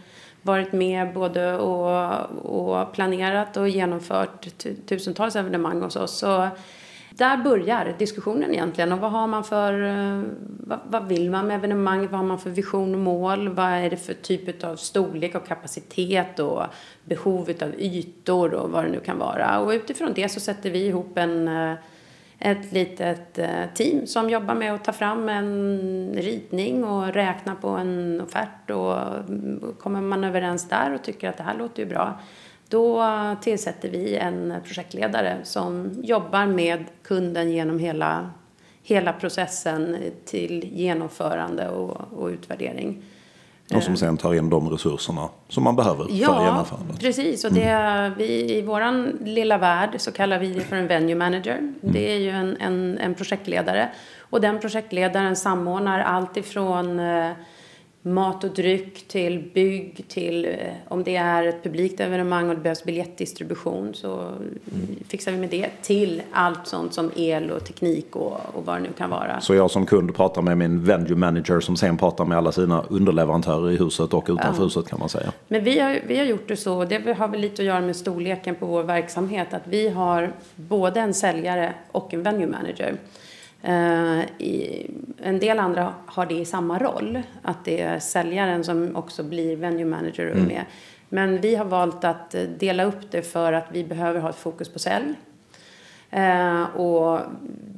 varit 0.47 0.73
med 0.73 1.15
både 1.15 1.55
och, 1.57 2.21
och 2.43 2.93
planerat 2.93 3.57
och 3.57 3.69
genomfört 3.69 4.47
tusentals 4.87 5.37
evenemang 5.37 5.83
hos 5.83 5.97
oss. 5.97 6.19
Så 6.19 6.49
där 7.11 7.37
börjar 7.37 7.95
diskussionen 7.99 8.53
egentligen. 8.53 8.93
Och 8.93 8.99
vad 8.99 9.11
har 9.11 9.27
man 9.27 9.45
för, 9.45 9.83
eh, 9.83 10.23
vad, 10.67 10.79
vad, 10.89 11.09
vill 11.09 11.31
man 11.31 11.47
med 11.47 11.57
evenemanget? 11.57 12.11
Vad 12.11 12.21
har 12.21 12.27
man 12.27 12.39
för 12.39 12.51
vision 12.51 12.95
och 12.95 13.01
mål? 13.01 13.49
Vad 13.49 13.67
är 13.67 13.91
det 13.91 13.97
för 13.97 14.15
typ 14.15 14.65
av 14.65 14.77
storlek 14.77 15.35
och 15.35 15.47
kapacitet 15.47 16.39
och 16.39 16.63
behov 17.05 17.51
av 17.63 17.75
ytor 17.79 18.55
och 18.55 18.71
vad 18.71 18.85
det 18.85 18.91
nu 18.91 19.01
kan 19.01 19.19
vara. 19.19 19.61
Och 19.61 19.71
utifrån 19.71 20.13
det 20.15 20.29
så 20.29 20.41
sätter 20.41 20.71
vi 20.71 20.87
ihop 20.87 21.19
en 21.19 21.49
eh, 21.49 21.75
ett 22.38 22.72
litet 22.72 23.38
eh, 23.38 23.64
team 23.75 24.07
som 24.07 24.31
jobbar 24.31 24.55
med 24.55 24.75
att 24.75 24.85
ta 24.85 24.92
fram 24.92 25.29
en 25.29 26.12
ritning 26.16 26.85
och 26.85 27.14
räkna 27.14 27.55
på 27.55 27.68
en 27.68 28.20
offert 28.20 28.70
och 28.70 29.01
mm, 29.29 29.75
kommer 29.79 30.01
man 30.01 30.25
överens 30.25 30.68
där 30.68 30.94
och 30.94 31.03
tycker 31.03 31.29
att 31.29 31.37
det 31.37 31.42
här 31.42 31.59
låter 31.59 31.83
ju 31.83 31.88
bra 31.88 32.18
då 32.68 33.05
tillsätter 33.42 33.88
vi 33.88 34.16
en 34.16 34.55
projektledare 34.64 35.38
som 35.42 35.90
jobbar 36.03 36.46
med 36.46 36.85
kunden 37.03 37.51
genom 37.51 37.79
hela, 37.79 38.31
hela 38.83 39.12
processen 39.12 39.96
till 40.25 40.64
genomförande 40.64 41.68
och, 41.68 42.12
och 42.12 42.29
utvärdering. 42.29 43.03
Och 43.74 43.83
som 43.83 43.96
sen 43.96 44.16
tar 44.16 44.35
in 44.35 44.50
de 44.50 44.70
resurserna 44.70 45.29
som 45.48 45.64
man 45.64 45.76
behöver 45.76 46.07
ja, 46.11 46.35
för 46.35 46.44
genomförandet. 46.44 46.96
Ja, 46.98 47.00
precis. 47.00 47.44
Och 47.44 47.52
det, 47.52 47.62
mm. 47.62 48.12
vi, 48.18 48.59
I 48.59 48.62
vår 48.62 49.24
lilla 49.24 49.59
värld 49.59 49.94
så 49.98 50.12
kallar 50.12 50.38
vi 50.38 50.52
det 50.52 50.61
för 50.61 50.76
en 50.76 50.87
venue 50.87 51.14
manager. 51.14 51.59
Mm. 51.59 51.74
Det 51.81 52.12
är 52.12 52.18
ju 52.18 52.31
en, 52.31 52.57
en, 52.61 52.98
en 52.98 53.14
projektledare. 53.14 53.88
Och 54.20 54.40
den 54.40 54.61
projektledaren 54.61 55.37
samordnar 55.37 56.00
allt 56.00 56.37
ifrån 56.37 57.00
eh, 57.00 57.31
mat 58.07 58.45
och 58.45 58.51
dryck 58.51 59.09
till 59.09 59.51
bygg 59.55 60.05
till 60.09 60.45
eh, 60.45 60.53
om 60.88 61.05
det 61.05 61.16
är 61.16 61.47
ett 61.47 61.62
publikt 61.62 62.01
evenemang 62.01 62.49
och 62.49 62.55
det 62.55 62.61
behövs 62.61 62.85
biljettdistribution 62.85 63.95
så 63.95 64.21
mm. 64.21 64.47
fixar 65.09 65.33
vi 65.33 65.38
med 65.38 65.51
det 65.51 65.69
till 65.83 66.23
allt 66.33 66.66
sånt 66.66 66.95
som 66.95 67.11
el 67.16 67.51
och 67.51 67.64
teknik 67.64 68.16
och, 68.16 68.40
och 68.55 68.66
vad 68.66 68.77
det 68.77 68.81
nu 68.81 68.88
kan 68.99 69.11
vara. 69.11 69.40
Så 69.40 69.55
jag 69.55 69.71
som 69.71 69.87
kund 69.87 70.14
pratar 70.14 70.42
med 70.42 70.59
min 70.59 70.85
venue 70.85 71.16
manager 71.16 71.61
som 71.61 71.77
sen 71.77 71.97
pratar 71.97 72.25
med 72.25 72.38
alla 72.38 72.53
sina 72.53 72.83
underleverantörer 72.88 73.71
i 73.71 73.77
huset 73.77 74.14
och 74.14 74.25
utanför 74.29 74.61
ja. 74.61 74.64
huset 74.64 74.88
kan 74.88 74.99
man 74.99 75.09
säga. 75.09 75.33
Men 75.49 75.64
vi 75.64 75.79
har, 75.79 75.99
vi 76.07 76.19
har 76.19 76.25
gjort 76.25 76.49
det 76.49 76.57
så, 76.57 76.85
det 76.85 77.16
har 77.19 77.29
väl 77.29 77.40
lite 77.40 77.62
att 77.62 77.66
göra 77.66 77.81
med 77.81 77.97
storleken 77.97 78.55
på 78.55 78.66
vår 78.66 78.83
verksamhet, 78.83 79.55
att 79.55 79.62
vi 79.64 79.88
har 79.88 80.33
både 80.57 81.01
en 81.01 81.14
säljare 81.14 81.75
och 81.92 82.14
en 82.14 82.23
venue 82.23 82.47
manager. 82.47 82.97
Uh, 83.68 84.22
i, 84.38 84.87
en 85.22 85.38
del 85.38 85.59
andra 85.59 85.94
har 86.07 86.26
det 86.26 86.35
i 86.35 86.44
samma 86.44 86.79
roll, 86.79 87.22
att 87.42 87.64
det 87.64 87.81
är 87.81 87.98
säljaren 87.98 88.64
som 88.64 88.96
också 88.96 89.22
blir 89.22 89.57
venue 89.57 89.85
manager 89.85 90.26
och 90.26 90.37
mm. 90.37 90.48
med. 90.48 90.64
Men 91.09 91.40
vi 91.40 91.55
har 91.55 91.64
valt 91.64 92.05
att 92.05 92.35
eh, 92.35 92.42
dela 92.42 92.85
upp 92.85 93.11
det 93.11 93.22
för 93.22 93.52
att 93.52 93.66
vi 93.72 93.85
behöver 93.85 94.20
ha 94.20 94.31
ett 94.31 94.37
fokus 94.37 94.68
på 94.68 94.79
sälj. 94.79 95.14
Uh, 96.16 96.76
och 96.76 97.20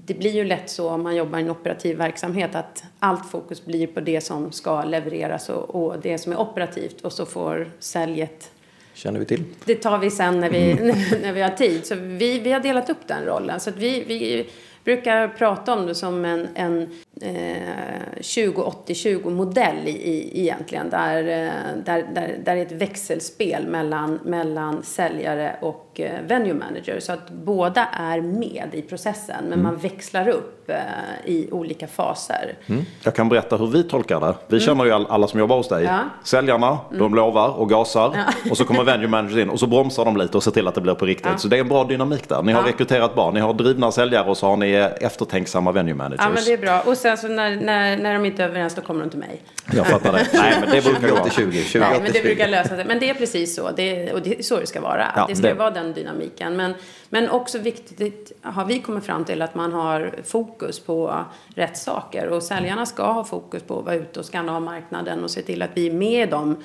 det 0.04 0.14
blir 0.14 0.34
ju 0.34 0.44
lätt 0.44 0.70
så 0.70 0.90
om 0.90 1.02
man 1.02 1.16
jobbar 1.16 1.38
i 1.38 1.42
en 1.42 1.50
operativ 1.50 1.96
verksamhet 1.96 2.54
att 2.54 2.84
allt 2.98 3.30
fokus 3.30 3.64
blir 3.64 3.86
på 3.86 4.00
det 4.00 4.20
som 4.20 4.52
ska 4.52 4.84
levereras 4.84 5.48
och, 5.48 5.74
och 5.74 6.00
det 6.02 6.18
som 6.18 6.32
är 6.32 6.40
operativt 6.40 7.00
och 7.00 7.12
så 7.12 7.26
får 7.26 7.70
säljet 7.78 8.50
känner 8.98 9.20
vi 9.20 9.26
till. 9.26 9.44
Det 9.64 9.74
tar 9.74 9.98
vi 9.98 10.10
sen 10.10 10.40
när 10.40 10.50
vi, 10.50 10.70
mm. 10.70 10.86
när 11.22 11.32
vi 11.32 11.42
har 11.42 11.50
tid. 11.50 11.86
Så 11.86 11.94
vi, 11.94 12.38
vi 12.38 12.52
har 12.52 12.60
delat 12.60 12.90
upp 12.90 13.06
den 13.06 13.24
rollen. 13.24 13.60
Så 13.60 13.70
att 13.70 13.76
vi, 13.76 14.04
vi 14.04 14.46
brukar 14.84 15.28
prata 15.28 15.72
om 15.72 15.86
det 15.86 15.94
som 15.94 16.24
en, 16.24 16.48
en 16.54 16.90
20-80-20 17.20 19.30
modell 19.30 19.88
i, 19.88 19.90
i, 19.90 20.40
egentligen. 20.40 20.90
Där, 20.90 21.18
eh, 21.18 21.50
där, 21.84 22.06
där, 22.14 22.38
där 22.44 22.56
är 22.56 22.62
ett 22.62 22.72
växelspel 22.72 23.66
mellan, 23.66 24.18
mellan 24.24 24.82
säljare 24.82 25.56
och 25.60 26.00
eh, 26.00 26.20
venue 26.28 26.54
manager. 26.54 27.00
Så 27.00 27.12
att 27.12 27.30
båda 27.30 27.86
är 27.86 28.20
med 28.20 28.68
i 28.72 28.82
processen 28.82 29.36
men 29.40 29.52
mm. 29.52 29.62
man 29.62 29.76
växlar 29.76 30.28
upp 30.28 30.70
eh, 30.70 30.76
i 31.24 31.48
olika 31.50 31.86
faser. 31.86 32.54
Mm. 32.66 32.84
Jag 33.02 33.14
kan 33.14 33.28
berätta 33.28 33.56
hur 33.56 33.66
vi 33.66 33.82
tolkar 33.82 34.20
det. 34.20 34.34
Vi 34.46 34.56
mm. 34.56 34.66
känner 34.66 34.84
ju 34.84 34.92
alla 34.92 35.26
som 35.26 35.40
jobbar 35.40 35.56
hos 35.56 35.68
dig. 35.68 35.84
Ja. 35.84 36.00
Säljarna, 36.24 36.78
de 36.90 36.96
mm. 36.96 37.14
lovar 37.14 37.48
och 37.48 37.70
gasar. 37.70 38.12
Ja. 38.14 38.50
Och 38.50 38.56
så 38.56 38.64
kommer 38.64 38.84
venue 38.84 39.08
manager 39.08 39.38
in 39.38 39.50
och 39.50 39.60
så 39.60 39.66
bromsar 39.66 40.04
de 40.04 40.16
lite 40.16 40.36
och 40.36 40.42
ser 40.42 40.50
till 40.50 40.68
att 40.68 40.74
det 40.74 40.80
blir 40.80 40.94
på 40.94 41.06
riktigt. 41.06 41.26
Ja. 41.26 41.38
Så 41.38 41.48
det 41.48 41.56
är 41.56 41.60
en 41.60 41.68
bra 41.68 41.84
dynamik 41.84 42.28
där. 42.28 42.42
Ni 42.42 42.52
har 42.52 42.62
rekryterat 42.62 43.14
bra. 43.14 43.30
Ni 43.30 43.40
har 43.40 43.54
drivna 43.54 43.92
säljare 43.92 44.30
och 44.30 44.36
så 44.36 44.46
har 44.46 44.56
ni 44.56 44.72
eftertänksamma 45.00 45.72
venue 45.72 45.94
managers. 45.94 46.24
Ja 46.24 46.30
men 46.34 46.44
det 46.44 46.52
är 46.52 46.58
bra. 46.58 46.80
Och 46.80 46.96
sen 47.16 47.28
så 47.30 47.34
när, 47.34 47.56
när, 47.56 47.96
när 47.96 48.14
de 48.14 48.24
inte 48.24 48.42
är 48.42 48.48
överens 48.48 48.74
då 48.74 48.82
kommer 48.82 49.00
de 49.00 49.10
till 49.10 49.18
mig. 49.18 49.42
Jag 49.72 49.86
fattar 49.86 50.12
det. 50.12 50.28
Nej 50.32 50.56
men 50.60 50.70
det 50.70 50.82
brukar 50.82 51.08
vara 51.08 51.30
20, 51.30 51.62
20 51.62 51.78
Nej 51.78 52.00
men 52.02 52.12
det 52.12 52.22
brukar 52.22 52.48
lösa 52.48 52.76
sig. 52.76 52.84
Men 52.84 52.98
det 52.98 53.10
är 53.10 53.14
precis 53.14 53.54
så. 53.54 53.70
Det, 53.70 54.12
och 54.12 54.22
det 54.22 54.38
är 54.38 54.42
så 54.42 54.60
det 54.60 54.66
ska 54.66 54.80
vara. 54.80 55.12
Ja, 55.16 55.26
det 55.28 55.36
ska 55.36 55.48
det. 55.48 55.54
vara 55.54 55.70
den 55.70 55.92
dynamiken. 55.92 56.56
Men, 56.56 56.74
men 57.08 57.28
också 57.28 57.58
viktigt 57.58 58.32
har 58.42 58.64
vi 58.64 58.78
kommit 58.78 59.04
fram 59.04 59.24
till 59.24 59.42
att 59.42 59.54
man 59.54 59.72
har 59.72 60.14
fokus 60.24 60.80
på 60.80 61.24
rätt 61.54 61.78
saker. 61.78 62.28
Och 62.28 62.42
säljarna 62.42 62.86
ska 62.86 63.12
ha 63.12 63.24
fokus 63.24 63.62
på 63.62 63.78
att 63.78 63.84
vara 63.84 63.94
ute 63.94 64.20
och 64.20 64.26
skanna 64.26 64.56
av 64.56 64.62
marknaden 64.62 65.24
och 65.24 65.30
se 65.30 65.42
till 65.42 65.62
att 65.62 65.70
vi 65.74 65.86
är 65.86 65.92
med 65.92 66.28
i 66.28 66.30
dem 66.30 66.56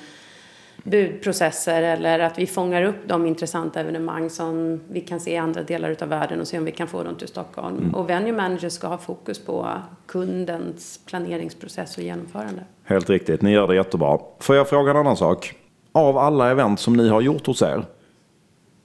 budprocesser 0.84 1.82
eller 1.82 2.18
att 2.18 2.38
vi 2.38 2.46
fångar 2.46 2.82
upp 2.82 2.96
de 3.06 3.26
intressanta 3.26 3.80
evenemang 3.80 4.30
som 4.30 4.80
vi 4.88 5.00
kan 5.00 5.20
se 5.20 5.32
i 5.32 5.36
andra 5.36 5.62
delar 5.62 5.96
av 6.00 6.08
världen 6.08 6.40
och 6.40 6.48
se 6.48 6.58
om 6.58 6.64
vi 6.64 6.72
kan 6.72 6.88
få 6.88 7.02
dem 7.02 7.14
till 7.14 7.28
Stockholm. 7.28 7.78
Mm. 7.78 7.94
Och 7.94 8.10
venue 8.10 8.32
managers 8.32 8.72
ska 8.72 8.86
ha 8.86 8.98
fokus 8.98 9.38
på 9.38 9.68
kundens 10.06 11.00
planeringsprocess 11.06 11.96
och 11.96 12.02
genomförande. 12.02 12.64
Helt 12.84 13.10
riktigt, 13.10 13.42
ni 13.42 13.50
gör 13.50 13.68
det 13.68 13.74
jättebra. 13.74 14.18
Får 14.38 14.56
jag 14.56 14.68
fråga 14.68 14.90
en 14.90 14.96
annan 14.96 15.16
sak? 15.16 15.54
Av 15.92 16.18
alla 16.18 16.50
event 16.50 16.80
som 16.80 16.96
ni 16.96 17.08
har 17.08 17.20
gjort 17.20 17.46
hos 17.46 17.62
er, 17.62 17.84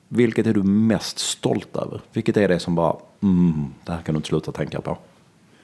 vilket 0.08 0.48
är 0.48 0.54
du 0.54 0.64
mest 0.64 1.20
stolt 1.20 1.76
över? 1.76 2.02
Vilket 2.14 2.38
är 2.38 2.48
det 2.48 2.60
som 2.60 2.76
bara, 2.76 2.96
mm, 3.24 3.66
det 3.86 3.92
här 3.92 4.02
kan 4.02 4.14
du 4.16 4.18
inte 4.18 4.28
sluta 4.28 4.52
tänka 4.52 4.82
på? 4.82 4.98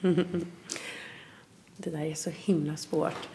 det 1.76 1.90
där 1.90 2.04
är 2.04 2.14
så 2.14 2.30
himla 2.30 2.76
svårt. 2.76 3.28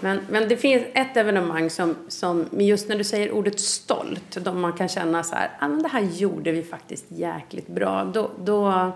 Men, 0.00 0.20
men 0.30 0.48
det 0.48 0.56
finns 0.56 0.82
ett 0.94 1.16
evenemang 1.16 1.70
som, 1.70 1.96
som, 2.08 2.46
just 2.52 2.88
när 2.88 2.98
du 2.98 3.04
säger 3.04 3.32
ordet 3.32 3.60
stolt, 3.60 4.36
då 4.36 4.52
man 4.52 4.72
kan 4.72 4.88
känna 4.88 5.22
så 5.22 5.34
här, 5.34 5.50
ah, 5.58 5.68
men 5.68 5.82
det 5.82 5.88
här 5.88 6.00
gjorde 6.00 6.52
vi 6.52 6.62
faktiskt 6.62 7.04
jäkligt 7.08 7.66
bra. 7.66 8.04
Då, 8.04 8.30
då, 8.44 8.92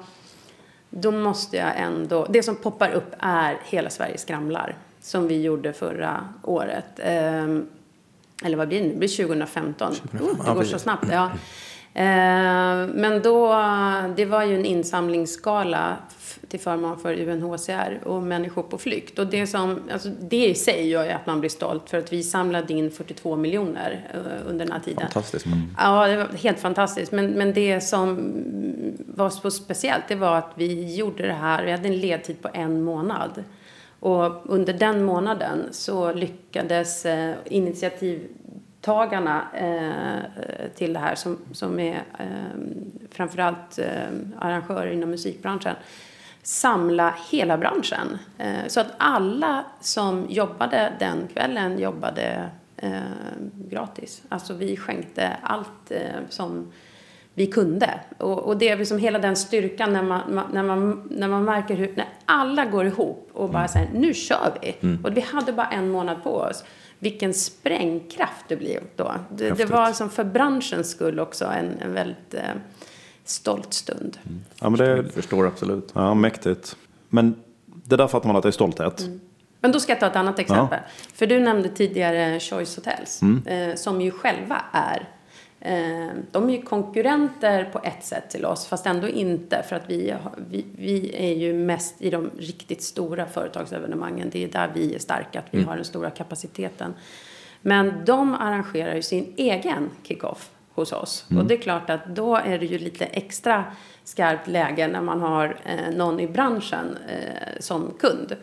då 0.91 1.11
måste 1.11 1.57
jag 1.57 1.73
ändå, 1.77 2.27
det 2.31 2.43
som 2.43 2.57
poppar 2.57 2.91
upp 2.91 3.15
är 3.19 3.59
Hela 3.65 3.91
Sverige 3.91 4.19
skramlar, 4.19 4.77
som 5.01 5.29
vi 5.29 5.43
gjorde 5.43 5.73
förra 5.73 6.29
året. 6.43 6.85
Ehm, 6.99 7.67
eller 8.45 8.57
vad 8.57 8.69
blir 8.69 8.79
det 8.79 8.87
nu? 8.87 8.93
Det 8.93 8.99
blir 8.99 9.27
2015. 9.27 9.95
2015. 9.95 10.41
Oh, 10.41 10.49
det 10.49 10.55
går 10.55 10.65
så 10.65 10.79
snabbt. 10.79 11.07
Ja. 11.11 11.31
Ehm, 12.01 12.91
men 12.91 13.23
då, 13.23 13.49
det 14.17 14.25
var 14.25 14.45
ju 14.45 14.55
en 14.55 14.65
insamlingsskala 14.65 15.97
till 16.49 16.61
förmån 16.61 16.99
för 16.99 17.29
UNHCR 17.29 18.01
och 18.05 18.23
människor 18.23 18.63
på 18.63 18.79
flykt. 18.79 19.19
Och 19.19 19.27
det, 19.27 19.47
som, 19.47 19.81
alltså 19.93 20.09
det 20.09 20.47
i 20.47 20.55
sig 20.55 20.89
gör 20.89 21.05
ju 21.05 21.11
att 21.11 21.27
man 21.27 21.41
blir 21.41 21.51
stolt 21.51 21.91
för 21.91 21.99
att 21.99 22.13
vi 22.13 22.23
samlade 22.23 22.73
in 22.73 22.91
42 22.91 23.37
miljoner 23.37 24.11
uh, 24.15 24.51
under 24.51 24.65
den 24.65 24.73
här 24.73 24.81
tiden. 24.81 25.01
Fantastiskt. 25.01 25.47
Mm. 25.47 25.63
Ja, 25.79 26.09
det 26.09 26.17
var 26.17 26.27
helt 26.27 26.59
fantastiskt. 26.59 27.13
Men, 27.13 27.27
men 27.31 27.53
det 27.53 27.81
som 27.81 28.33
var 29.07 29.31
så 29.31 29.51
speciellt 29.51 30.05
det 30.09 30.15
var 30.15 30.37
att 30.37 30.53
vi 30.55 30.95
gjorde 30.95 31.27
det 31.27 31.33
här, 31.33 31.65
vi 31.65 31.71
hade 31.71 31.89
en 31.89 31.99
ledtid 31.99 32.43
på 32.43 32.49
en 32.55 32.83
månad. 32.83 33.45
Och 34.01 34.43
under 34.45 34.73
den 34.73 35.05
månaden 35.05 35.69
så 35.71 36.13
lyckades 36.13 37.07
eh, 37.07 37.35
initiativtagarna 38.89 39.43
eh, 39.55 40.69
till 40.77 40.93
det 40.93 40.99
här 40.99 41.15
som, 41.15 41.39
som 41.53 41.79
är 41.79 42.03
eh, 42.19 42.27
framförallt 43.11 43.79
eh, 43.79 44.09
arrangörer 44.39 44.93
inom 44.93 45.11
musikbranschen 45.11 45.77
samla 46.43 47.15
hela 47.31 47.59
branschen. 47.59 48.19
Så 48.67 48.81
att 48.81 48.87
alla 48.99 49.65
som 49.81 50.27
jobbade 50.29 50.93
den 50.99 51.29
kvällen 51.33 51.79
jobbade 51.79 52.51
gratis. 53.71 54.23
Alltså 54.29 54.55
vi 54.55 54.77
skänkte 54.77 55.37
allt 55.43 55.93
som 56.29 56.73
vi 57.35 57.47
kunde. 57.47 58.01
Och, 58.19 58.39
och 58.39 58.57
det 58.57 58.69
är 58.69 58.77
liksom 58.77 58.99
hela 58.99 59.19
den 59.19 59.37
styrkan 59.37 59.93
när 59.93 60.03
man, 60.03 60.47
när 60.53 60.63
man, 60.63 61.09
när 61.11 61.29
man 61.29 61.45
märker 61.45 61.75
hur, 61.75 61.93
när 61.97 62.07
alla 62.27 62.65
går 62.65 62.87
ihop 62.87 63.31
och 63.33 63.51
bara 63.51 63.69
säger 63.69 63.89
nu 63.95 64.15
kör 64.15 64.59
vi. 64.63 64.77
Mm. 64.81 65.05
Och 65.05 65.17
vi 65.17 65.21
hade 65.21 65.53
bara 65.53 65.69
en 65.69 65.91
månad 65.91 66.23
på 66.23 66.31
oss. 66.31 66.65
Vilken 66.99 67.35
sprängkraft 67.35 68.45
det 68.49 68.57
blev 68.57 68.83
då. 68.97 69.15
Det, 69.31 69.51
det 69.51 69.65
var 69.65 69.93
som 69.93 70.11
för 70.11 70.25
branschens 70.25 70.91
skull 70.91 71.21
också 71.21 71.45
en, 71.45 71.79
en 71.81 71.93
väldigt 71.93 72.35
eh, 72.35 72.43
stolt 73.25 73.75
stund. 73.75 74.19
Mm. 74.27 74.45
Ja, 74.61 74.71
men 74.71 74.79
det 74.79 75.13
förstår 75.13 75.47
absolut. 75.47 75.91
Ja, 75.95 76.15
mäktigt. 76.15 76.77
Men 77.09 77.35
det 77.67 77.97
där 77.97 78.09
fattar 78.09 78.27
man 78.27 78.37
att 78.37 78.43
det 78.43 78.49
är 78.49 78.53
stolthet. 78.53 79.01
Mm. 79.01 79.21
Men 79.61 79.73
då 79.73 79.81
ska 79.81 79.93
jag 79.93 80.01
ta 80.01 80.07
ett 80.07 80.17
annat 80.17 80.39
exempel. 80.39 80.79
Ja. 80.83 80.91
För 81.15 81.27
du 81.27 81.41
nämnde 81.41 81.69
tidigare 81.69 82.41
Choice 82.41 82.77
Hotels, 82.77 83.23
mm. 83.23 83.47
eh, 83.47 83.75
som 83.75 84.01
ju 84.01 84.11
själva 84.11 84.65
är 84.73 85.09
de 86.31 86.49
är 86.49 86.51
ju 86.51 86.63
konkurrenter 86.63 87.65
på 87.65 87.81
ett 87.83 88.05
sätt 88.05 88.31
till 88.31 88.45
oss, 88.45 88.67
fast 88.67 88.87
ändå 88.87 89.09
inte. 89.09 89.63
För 89.69 89.77
att 89.77 89.91
vi, 89.91 90.15
vi, 90.51 90.67
vi 90.77 91.17
är 91.17 91.35
ju 91.35 91.55
mest 91.55 92.03
i 92.03 92.11
de 92.11 92.31
riktigt 92.39 92.83
stora 92.83 93.27
företagsevenemangen. 93.27 94.31
Det 94.31 94.45
är 94.45 94.49
där 94.49 94.71
vi 94.75 94.95
är 94.95 94.99
starka, 94.99 95.39
att 95.39 95.47
vi 95.51 95.59
mm. 95.59 95.69
har 95.69 95.77
den 95.77 95.85
stora 95.85 96.11
kapaciteten. 96.11 96.95
Men 97.61 98.05
de 98.05 98.35
arrangerar 98.35 98.95
ju 98.95 99.03
sin 99.03 99.35
egen 99.37 99.91
kick-off 100.03 100.51
hos 100.75 100.93
oss. 100.93 101.25
Mm. 101.31 101.43
Och 101.43 101.49
det 101.49 101.55
är 101.55 101.59
klart 101.59 101.91
att 101.91 102.07
då 102.07 102.37
är 102.37 102.59
det 102.59 102.67
ju 102.67 102.79
lite 102.79 103.05
extra 103.05 103.65
skarpt 104.05 104.49
läge 104.49 104.89
när 104.89 105.01
man 105.01 105.21
har 105.21 105.57
eh, 105.65 105.97
någon 105.97 106.21
i 106.21 106.29
branschen 106.29 106.99
eh, 107.09 107.61
som 107.61 107.93
kund. 108.01 108.37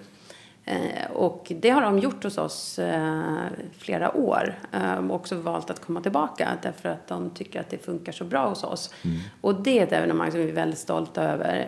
Eh, 0.67 1.11
och 1.13 1.51
det 1.55 1.69
har 1.69 1.81
de 1.81 1.99
gjort 1.99 2.23
hos 2.23 2.37
oss 2.37 2.79
eh, 2.79 3.43
flera 3.77 4.17
år. 4.17 4.55
Eh, 4.71 5.11
också 5.11 5.35
valt 5.35 5.69
att 5.69 5.85
komma 5.85 6.01
tillbaka 6.01 6.49
därför 6.61 6.89
att 6.89 7.07
de 7.07 7.29
tycker 7.29 7.59
att 7.59 7.69
det 7.69 7.77
funkar 7.77 8.11
så 8.11 8.23
bra 8.23 8.49
hos 8.49 8.63
oss. 8.63 8.93
Mm. 9.03 9.17
Och 9.41 9.55
det 9.55 9.79
är 9.79 9.83
ett 9.83 9.91
evenemang 9.91 10.31
som 10.31 10.39
vi 10.39 10.49
är 10.49 10.53
väldigt 10.53 10.79
stolta 10.79 11.23
över. 11.23 11.67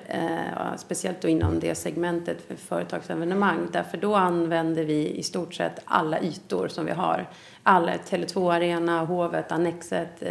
Speciellt 0.77 1.21
då 1.21 1.27
inom 1.27 1.59
det 1.59 1.75
segmentet 1.75 2.41
för 2.47 2.55
företagsevenemang. 2.55 3.67
Därför 3.71 3.97
då 3.97 4.15
använder 4.15 4.83
vi 4.83 5.09
i 5.09 5.23
stort 5.23 5.53
sett 5.53 5.81
alla 5.85 6.19
ytor 6.19 6.67
som 6.67 6.85
vi 6.85 6.91
har 6.91 7.29
alla, 7.67 7.91
Tele2 8.09 8.53
Arena, 8.53 9.05
Hovet, 9.05 9.51
Annexet, 9.51 10.23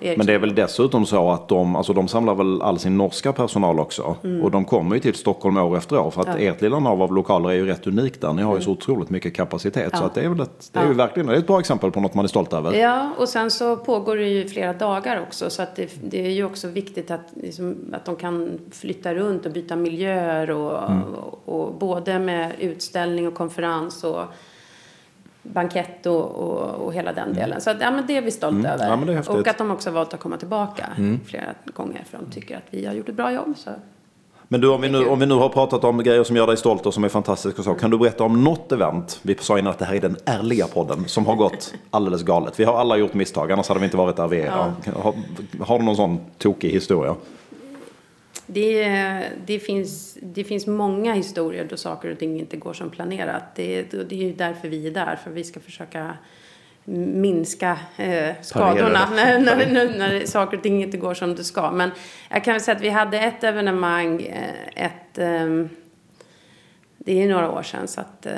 eh, 0.00 0.16
Men 0.16 0.26
det 0.26 0.34
är 0.34 0.38
väl 0.38 0.54
dessutom 0.54 1.06
så 1.06 1.30
att 1.30 1.48
de, 1.48 1.76
alltså 1.76 1.92
de 1.92 2.08
samlar 2.08 2.34
väl 2.34 2.62
all 2.62 2.78
sin 2.78 2.96
norska 2.96 3.32
personal 3.32 3.80
också. 3.80 4.16
Mm. 4.24 4.42
Och 4.42 4.50
de 4.50 4.64
kommer 4.64 4.94
ju 4.94 5.00
till 5.00 5.14
Stockholm 5.14 5.56
år 5.56 5.76
efter 5.76 5.98
år. 5.98 6.10
För 6.10 6.20
att 6.20 6.26
ja. 6.26 6.38
ert 6.38 6.60
lilla 6.60 6.78
nav 6.78 7.02
av 7.02 7.14
lokaler 7.14 7.48
är 7.50 7.54
ju 7.54 7.66
rätt 7.66 7.86
unikt 7.86 8.20
där. 8.20 8.32
Ni 8.32 8.42
har 8.42 8.56
ju 8.56 8.62
så 8.62 8.70
mm. 8.70 8.78
otroligt 8.78 9.10
mycket 9.10 9.34
kapacitet. 9.36 9.88
Ja. 9.92 9.98
Så 9.98 10.04
att 10.04 10.14
det 10.14 10.20
är 10.20 10.28
väl 10.28 10.40
ett, 10.40 10.70
det 10.72 10.78
är 10.78 10.82
ja. 10.82 10.88
ju 10.88 10.94
verkligen 10.94 11.26
det 11.26 11.34
är 11.34 11.38
ett 11.38 11.46
bra 11.46 11.60
exempel 11.60 11.90
på 11.90 12.00
något 12.00 12.14
man 12.14 12.24
är 12.24 12.28
stolt 12.28 12.52
över. 12.52 12.74
Ja, 12.74 13.10
och 13.18 13.28
sen 13.28 13.50
så 13.50 13.76
pågår 13.76 14.16
det 14.16 14.28
ju 14.28 14.48
flera 14.48 14.72
dagar 14.72 15.22
också. 15.28 15.50
Så 15.50 15.62
att 15.62 15.76
det, 15.76 15.90
det 16.02 16.26
är 16.26 16.30
ju 16.30 16.44
också 16.44 16.68
viktigt 16.68 17.10
att, 17.10 17.32
liksom, 17.34 17.76
att 17.92 18.04
de 18.04 18.16
kan 18.16 18.58
flytta 18.70 19.14
runt 19.14 19.46
och 19.46 19.52
byta 19.52 19.76
miljöer. 19.76 20.50
Och, 20.50 20.90
mm. 20.90 21.02
och, 21.02 21.48
och 21.48 21.74
både 21.74 22.18
med 22.18 22.52
utställning 22.58 23.28
och 23.28 23.34
konferens. 23.34 24.04
och 24.04 24.22
bankett 25.42 26.06
och, 26.06 26.24
och, 26.30 26.86
och, 26.86 26.94
hela 26.94 27.12
den 27.12 27.24
mm. 27.24 27.36
delen. 27.36 27.60
Så 27.60 27.70
att, 27.70 27.80
ja, 27.80 27.90
men 27.90 28.06
det 28.06 28.16
är 28.16 28.22
vi 28.22 28.30
stolta 28.30 28.58
mm. 28.58 28.66
över. 28.66 29.12
Ja, 29.12 29.32
och 29.32 29.48
att 29.48 29.58
de 29.58 29.70
också 29.70 29.90
valt 29.90 30.14
att 30.14 30.20
komma 30.20 30.36
tillbaka 30.36 30.86
mm. 30.98 31.20
flera 31.26 31.54
gånger 31.74 32.04
för 32.10 32.18
de 32.18 32.30
tycker 32.30 32.56
att 32.56 32.62
vi 32.70 32.86
har 32.86 32.94
gjort 32.94 33.08
ett 33.08 33.14
bra 33.14 33.32
jobb. 33.32 33.54
Så. 33.56 33.70
Men 34.52 34.60
du, 34.60 34.68
om 34.68 34.80
vi, 34.80 34.88
nu, 34.88 35.06
om 35.06 35.18
vi 35.18 35.26
nu 35.26 35.34
har 35.34 35.48
pratat 35.48 35.84
om 35.84 35.98
grejer 35.98 36.24
som 36.24 36.36
gör 36.36 36.46
dig 36.46 36.56
stolt 36.56 36.86
och 36.86 36.94
som 36.94 37.04
är 37.04 37.08
fantastiska 37.08 37.58
och 37.58 37.64
så, 37.64 37.74
kan 37.74 37.90
du 37.90 37.98
berätta 37.98 38.24
om 38.24 38.44
något 38.44 38.72
event, 38.72 39.20
vi 39.22 39.36
sa 39.40 39.58
innan 39.58 39.70
att 39.70 39.78
det 39.78 39.84
här 39.84 39.94
är 39.94 40.00
den 40.00 40.16
ärliga 40.24 40.66
podden, 40.66 41.04
som 41.08 41.26
har 41.26 41.36
gått 41.36 41.74
alldeles 41.90 42.22
galet. 42.22 42.60
Vi 42.60 42.64
har 42.64 42.78
alla 42.78 42.96
gjort 42.96 43.14
misstag, 43.14 43.52
annars 43.52 43.68
hade 43.68 43.80
vi 43.80 43.84
inte 43.84 43.96
varit 43.96 44.16
där 44.16 44.28
vi 44.28 44.40
är. 44.40 44.46
Ja. 44.46 44.72
Har, 45.02 45.14
har 45.66 45.78
du 45.78 45.84
någon 45.84 45.96
sån 45.96 46.20
tokig 46.38 46.70
historia? 46.70 47.14
Det, 48.52 49.30
det, 49.46 49.58
finns, 49.58 50.18
det 50.22 50.44
finns 50.44 50.66
många 50.66 51.14
historier 51.14 51.66
då 51.70 51.76
saker 51.76 52.10
och 52.10 52.18
ting 52.18 52.40
inte 52.40 52.56
går 52.56 52.72
som 52.72 52.90
planerat. 52.90 53.54
Det, 53.54 53.82
det 53.82 54.12
är 54.12 54.24
ju 54.24 54.32
därför 54.32 54.68
vi 54.68 54.86
är 54.86 54.90
där, 54.90 55.16
för 55.16 55.30
vi 55.30 55.44
ska 55.44 55.60
försöka 55.60 56.16
minska 56.84 57.78
eh, 57.96 58.34
skadorna 58.42 59.10
när, 59.10 59.38
när, 59.44 59.56
när, 59.56 59.98
när, 59.98 60.26
saker 60.26 60.56
och 60.56 60.62
ting 60.62 60.82
inte 60.82 60.96
går 60.96 61.14
som 61.14 61.34
det 61.34 61.44
ska. 61.44 61.70
Men 61.70 61.90
jag 62.28 62.44
kan 62.44 62.54
väl 62.54 62.60
säga 62.60 62.76
att 62.76 62.82
vi 62.82 62.88
hade 62.88 63.20
ett 63.20 63.44
evenemang, 63.44 64.22
eh, 64.22 64.84
ett... 64.84 65.18
Eh, 65.18 65.66
det 67.04 67.22
är 67.22 67.28
några 67.28 67.50
år 67.50 67.62
sedan 67.62 67.88
så 67.88 68.00
att 68.00 68.26
eh, 68.26 68.32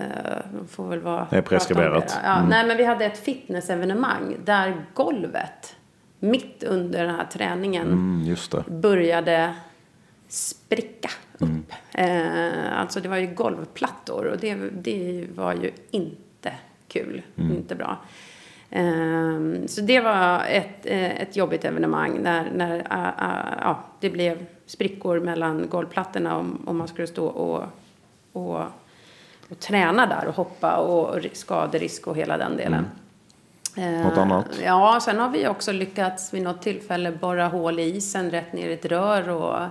får 0.71 0.89
väl 0.89 1.01
vara... 1.01 1.27
Det 1.31 1.37
är 1.37 1.43
preskriberat. 1.43 2.19
Ja, 2.25 2.37
mm. 2.37 2.49
Nej, 2.49 2.67
men 2.67 2.77
vi 2.77 2.85
hade 2.85 3.05
ett 3.05 3.19
fitnessevenemang 3.19 4.37
där 4.45 4.87
golvet 4.95 5.77
mitt 6.19 6.63
under 6.63 7.05
den 7.07 7.15
här 7.15 7.25
träningen 7.25 7.87
mm, 7.87 8.37
började 8.81 9.55
spricka 10.33 11.11
upp. 11.39 11.43
Mm. 11.43 11.65
Eh, 11.95 12.81
alltså 12.81 13.01
det 13.01 13.09
var 13.09 13.17
ju 13.17 13.27
golvplattor 13.27 14.25
och 14.27 14.39
det, 14.39 14.55
det 14.73 15.27
var 15.35 15.53
ju 15.55 15.71
inte 15.91 16.53
kul, 16.89 17.23
mm. 17.37 17.57
inte 17.57 17.75
bra. 17.75 17.97
Eh, 18.71 19.67
så 19.67 19.81
det 19.81 20.01
var 20.01 20.43
ett, 20.49 20.87
eh, 20.87 21.21
ett 21.23 21.37
jobbigt 21.37 21.65
evenemang 21.65 22.19
när, 22.23 22.51
när 22.55 22.75
uh, 22.75 23.27
uh, 23.29 23.59
ja, 23.61 23.79
det 24.01 24.11
blev 24.11 24.47
sprickor 24.67 25.21
mellan 25.21 25.69
golvplattorna 25.69 26.37
om, 26.37 26.63
om 26.67 26.77
man 26.77 26.89
skulle 26.89 27.07
stå 27.07 27.27
och, 27.27 27.65
och, 28.33 28.61
och 29.49 29.59
träna 29.59 30.07
där 30.07 30.27
och 30.27 30.35
hoppa 30.35 30.77
och 30.77 31.27
skaderisk 31.33 32.07
och 32.07 32.17
hela 32.17 32.37
den 32.37 32.57
delen. 32.57 32.87
Mm. 33.77 34.03
Något 34.03 34.19
annat? 34.19 34.47
Ja, 34.65 34.99
sen 35.03 35.19
har 35.19 35.29
vi 35.29 35.49
också 35.49 35.73
lyckats 35.73 36.35
vid 36.35 36.43
något 36.43 36.63
tillfälle 36.63 37.13
borra 37.13 37.49
hål 37.49 37.79
i 37.79 37.97
isen 37.97 38.31
rätt 38.31 38.53
ner 38.53 38.69
i 38.69 38.73
ett 38.73 38.85
rör 38.85 39.29
och 39.29 39.69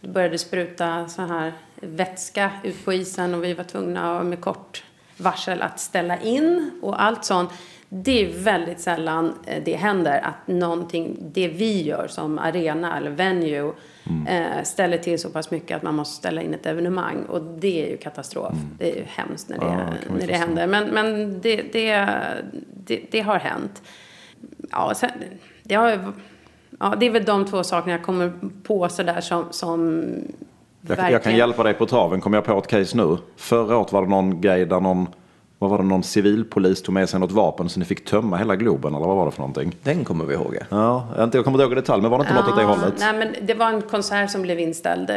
det 0.00 0.08
började 0.08 0.38
spruta 0.38 1.08
så 1.08 1.22
här 1.22 1.52
vätska 1.80 2.50
ut 2.64 2.84
på 2.84 2.92
isen 2.92 3.34
och 3.34 3.44
vi 3.44 3.54
var 3.54 3.64
tvungna 3.64 4.22
med 4.22 4.40
kort 4.40 4.84
varsel 5.16 5.62
att 5.62 5.80
ställa 5.80 6.20
in 6.20 6.70
och 6.82 7.02
allt 7.02 7.24
sånt. 7.24 7.50
Det 7.88 8.24
är 8.24 8.38
väldigt 8.38 8.80
sällan 8.80 9.34
eh, 9.46 9.62
det 9.64 9.76
händer 9.76 10.20
att 10.20 10.48
någonting, 10.48 11.16
det 11.20 11.48
vi 11.48 11.82
gör 11.82 12.06
som 12.08 12.38
arena 12.38 12.96
eller 12.96 13.10
venue 13.10 13.72
mm. 14.06 14.26
eh, 14.26 14.62
ställer 14.62 14.98
till 14.98 15.18
så 15.18 15.30
pass 15.30 15.50
mycket 15.50 15.76
att 15.76 15.82
man 15.82 15.94
måste 15.94 16.16
ställa 16.16 16.42
in 16.42 16.54
ett 16.54 16.66
evenemang 16.66 17.22
och 17.22 17.42
det 17.42 17.86
är 17.86 17.90
ju 17.90 17.96
katastrof. 17.96 18.52
Mm. 18.52 18.76
Det 18.78 18.92
är 18.92 18.96
ju 18.96 19.04
hemskt 19.06 19.48
när 19.48 19.58
det, 19.58 19.64
ja, 19.64 20.14
när 20.18 20.26
det 20.26 20.36
händer. 20.36 20.66
Men, 20.66 20.88
men 20.88 21.40
det, 21.40 21.62
det, 21.72 22.08
det, 22.84 23.00
det 23.10 23.20
har 23.20 23.38
hänt. 23.38 23.82
Ja, 24.70 24.94
sen, 24.94 25.10
det 25.62 25.74
har 25.74 26.12
Ja, 26.80 26.94
det 27.00 27.06
är 27.06 27.10
väl 27.10 27.24
de 27.24 27.44
två 27.44 27.64
sakerna 27.64 27.92
jag 27.92 28.02
kommer 28.02 28.32
på 28.62 28.88
sådär 28.88 29.20
som, 29.20 29.44
som 29.50 30.04
jag, 30.88 31.12
jag, 31.12 31.22
kan 31.22 31.36
hjälpa 31.36 31.62
dig 31.62 31.74
på 31.74 31.86
traven, 31.86 32.20
kommer 32.20 32.36
jag 32.36 32.44
på 32.44 32.58
ett 32.58 32.66
case 32.66 32.96
nu. 32.96 33.16
Förra 33.36 33.76
året 33.76 33.92
var 33.92 34.02
det 34.02 34.08
någon 34.08 34.40
grej 34.40 34.66
där 34.66 34.80
någon, 34.80 35.08
vad 35.58 35.70
var 35.70 35.78
det, 35.78 35.84
någon 35.84 36.02
civilpolis 36.02 36.82
tog 36.82 36.92
med 36.92 37.08
sig 37.08 37.20
något 37.20 37.32
vapen 37.32 37.68
så 37.68 37.78
ni 37.78 37.84
fick 37.84 38.04
tömma 38.04 38.36
hela 38.36 38.56
Globen, 38.56 38.94
eller 38.94 39.06
vad 39.06 39.16
var 39.16 39.24
det 39.24 39.30
för 39.30 39.40
någonting? 39.40 39.76
Den 39.82 40.04
kommer 40.04 40.24
vi 40.24 40.34
ihåg. 40.34 40.58
Ja, 40.68 41.06
jag 41.16 41.44
kommer 41.44 41.50
inte 41.50 41.62
ihåg 41.62 41.72
i 41.72 41.74
detalj, 41.74 42.02
men 42.02 42.10
var 42.10 42.18
det 42.18 42.22
inte 42.22 42.34
ja, 42.34 42.40
något 42.40 42.50
åt 42.50 42.56
det 42.56 42.64
hållet? 42.64 42.94
Nej, 42.98 43.16
men 43.18 43.46
det 43.46 43.54
var 43.54 43.66
en 43.66 43.82
konsert 43.82 44.30
som 44.30 44.42
blev 44.42 44.60
inställd. 44.60 45.10
Eh, 45.10 45.16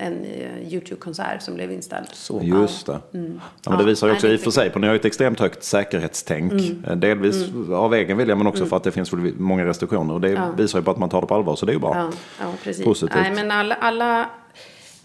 en 0.00 0.26
YouTube-konsert 0.72 1.42
som 1.42 1.54
blev 1.54 1.72
inställd. 1.72 2.06
Så. 2.12 2.40
Just 2.42 2.86
det. 2.86 3.00
Mm. 3.14 3.40
Ja, 3.64 3.70
men 3.70 3.78
det 3.78 3.84
visar 3.84 4.06
ju 4.06 4.12
också 4.12 4.28
i 4.28 4.36
och 4.36 4.40
för 4.40 4.50
sig 4.50 4.70
på 4.70 4.78
ni 4.78 4.86
har 4.86 4.94
ett 4.94 5.04
extremt 5.04 5.40
högt 5.40 5.64
säkerhetstänk. 5.64 6.52
Mm. 6.52 7.00
Delvis 7.00 7.48
mm. 7.48 7.72
av 7.72 7.94
egen 7.94 8.16
vilja 8.16 8.36
men 8.36 8.46
också 8.46 8.60
mm. 8.60 8.70
för 8.70 8.76
att 8.76 8.84
det 8.84 8.92
finns 8.92 9.12
många 9.38 9.64
restriktioner. 9.64 10.14
Och 10.14 10.20
det 10.20 10.30
ja. 10.30 10.52
visar 10.56 10.78
ju 10.78 10.84
på 10.84 10.90
att 10.90 10.98
man 10.98 11.08
tar 11.08 11.20
det 11.20 11.26
på 11.26 11.34
allvar 11.34 11.56
så 11.56 11.66
det 11.66 11.72
är 11.72 11.74
ju 11.74 11.80
bra. 11.80 11.96
Ja, 11.96 12.10
ja 12.40 12.52
precis. 12.64 12.84
Positivt. 12.84 13.14
Nej, 13.14 13.34
men 13.34 13.50
alla, 13.50 13.74
alla, 13.74 14.30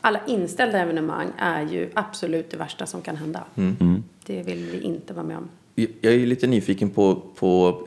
alla 0.01 0.19
inställda 0.27 0.79
evenemang 0.79 1.27
är 1.37 1.61
ju 1.61 1.89
absolut 1.93 2.51
det 2.51 2.57
värsta 2.57 2.85
som 2.85 3.01
kan 3.01 3.15
hända. 3.15 3.43
Mm. 3.55 3.77
mm. 3.79 4.03
Det 4.25 4.43
vill 4.43 4.65
vi 4.71 4.81
inte 4.81 5.13
vara 5.13 5.25
med 5.25 5.37
om. 5.37 5.49
Jag 6.01 6.13
är 6.13 6.25
lite 6.25 6.47
nyfiken 6.47 6.89
på, 6.89 7.21
på 7.35 7.81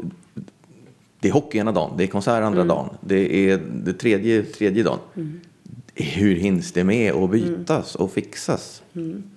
det 1.21 1.29
är 1.29 1.33
hockey 1.33 1.59
ena 1.59 1.73
dagen, 1.73 1.91
det 1.97 2.05
är 2.05 2.09
konsert 2.09 2.43
andra 2.43 2.61
mm. 2.61 2.69
dagen, 2.69 2.89
det 3.01 3.51
är 3.51 3.61
det 3.73 3.93
tredje, 3.93 4.43
tredje 4.43 4.83
dagen. 4.83 4.99
Mm. 5.17 5.41
Hur 5.99 6.37
hinns 6.37 6.73
det 6.73 6.85
med 6.85 7.15
att 7.15 7.31
bytas 7.31 7.97
mm. 7.97 8.05
och 8.05 8.13
fixas? 8.13 8.83
Mm. 8.97 9.31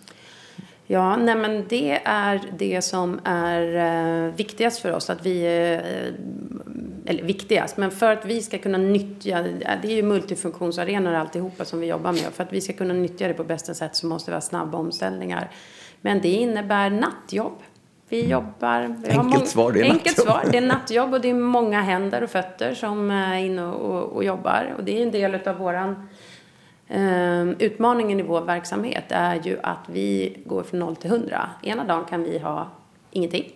Ja, 0.88 1.16
nej 1.16 1.36
men 1.36 1.66
det 1.70 2.02
är 2.04 2.42
det 2.58 2.82
som 2.82 3.20
är 3.24 4.26
uh, 4.28 4.36
viktigast 4.36 4.80
för 4.80 4.92
oss. 4.92 5.10
Att 5.10 5.26
vi, 5.26 5.40
uh, 5.40 7.10
eller 7.10 7.24
viktigast, 7.24 7.78
men 7.78 7.92
för 7.92 8.14
att 8.14 8.26
vi 8.26 8.42
ska 8.42 8.58
kunna 8.58 8.78
nyttja, 8.78 9.42
det 9.82 9.88
är 9.88 9.96
ju 9.96 10.04
multifunktionsarenor 10.04 11.14
alltihopa 11.14 11.66
som 11.66 11.80
vi 11.80 11.88
jobbar 11.88 12.12
med. 12.12 12.22
För 12.34 12.44
att 12.44 12.54
vi 12.54 12.62
ska 12.62 12.74
kunna 12.74 12.94
nyttja 12.94 13.28
det 13.28 13.34
på 13.34 13.44
bästa 13.44 13.74
sätt 13.74 13.96
så 13.96 14.08
måste 14.08 14.32
vi 14.32 14.36
ha 14.36 14.42
snabba 14.42 14.78
omställningar. 14.78 15.52
Men 16.02 16.22
det 16.22 16.30
innebär 16.30 16.90
nattjobb. 16.90 17.58
Vi 18.10 18.20
mm. 18.20 18.32
jobbar... 18.32 18.96
Vi 19.04 19.10
enkelt 19.10 19.48
svar, 19.48 19.72
det 19.72 19.80
är 19.80 19.84
Enkelt 19.84 20.06
nattjobb. 20.06 20.26
svar, 20.26 20.52
det 20.52 20.58
är 20.58 20.62
nattjobb 20.68 21.14
och 21.14 21.22
det 21.22 21.30
är 21.30 21.34
många 21.34 21.82
händer 21.82 22.24
och 22.24 22.30
fötter 22.30 22.74
som 22.74 23.12
är 23.12 23.38
inne 23.38 23.66
och, 23.66 23.96
och, 23.96 24.04
och 24.04 24.24
jobbar. 24.24 24.76
Och 24.78 24.84
det 24.84 24.98
är 24.98 25.02
en 25.02 25.12
del 25.12 25.48
av 25.48 25.58
våran 25.58 25.90
eh, 25.92 25.98
utmaningen 27.60 28.20
i 28.20 28.24
vår 28.24 28.42
verksamhet 28.42 29.04
är 29.10 29.36
ju 29.44 29.60
att 29.64 29.90
vi 29.92 30.38
går 30.46 30.64
från 30.64 30.80
0 30.80 30.96
till 30.96 31.12
100. 31.12 31.50
Ena 31.62 31.84
dagen 31.84 32.06
kan 32.06 32.24
vi 32.24 32.40
ha 32.40 32.68
ingenting. 33.12 33.52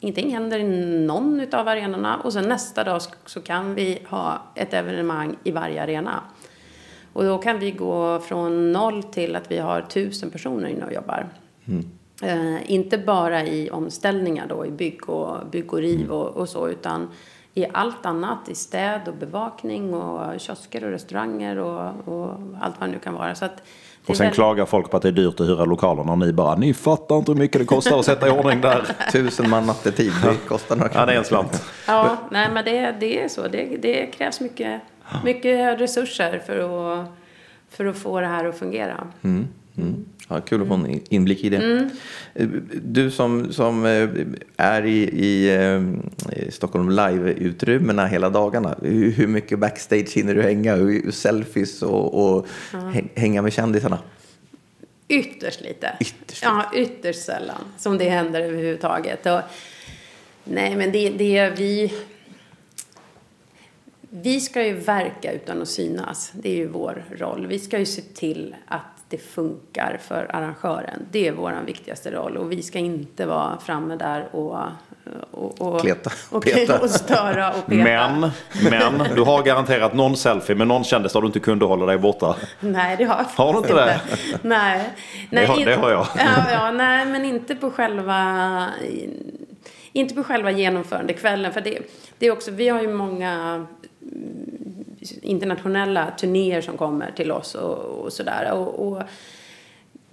Ingenting 0.00 0.34
händer 0.34 0.58
i 0.58 0.64
någon 1.06 1.54
av 1.54 1.68
arenorna 1.68 2.16
och 2.16 2.32
sen 2.32 2.48
nästa 2.48 2.84
dag 2.84 3.00
så 3.26 3.40
kan 3.40 3.74
vi 3.74 3.98
ha 4.08 4.42
ett 4.54 4.74
evenemang 4.74 5.36
i 5.44 5.50
varje 5.50 5.82
arena. 5.82 6.20
Och 7.12 7.24
då 7.24 7.38
kan 7.38 7.58
vi 7.58 7.70
gå 7.70 8.20
från 8.20 8.72
noll 8.72 9.02
till 9.02 9.36
att 9.36 9.50
vi 9.50 9.58
har 9.58 9.82
tusen 9.82 10.30
personer 10.30 10.68
inne 10.68 10.84
och 10.84 10.92
jobbar. 10.92 11.28
Mm. 11.64 11.84
Eh, 12.22 12.70
inte 12.70 12.98
bara 12.98 13.46
i 13.46 13.70
omställningar 13.70 14.46
då, 14.46 14.66
i 14.66 14.70
bygg 14.70 15.08
och, 15.08 15.46
bygg 15.46 15.72
och 15.72 15.78
riv 15.78 16.10
och, 16.10 16.28
och, 16.28 16.48
så, 16.48 16.68
utan 16.68 17.08
i 17.54 17.66
allt 17.72 18.06
annat, 18.06 18.48
i 18.48 18.54
städ 18.54 19.08
och 19.08 19.14
bevakning 19.14 19.94
och 19.94 20.40
kiosker 20.40 20.84
och 20.84 20.90
restauranger 20.90 21.58
och, 21.58 22.08
och 22.08 22.30
allt 22.60 22.74
vad 22.80 22.88
det 22.88 22.92
nu 22.92 22.98
kan 22.98 23.14
vara. 23.14 23.34
Så 23.34 23.44
att 23.44 23.62
och 24.06 24.16
sen 24.16 24.24
väldigt... 24.24 24.34
klagar 24.34 24.66
folk 24.66 24.90
på 24.90 24.96
att 24.96 25.02
det 25.02 25.08
är 25.08 25.12
dyrt 25.12 25.40
att 25.40 25.46
hyra 25.46 25.64
lokalerna 25.64 26.12
och 26.12 26.18
ni 26.18 26.32
bara, 26.32 26.56
ni 26.56 26.74
fattar 26.74 27.16
inte 27.16 27.32
hur 27.32 27.38
mycket 27.38 27.60
det 27.60 27.64
kostar 27.64 27.98
att 27.98 28.04
sätta 28.04 28.28
i 28.28 28.30
ordning 28.30 28.60
där. 28.60 28.86
Tusen 29.12 29.50
man 29.50 29.66
nattetid, 29.66 30.12
det 30.22 30.36
kostar 30.48 30.76
några 30.76 30.88
kronor. 30.88 31.02
Ja, 31.02 31.06
det 31.06 31.12
är 31.12 31.18
en 31.18 31.24
slant. 31.24 31.64
Ja, 31.86 32.16
nej 32.30 32.50
men 32.52 32.64
det, 32.64 32.96
det 33.00 33.24
är 33.24 33.28
så. 33.28 33.48
Det, 33.48 33.76
det 33.82 34.06
krävs 34.06 34.40
mycket, 34.40 34.80
mycket 35.24 35.80
resurser 35.80 36.42
för 36.46 36.58
att, 36.58 37.06
för 37.70 37.84
att 37.84 37.96
få 37.96 38.20
det 38.20 38.26
här 38.26 38.44
att 38.44 38.58
fungera. 38.58 39.06
Mm. 39.22 39.48
Mm. 39.78 40.04
Ja, 40.28 40.40
kul 40.40 40.62
att 40.62 40.68
få 40.68 40.74
en 40.74 41.00
inblick 41.08 41.44
i 41.44 41.48
det. 41.48 41.56
Mm. 41.56 41.90
Du 42.82 43.10
som, 43.10 43.52
som 43.52 43.84
eh, 43.84 44.08
är 44.56 44.86
i, 44.86 45.02
i, 45.02 45.54
eh, 45.54 45.82
i 46.46 46.50
Stockholm 46.50 46.90
Live-utrymmena 46.90 48.06
hela 48.06 48.30
dagarna, 48.30 48.78
hur, 48.82 49.10
hur, 49.10 49.26
mycket 49.26 49.58
backstage 49.58 50.14
hinner 50.14 50.34
du 50.34 50.42
hänga? 50.42 50.74
Hur, 50.74 51.10
selfies 51.10 51.82
och, 51.82 52.36
och 52.36 52.46
mm. 52.72 53.08
hänga 53.14 53.42
med 53.42 53.52
kändisarna? 53.52 53.98
Ytterst 55.08 55.60
lite. 55.60 55.96
Ytterst. 56.00 56.42
Ja, 56.42 56.70
ytterst 56.74 57.24
sällan 57.24 57.64
som 57.78 57.98
det 57.98 58.08
händer 58.08 58.40
överhuvudtaget. 58.40 59.26
Och, 59.26 59.40
nej, 60.44 60.76
men 60.76 60.92
det, 60.92 61.10
det 61.10 61.50
vi... 61.56 61.94
Vi 64.16 64.40
ska 64.40 64.66
ju 64.66 64.72
verka 64.72 65.32
utan 65.32 65.62
att 65.62 65.68
synas. 65.68 66.32
Det 66.34 66.50
är 66.50 66.56
ju 66.56 66.66
vår 66.66 67.04
roll. 67.18 67.46
Vi 67.46 67.58
ska 67.58 67.78
ju 67.78 67.86
se 67.86 68.02
till 68.02 68.56
att 68.66 68.93
det 69.08 69.18
funkar 69.18 69.98
för 70.02 70.26
arrangören. 70.36 71.06
Det 71.10 71.28
är 71.28 71.32
vår 71.32 71.54
viktigaste 71.66 72.10
roll 72.10 72.36
och 72.36 72.52
vi 72.52 72.62
ska 72.62 72.78
inte 72.78 73.26
vara 73.26 73.58
framme 73.58 73.96
där 73.96 74.28
och 74.32 74.58
och, 75.30 75.60
och, 75.60 75.80
Kleta, 75.80 76.10
och, 76.30 76.44
peta. 76.44 76.78
och 76.82 76.90
störa 76.90 77.50
och 77.50 77.66
peta. 77.66 77.84
Men, 77.84 78.30
men 78.70 79.14
du 79.14 79.22
har 79.22 79.42
garanterat 79.42 79.94
någon 79.94 80.16
selfie 80.16 80.56
med 80.56 80.66
någon 80.66 80.84
kändis 80.84 81.12
där 81.12 81.20
du 81.20 81.26
inte 81.26 81.40
kunde 81.40 81.64
hålla 81.64 81.86
dig 81.86 81.98
borta. 81.98 82.36
Nej, 82.60 82.96
det 82.96 83.04
har 83.04 83.16
jag 83.16 83.44
Har 83.44 83.52
du 83.52 83.58
inte 83.58 83.74
det? 83.74 84.00
Nej. 84.42 84.90
nej 85.30 85.46
det, 85.46 85.46
har, 85.46 85.64
det 85.64 85.74
har 85.74 85.90
jag. 85.90 86.06
Ja, 86.18 86.52
ja, 86.52 86.70
nej, 86.70 87.06
men 87.06 87.24
inte 87.24 87.54
på 87.54 87.70
själva 87.70 88.68
inte 89.92 90.14
på 90.14 90.24
själva 90.24 90.50
genomförandekvällen. 90.50 91.52
För 91.52 91.60
det, 91.60 91.78
det 92.18 92.26
är 92.26 92.30
också, 92.30 92.50
vi 92.50 92.68
har 92.68 92.82
ju 92.82 92.88
många 92.88 93.66
internationella 95.22 96.10
turnéer 96.10 96.60
som 96.60 96.76
kommer 96.76 97.10
till 97.10 97.32
oss 97.32 97.54
och, 97.54 97.78
och 97.78 98.12
sådär. 98.12 98.52
Och, 98.52 98.88
och 98.88 99.02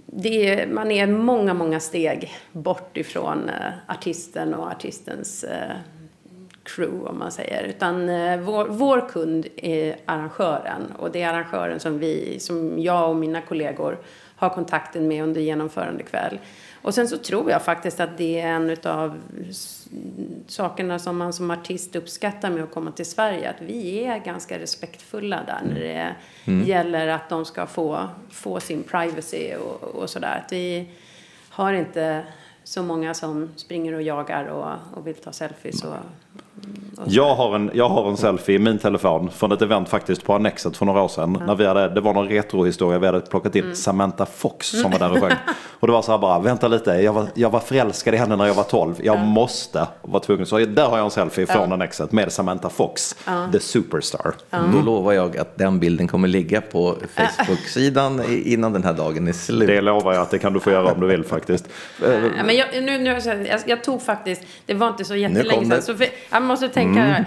det 0.05 0.67
man 0.69 0.91
är 0.91 1.07
många, 1.07 1.53
många 1.53 1.79
steg 1.79 2.33
bort 2.51 2.97
ifrån 2.97 3.49
eh, 3.49 3.73
artisten 3.87 4.53
och 4.53 4.67
artistens 4.67 5.43
eh, 5.43 5.75
crew 6.63 7.09
om 7.09 7.19
man 7.19 7.31
säger. 7.31 7.63
Utan 7.63 8.09
uh, 8.09 8.41
vår, 8.41 8.65
vår 8.65 9.09
kund 9.09 9.47
är 9.55 9.95
arrangören 10.05 10.91
och 10.99 11.11
det 11.11 11.21
är 11.21 11.33
arrangören 11.33 11.79
som 11.79 11.99
vi, 11.99 12.39
som 12.39 12.81
jag 12.81 13.09
och 13.09 13.15
mina 13.15 13.41
kollegor 13.41 13.97
har 14.35 14.49
kontakten 14.49 15.07
med 15.07 15.23
under 15.23 15.41
genomförandekväll. 15.41 16.39
Och 16.81 16.93
sen 16.93 17.07
så 17.07 17.17
tror 17.17 17.51
jag 17.51 17.61
faktiskt 17.61 17.99
att 17.99 18.17
det 18.17 18.41
är 18.41 18.47
en 18.47 18.77
av 18.83 19.19
sakerna 20.47 20.99
som 20.99 21.17
man 21.17 21.33
som 21.33 21.51
artist 21.51 21.95
uppskattar 21.95 22.49
med 22.49 22.63
att 22.63 22.71
komma 22.71 22.91
till 22.91 23.05
Sverige. 23.05 23.49
Att 23.49 23.61
vi 23.61 24.03
är 24.03 24.17
ganska 24.17 24.59
respektfulla 24.59 25.43
där 25.47 25.61
när 25.67 25.79
det 25.79 26.15
mm. 26.45 26.67
gäller 26.67 27.07
att 27.07 27.29
de 27.29 27.45
ska 27.45 27.65
få, 27.65 28.09
få 28.29 28.59
sin 28.59 28.83
privacy 28.83 29.55
och, 29.55 29.83
och 29.83 30.09
sådär. 30.09 30.43
Att 30.45 30.51
vi 30.51 30.89
har 31.49 31.73
inte 31.73 32.23
så 32.63 32.83
många 32.83 33.13
som 33.13 33.49
springer 33.55 33.93
och 33.93 34.01
jagar 34.01 34.45
och, 34.45 34.97
och 34.97 35.07
vill 35.07 35.15
ta 35.15 35.31
selfies. 35.31 35.83
Och, 35.83 35.95
jag 37.05 37.35
har, 37.35 37.55
en, 37.55 37.71
jag 37.73 37.89
har 37.89 38.09
en 38.09 38.17
selfie 38.17 38.55
i 38.55 38.59
min 38.59 38.77
telefon 38.77 39.29
från 39.31 39.51
ett 39.51 39.61
event 39.61 39.89
faktiskt 39.89 40.23
på 40.23 40.33
Annexet 40.33 40.77
för 40.77 40.85
några 40.85 41.01
år 41.01 41.07
sedan. 41.07 41.37
Ja. 41.39 41.45
När 41.45 41.55
vi 41.55 41.65
hade, 41.65 41.89
det 41.89 42.01
var 42.01 42.13
någon 42.13 42.27
retrohistoria, 42.27 42.99
vi 42.99 43.05
hade 43.05 43.21
plockat 43.21 43.55
in 43.55 43.63
mm. 43.63 43.75
Samantha 43.75 44.25
Fox 44.25 44.67
som 44.67 44.91
var 44.91 44.99
där 44.99 45.11
och 45.11 45.19
sjöng. 45.19 45.37
Och 45.79 45.87
det 45.87 45.93
var 45.93 46.01
så 46.01 46.11
här 46.11 46.19
bara, 46.19 46.39
vänta 46.39 46.67
lite, 46.67 46.91
jag 46.91 47.13
var, 47.13 47.27
jag 47.33 47.49
var 47.49 47.59
förälskad 47.59 48.13
i 48.13 48.17
henne 48.17 48.35
när 48.35 48.45
jag 48.45 48.53
var 48.53 48.63
12. 48.63 48.95
Jag 49.03 49.15
ja. 49.15 49.23
måste 49.23 49.87
vara 50.01 50.23
tvungen. 50.23 50.45
Så 50.45 50.59
där 50.59 50.85
har 50.85 50.97
jag 50.97 51.05
en 51.05 51.11
selfie 51.11 51.45
från 51.45 51.67
ja. 51.67 51.73
Annexet 51.73 52.11
med 52.11 52.31
Samantha 52.31 52.69
Fox, 52.69 53.15
the 53.51 53.59
superstar. 53.59 54.33
Mm. 54.51 54.71
Då 54.71 54.81
lovar 54.81 55.13
jag 55.13 55.37
att 55.37 55.57
den 55.57 55.79
bilden 55.79 56.07
kommer 56.07 56.27
ligga 56.27 56.61
på 56.61 56.95
Facebook-sidan 57.15 58.21
innan 58.45 58.73
den 58.73 58.83
här 58.83 58.93
dagen 58.93 59.27
är 59.27 59.33
slut. 59.33 59.67
Det 59.67 59.81
lovar 59.81 60.13
jag 60.13 60.21
att 60.21 60.31
det 60.31 60.39
kan 60.39 60.53
du 60.53 60.59
få 60.59 60.71
göra 60.71 60.91
om 60.91 60.99
du 60.99 61.07
vill 61.07 61.23
faktiskt. 61.23 61.65
Men 62.45 62.55
jag, 62.55 62.67
nu, 62.73 62.97
nu, 62.97 63.19
jag, 63.49 63.59
jag 63.65 63.83
tog 63.83 64.01
faktiskt, 64.01 64.41
det 64.65 64.73
var 64.73 64.87
inte 64.87 65.05
så 65.05 65.15
jättelänge 65.15 65.65
sedan. 65.65 65.81
Så 65.81 65.95
för, 65.95 66.07
jag 66.31 66.43
måste 66.51 66.69
tänka, 66.69 66.99
mm. 66.99 67.25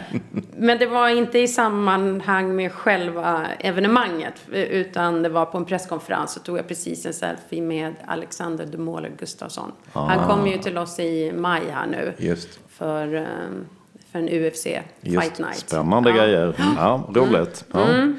men 0.57 0.79
det 0.79 0.87
var 0.87 1.09
inte 1.09 1.39
i 1.39 1.49
sammanhang 1.49 2.57
med 2.57 2.73
själva 2.73 3.47
evenemanget. 3.59 4.35
Utan 4.53 5.23
det 5.23 5.29
var 5.29 5.47
på 5.47 5.59
en 5.59 5.65
presskonferens 5.65 6.33
så 6.33 6.41
tog 6.41 6.59
jag 6.59 6.69
precis 6.69 7.07
en 7.07 7.15
selfie 7.15 7.63
med 7.63 7.95
Alexander 8.07 8.67
de 8.67 8.79
Måler 8.79 9.13
Gustafsson. 9.19 9.73
Ah. 9.93 10.07
Han 10.07 10.29
kom 10.29 10.47
ju 10.47 10.59
till 10.59 10.79
oss 10.79 10.99
i 10.99 11.33
maj 11.33 11.63
här 11.71 11.87
nu. 11.87 12.13
Just. 12.19 12.59
För 12.69 13.15
um, 13.15 13.67
för 14.15 14.19
en 14.19 14.29
UFC 14.29 14.67
Just, 15.01 15.23
Fight 15.23 15.39
Night. 15.39 15.59
Spännande 15.59 16.11
ja. 16.11 16.17
grejer. 16.17 16.55
Ja, 16.77 17.11
roligt. 17.15 17.65
Mm. 17.75 17.87
Ja. 17.87 17.95
Mm. 17.95 18.17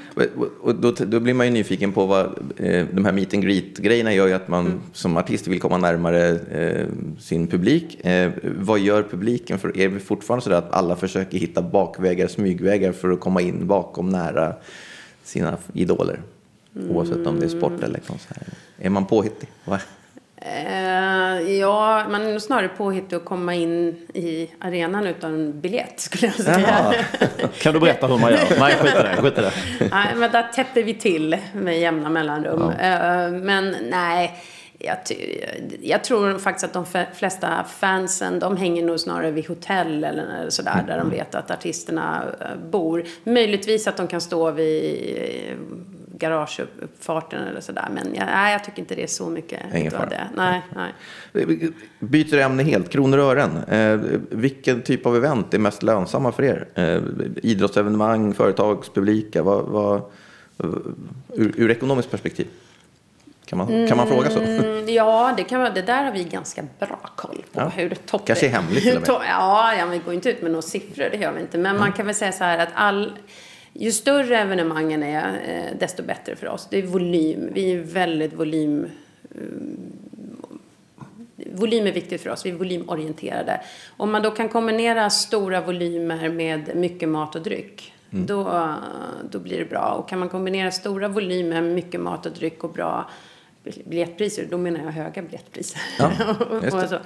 Och 0.61 0.75
då, 0.75 0.91
då, 0.91 1.19
blir 1.19 1.33
man 1.33 1.45
ju 1.45 1.51
nyfiken 1.51 1.91
på 1.91 2.05
vad 2.05 2.25
eh, 2.57 2.85
de 2.91 3.05
här 3.05 3.11
meet 3.11 3.33
and 3.33 3.43
greet-grejerna 3.43 4.13
gör 4.13 4.27
ju 4.27 4.33
att 4.33 4.47
man 4.47 4.65
mm. 4.65 4.81
som 4.93 5.17
artist 5.17 5.47
vill 5.47 5.59
komma 5.59 5.77
närmare 5.77 6.29
eh, 6.31 6.87
sin 7.19 7.47
publik. 7.47 8.05
Eh, 8.05 8.31
vad 8.43 8.79
gör 8.79 9.03
publiken? 9.03 9.59
För 9.59 9.77
är 9.77 9.89
det 9.89 9.99
fortfarande 9.99 10.43
så 10.43 10.53
att 10.53 10.71
alla 10.71 10.95
försöker 10.95 11.37
hitta 11.37 11.61
bakvägar, 11.61 12.27
smygvägar 12.27 12.91
för 12.91 13.11
att 13.11 13.19
komma 13.19 13.41
in 13.41 13.67
bakom 13.67 14.09
nära 14.09 14.53
sina 15.23 15.57
idoler? 15.73 16.21
Oavsett 16.89 17.27
om 17.27 17.39
det 17.39 17.45
är 17.45 17.49
sport 17.49 17.83
eller 17.83 17.99
konsert. 17.99 18.37
Är 18.77 18.89
man 18.89 19.05
påhittig? 19.05 19.49
Va? 19.65 19.79
Eh, 20.47 21.51
ja, 21.59 22.03
man 22.09 22.21
är 22.21 22.31
nog 22.31 22.41
snarare 22.41 22.67
påhittig 22.67 23.15
att 23.15 23.25
komma 23.25 23.55
in 23.55 23.95
i 24.13 24.49
arenan 24.59 25.07
utan 25.07 25.61
biljett 25.61 25.99
skulle 25.99 26.27
jag 26.27 26.35
säga. 26.35 26.93
kan 27.61 27.73
du 27.73 27.79
berätta 27.79 28.07
hur 28.07 28.17
man 28.17 28.31
gör? 28.31 28.59
Nej, 28.59 28.75
skit 28.75 28.95
i 28.95 29.03
det. 29.03 29.15
Skit 29.21 29.37
i 29.37 29.41
det. 29.41 29.51
nej, 29.91 30.15
men 30.15 30.31
där 30.31 30.43
täpper 30.43 30.83
vi 30.83 30.93
till 30.93 31.37
med 31.53 31.79
jämna 31.79 32.09
mellanrum. 32.09 32.73
Ja. 32.79 32.85
Eh, 32.85 33.31
men 33.31 33.75
nej. 33.81 34.43
Jag, 34.79 34.97
jag, 35.81 36.03
tror 36.03 36.39
faktiskt 36.39 36.65
att 36.65 36.73
de 36.73 37.05
flesta 37.13 37.65
fansen, 37.79 38.39
de 38.39 38.57
hänger 38.57 38.83
nog 38.83 38.99
snarare 38.99 39.31
vid 39.31 39.47
hotell 39.47 40.03
eller 40.03 40.49
sådär, 40.49 40.73
mm. 40.73 40.85
där 40.85 40.97
de 40.97 41.09
vet 41.09 41.35
att 41.35 41.51
artisterna 41.51 42.23
eh, 42.41 42.69
bor. 42.69 43.03
Möjligtvis 43.23 43.87
att 43.87 43.97
de 43.97 44.07
kan 44.07 44.21
stå 44.21 44.51
vid 44.51 45.57
garageuppfarten 46.17 47.47
eller 47.47 47.61
sådär. 47.61 47.87
Men 47.93 48.15
jag, 48.15 48.25
nej, 48.25 48.51
jag 48.51 48.63
tycker 48.63 48.79
inte 48.79 48.95
det 48.95 49.03
är 49.03 49.07
så 49.07 49.29
mycket 49.29 49.59
Ingen 49.75 49.91
det. 49.91 50.29
Nej, 50.35 50.61
nej. 50.75 50.93
Byter 51.99 52.37
ämne 52.37 52.63
helt, 52.63 52.89
kronor 52.89 53.17
och 53.17 53.25
ören. 53.25 53.57
Eh, 53.57 54.19
vilken 54.29 54.81
typ 54.81 55.05
av 55.05 55.15
event 55.15 55.53
är 55.53 55.59
mest 55.59 55.83
lönsamma 55.83 56.31
för 56.31 56.43
er? 56.43 56.67
Eh, 56.75 57.01
idrottsevenemang, 57.43 58.33
företagspublika? 58.33 59.43
Vad, 59.43 59.65
vad, 59.65 60.01
ur, 61.33 61.53
ur 61.55 61.71
ekonomiskt 61.71 62.11
perspektiv? 62.11 62.47
Kan 63.45 63.57
man, 63.57 63.87
kan 63.87 63.97
man 63.97 64.07
fråga 64.07 64.29
så? 64.29 64.39
Mm, 64.39 64.89
ja, 64.89 65.33
det, 65.37 65.43
kan, 65.43 65.73
det 65.73 65.81
där 65.81 66.03
har 66.03 66.11
vi 66.11 66.23
ganska 66.23 66.63
bra 66.79 66.99
koll 67.15 67.43
på. 67.53 67.61
Ja. 67.61 67.67
Hur 67.67 67.89
topp, 67.89 68.21
Kanske 68.25 68.45
är 68.45 68.49
hemligt 68.49 68.83
till 68.83 68.97
och 68.97 69.01
med. 69.01 69.09
Ja, 69.29 69.75
ja, 69.75 69.85
vi 69.85 69.97
går 69.97 70.13
inte 70.13 70.29
ut 70.29 70.41
med 70.41 70.51
några 70.51 70.61
siffror, 70.61 71.09
det 71.11 71.17
gör 71.17 71.31
vi 71.31 71.41
inte. 71.41 71.57
Men 71.57 71.65
Mm. 71.71 71.79
man 71.79 71.91
kan 71.91 72.05
väl 72.05 72.15
säga 72.15 72.31
så 72.31 72.43
här 72.43 72.57
att 72.57 72.69
all, 72.73 73.11
ju 73.79 73.91
större 73.91 74.37
evenemangen 74.37 75.03
är, 75.03 75.33
eh, 75.47 75.77
desto 75.79 76.03
bättre 76.03 76.35
för 76.35 76.47
oss. 76.47 76.67
Det 76.71 76.77
är 76.77 76.83
volym. 76.83 77.49
Vi 77.53 77.71
är 77.71 77.79
väldigt 77.79 78.33
volym... 78.33 78.87
Volym 81.51 81.87
är 81.87 81.91
viktigt 81.91 82.21
för 82.21 82.29
oss, 82.29 82.45
vi 82.45 82.49
är 82.49 82.55
volymorienterade. 82.55 83.61
Om 83.97 84.11
man 84.11 84.21
då 84.21 84.31
kan 84.31 84.49
kombinera 84.49 85.09
stora 85.09 85.61
volymer 85.61 86.29
med 86.29 86.75
mycket 86.75 87.09
mat 87.09 87.35
och 87.35 87.41
dryck, 87.41 87.91
Mm. 88.13 88.25
då, 88.25 88.73
då 89.31 89.39
blir 89.39 89.57
det 89.57 89.65
bra. 89.65 89.91
Och 89.91 90.09
kan 90.09 90.19
man 90.19 90.29
kombinera 90.29 90.71
stora 90.71 91.07
volymer 91.07 91.61
med 91.61 91.73
mycket 91.75 92.01
mat 92.01 92.25
och 92.25 92.31
dryck 92.31 92.63
och 92.63 92.69
bra 92.73 93.09
biljettpriser, 93.85 94.47
då 94.51 94.57
menar 94.57 94.79
jag 94.83 94.91
höga 94.91 95.21
biljettpriser. 95.21 95.81
Ja, 95.99 96.11
och 96.49 96.89
så, 96.89 96.97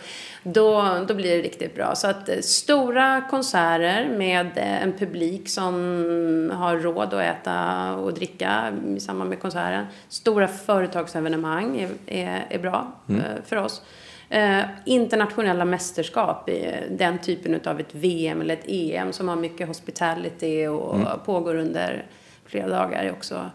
då, 0.44 0.98
då 1.08 1.14
blir 1.14 1.38
det 1.38 1.42
riktigt 1.42 1.76
bra. 1.76 1.96
Så 1.96 2.08
att 2.08 2.30
eh, 2.30 2.40
stora 2.42 3.22
konserter 3.30 4.10
med 4.18 4.46
eh, 4.56 4.84
en 4.84 4.94
publik 4.98 5.50
som 5.50 6.52
har 6.56 6.78
råd 6.78 7.14
att 7.14 7.22
äta 7.22 7.94
och 7.96 8.14
dricka 8.14 8.74
i 8.98 9.00
samband 9.00 9.30
med 9.30 9.40
konserten. 9.40 9.86
Stora 10.10 10.48
företagsevenemang 10.48 11.78
är, 11.80 11.90
är, 12.06 12.46
är 12.50 12.60
bra 12.60 12.92
Mm. 13.10 13.22
eh, 13.22 13.28
för 13.46 13.56
oss. 13.56 13.82
Eh, 14.30 14.60
internationella 14.86 15.66
mästerskap, 15.66 16.50
den 16.90 17.18
typen 17.18 17.60
av 17.66 17.80
ett 17.80 17.96
VM 17.96 18.42
eller 18.42 18.54
ett 18.54 18.66
EM 18.68 19.14
som 19.14 19.28
har 19.30 19.36
mycket 19.36 19.68
hospitality 19.68 20.68
och 20.68 20.96
Mm. 20.96 21.08
pågår 21.26 21.56
under 21.56 22.06
flera 22.50 22.68
dagar 22.70 23.04
är 23.04 23.12
också 23.12 23.46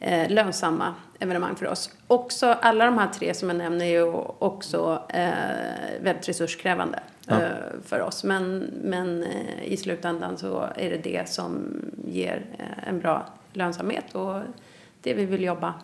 eh, 0.00 0.30
lönsamma 0.30 0.94
evenemang 1.18 1.56
för 1.56 1.66
oss. 1.68 1.90
Också, 2.06 2.46
alla 2.46 2.84
de 2.84 2.98
här 2.98 3.08
tre 3.08 3.34
som 3.34 3.48
jag 3.48 3.58
nämner 3.58 3.84
är 3.84 3.90
ju 3.90 4.12
också 4.38 5.02
eh, 5.08 5.28
väldigt 6.02 6.28
resurskrävande 6.28 6.98
Ja. 7.26 7.34
eh, 7.40 7.48
för 7.84 8.00
oss. 8.00 8.24
Men, 8.24 8.58
men 8.84 9.22
eh, 9.22 9.64
i 9.64 9.76
slutändan 9.76 10.36
så 10.38 10.68
är 10.76 10.90
det 10.90 10.96
det 10.96 11.28
som 11.28 11.66
ger 12.06 12.42
eh, 12.58 12.88
en 12.88 13.00
bra 13.00 13.26
lönsamhet 13.52 14.14
och 14.14 14.40
det 15.00 15.14
vi 15.14 15.24
vill 15.24 15.42
jobba 15.42 15.74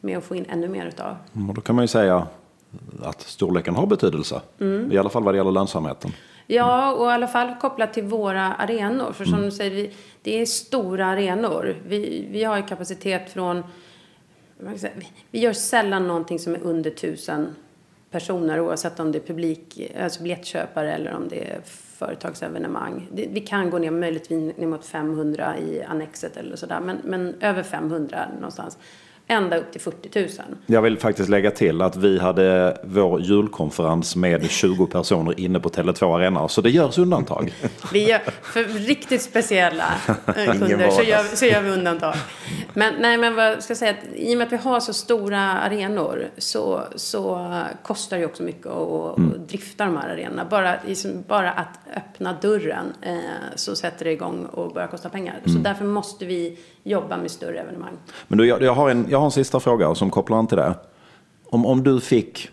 med 0.00 0.18
att 0.18 0.24
få 0.24 0.34
in 0.36 0.46
ännu 0.48 0.68
mer 0.68 0.86
utav. 0.86 1.16
Mm, 1.34 1.48
Och 1.48 1.54
då 1.54 1.60
kan 1.60 1.74
man 1.74 1.84
ju 1.84 1.88
säga 1.88 2.26
att 3.02 3.20
storleken 3.20 3.74
har 3.74 3.86
betydelse. 3.86 4.40
I 4.90 4.98
alla 4.98 5.08
fall 5.08 5.22
vad 5.24 5.34
det 5.34 5.38
gäller 5.38 5.50
lönsamheten. 5.50 6.12
Ja, 6.46 6.92
och 6.92 7.06
i 7.06 7.10
alla 7.10 7.26
fall 7.26 7.54
kopplat 7.60 7.92
till 7.94 8.04
våra 8.04 8.42
arenor. 8.54 9.12
För 9.12 9.24
som 9.24 9.42
du 9.42 9.50
säger, 9.50 9.90
det 10.26 10.40
är 10.40 10.46
stora 10.46 11.06
arenor. 11.06 11.76
Vi, 11.88 12.28
vi 12.30 12.44
har 12.44 12.68
kapacitet 12.68 13.30
från... 13.30 13.62
säga, 14.76 14.92
vi- 14.96 15.12
Vi 15.30 15.38
gör 15.40 15.52
sällan 15.52 16.06
någonting 16.08 16.38
som 16.38 16.54
är 16.54 16.60
under 16.62 16.90
tusen 16.90 17.54
personer 18.10 18.60
oavsett 18.60 19.00
om 19.00 19.12
det 19.12 19.18
är 19.18 19.26
publik, 19.26 19.90
alltså 20.00 20.22
biljettköpare 20.22 20.92
eller 20.94 21.12
om 21.14 21.28
det 21.28 21.50
är 21.50 21.60
företagsevenemang. 21.98 23.08
Det, 23.12 23.28
vi 23.30 23.40
kan 23.40 23.70
gå 23.70 23.78
ner 23.78 23.90
möjligtvis 23.90 24.56
ner 24.56 24.66
mot 24.66 24.84
500 24.86 25.58
i 25.58 25.82
annexet 25.82 26.36
eller 26.36 26.56
sådär, 26.56 26.80
men, 26.80 26.96
men 27.04 27.34
över 27.40 27.62
500 27.62 28.28
någonstans. 28.34 28.78
Ända 29.28 29.56
upp 29.56 29.72
till 29.72 29.80
40 29.80 30.20
000. 30.20 30.28
Jag 30.66 30.82
vill 30.82 30.98
faktiskt 30.98 31.28
lägga 31.28 31.50
till 31.50 31.82
att 31.82 31.96
vi 31.96 32.18
hade 32.18 32.78
vår 32.84 33.20
julkonferens 33.20 34.16
med 34.16 34.50
20 34.50 34.86
personer 34.86 35.40
inne 35.40 35.60
på 35.60 35.68
Tele2 35.68 36.16
Arena. 36.16 36.48
Så 36.48 36.60
det 36.60 36.70
görs 36.70 36.98
undantag. 36.98 37.54
Vi 37.92 38.08
gör, 38.08 38.20
för 38.42 38.64
riktigt 38.64 39.22
speciella 39.22 39.94
eh, 40.08 40.52
kunder 40.58 40.90
så 40.90 41.02
gör, 41.02 41.36
så 41.36 41.46
gör 41.46 41.62
vi 41.62 41.70
undantag. 41.70 42.14
Men, 42.74 42.94
nej, 43.00 43.18
men 43.18 43.34
vad 43.34 43.62
ska 43.62 43.70
jag 43.70 43.78
säga, 43.78 43.90
att 43.90 44.16
i 44.16 44.34
och 44.34 44.38
med 44.38 44.46
att 44.46 44.52
vi 44.52 44.56
har 44.56 44.80
så 44.80 44.92
stora 44.92 45.40
arenor 45.40 46.26
så, 46.38 46.82
så 46.96 47.52
kostar 47.82 48.18
det 48.18 48.26
också 48.26 48.42
mycket 48.42 48.66
att, 48.66 49.18
att 49.18 49.48
drifta 49.48 49.84
de 49.84 49.96
här 49.96 50.08
arenorna. 50.08 50.44
Bara, 50.44 50.74
liksom, 50.86 51.24
bara 51.28 51.52
att 51.52 51.78
öppna 51.96 52.36
dörren 52.42 52.92
eh, 53.02 53.16
så 53.54 53.76
sätter 53.76 54.04
det 54.04 54.12
igång 54.12 54.46
och 54.46 54.72
börjar 54.72 54.88
kosta 54.88 55.08
pengar. 55.08 55.40
Så 55.44 55.58
därför 55.58 55.84
måste 55.84 56.26
vi 56.26 56.58
jobba 56.82 57.16
med 57.16 57.30
större 57.30 57.58
evenemang. 57.58 57.96
Men 58.28 58.38
du, 58.38 58.46
jag, 58.46 58.62
jag, 58.62 58.74
har 58.74 58.90
en, 58.90 59.06
jag 59.16 59.20
har 59.20 59.26
en 59.26 59.32
sista 59.32 59.60
fråga 59.60 59.94
som 59.94 60.10
kopplar 60.10 60.38
an 60.38 60.46
till 60.46 60.56
det. 60.56 60.74
Om, 61.44 61.66
om 61.66 61.82
du 61.82 62.00
fick, 62.00 62.48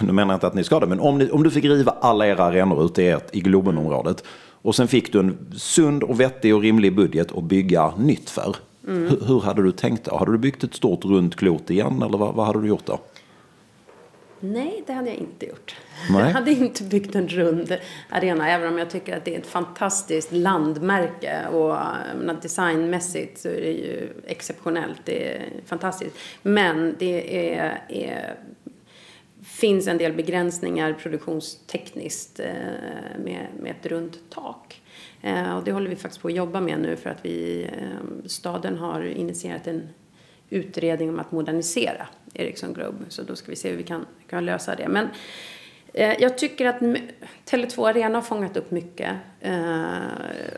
nu 0.00 0.12
menar 0.12 0.32
jag 0.32 0.36
inte 0.36 0.46
att 0.46 0.54
ni 0.54 0.64
ska 0.64 0.80
det, 0.80 0.86
men 0.86 1.00
om, 1.00 1.18
ni, 1.18 1.30
om 1.30 1.42
du 1.42 1.50
fick 1.50 1.64
riva 1.64 1.94
alla 2.00 2.26
era 2.26 2.44
arenor 2.44 2.84
ute 2.84 3.02
i, 3.02 3.08
ert, 3.08 3.34
i 3.36 3.40
Globenområdet 3.40 4.24
och 4.62 4.74
sen 4.74 4.88
fick 4.88 5.12
du 5.12 5.18
en 5.18 5.36
sund 5.56 6.02
och 6.02 6.20
vettig 6.20 6.54
och 6.54 6.62
rimlig 6.62 6.96
budget 6.96 7.36
att 7.36 7.44
bygga 7.44 7.92
nytt 7.96 8.30
för. 8.30 8.56
Hur, 8.86 9.26
hur 9.26 9.40
hade 9.40 9.62
du 9.62 9.72
tänkt 9.72 10.04
då? 10.04 10.16
Hade 10.16 10.32
du 10.32 10.38
byggt 10.38 10.64
ett 10.64 10.74
stort 10.74 11.04
runt 11.04 11.36
klot 11.36 11.70
igen 11.70 12.02
eller 12.02 12.18
vad, 12.18 12.34
vad 12.34 12.46
hade 12.46 12.60
du 12.60 12.68
gjort 12.68 12.86
då? 12.86 12.98
Nej, 14.40 14.82
det 14.86 14.92
hade 14.92 15.08
jag 15.08 15.18
inte 15.18 15.46
gjort. 15.46 15.76
Nej. 16.10 16.20
Jag 16.20 16.30
hade 16.30 16.50
inte 16.50 16.84
byggt 16.84 17.14
en 17.14 17.28
rund 17.28 17.78
arena, 18.10 18.50
även 18.50 18.68
om 18.68 18.78
jag 18.78 18.90
tycker 18.90 19.16
att 19.16 19.24
det 19.24 19.34
är 19.34 19.38
ett 19.38 19.46
fantastiskt 19.46 20.32
landmärke. 20.32 21.46
Och 21.48 21.76
designmässigt 22.42 23.38
så 23.38 23.48
är 23.48 23.60
det 23.60 23.72
ju 23.72 24.08
exceptionellt. 24.26 25.00
Det 25.04 25.34
är 25.34 25.42
fantastiskt. 25.66 26.16
Men 26.42 26.96
det 26.98 27.54
är, 27.56 27.82
är, 27.88 28.36
finns 29.42 29.86
en 29.86 29.98
del 29.98 30.12
begränsningar 30.12 30.92
produktionstekniskt 30.92 32.40
eh, 32.40 32.46
med, 33.24 33.46
med 33.60 33.70
ett 33.70 33.86
runt 33.86 34.18
tak. 34.30 34.82
Eh, 35.22 35.56
och 35.56 35.64
det 35.64 35.72
håller 35.72 35.90
vi 35.90 35.96
faktiskt 35.96 36.22
på 36.22 36.28
att 36.28 36.34
jobba 36.34 36.60
med 36.60 36.80
nu 36.80 36.96
för 36.96 37.10
att 37.10 37.18
vi, 37.22 37.62
eh, 37.64 38.26
staden 38.26 38.76
har 38.76 39.02
initierat 39.02 39.66
en 39.66 39.88
utredning 40.50 41.08
om 41.08 41.18
att 41.18 41.32
modernisera 41.32 42.06
Ericsson 42.38 42.72
Globe. 42.72 43.04
Så 43.08 43.22
då 43.22 43.36
ska 43.36 43.50
vi 43.50 43.56
se 43.56 43.70
hur 43.70 43.76
vi 43.76 43.82
kan, 43.82 44.06
kan 44.28 44.44
lösa 44.44 44.74
det. 44.74 44.88
Men 44.88 45.08
eh, 45.94 46.14
jag 46.18 46.38
tycker 46.38 46.66
att 46.66 46.80
Tele2 47.50 47.88
Arena 47.88 48.18
har 48.18 48.22
fångat 48.22 48.56
upp 48.56 48.70
mycket 48.70 49.12
eh, 49.40 49.96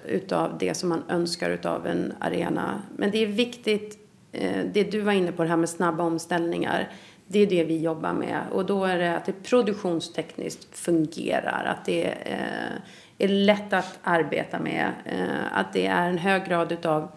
utav 0.07 0.59
det 0.59 0.74
som 0.74 0.89
man 0.89 1.03
önskar 1.09 1.51
utav 1.51 1.87
en 1.87 2.12
arena. 2.20 2.83
Men 2.97 3.11
det 3.11 3.22
är 3.22 3.26
viktigt, 3.26 3.99
eh, 4.33 4.64
det 4.72 4.85
du 4.85 5.01
var 5.01 5.12
inne 5.12 5.33
på 5.33 5.43
det 5.43 5.49
här 5.49 5.57
med 5.57 5.68
snabba 5.68 6.05
omställningar. 6.05 6.93
Det 7.31 7.39
är 7.39 7.47
det 7.47 7.64
vi 7.64 7.79
jobbar 7.79 8.12
med. 8.12 8.41
Och 8.53 8.66
då 8.66 8.85
är 8.85 8.99
det 8.99 9.16
att 9.16 9.24
det 9.24 9.43
produktionstekniskt 9.43 10.79
fungerar. 10.79 11.64
Att 11.64 11.85
det 11.85 12.05
eh, 12.05 12.79
är 13.18 13.29
lätt 13.29 13.72
att 13.72 13.99
arbeta 14.03 14.59
med. 14.59 14.93
Eh, 15.05 15.59
att 15.59 15.72
det 15.72 15.87
är 15.87 16.09
en 16.09 16.18
hög 16.18 16.45
grad 16.45 16.72
utav 16.72 17.09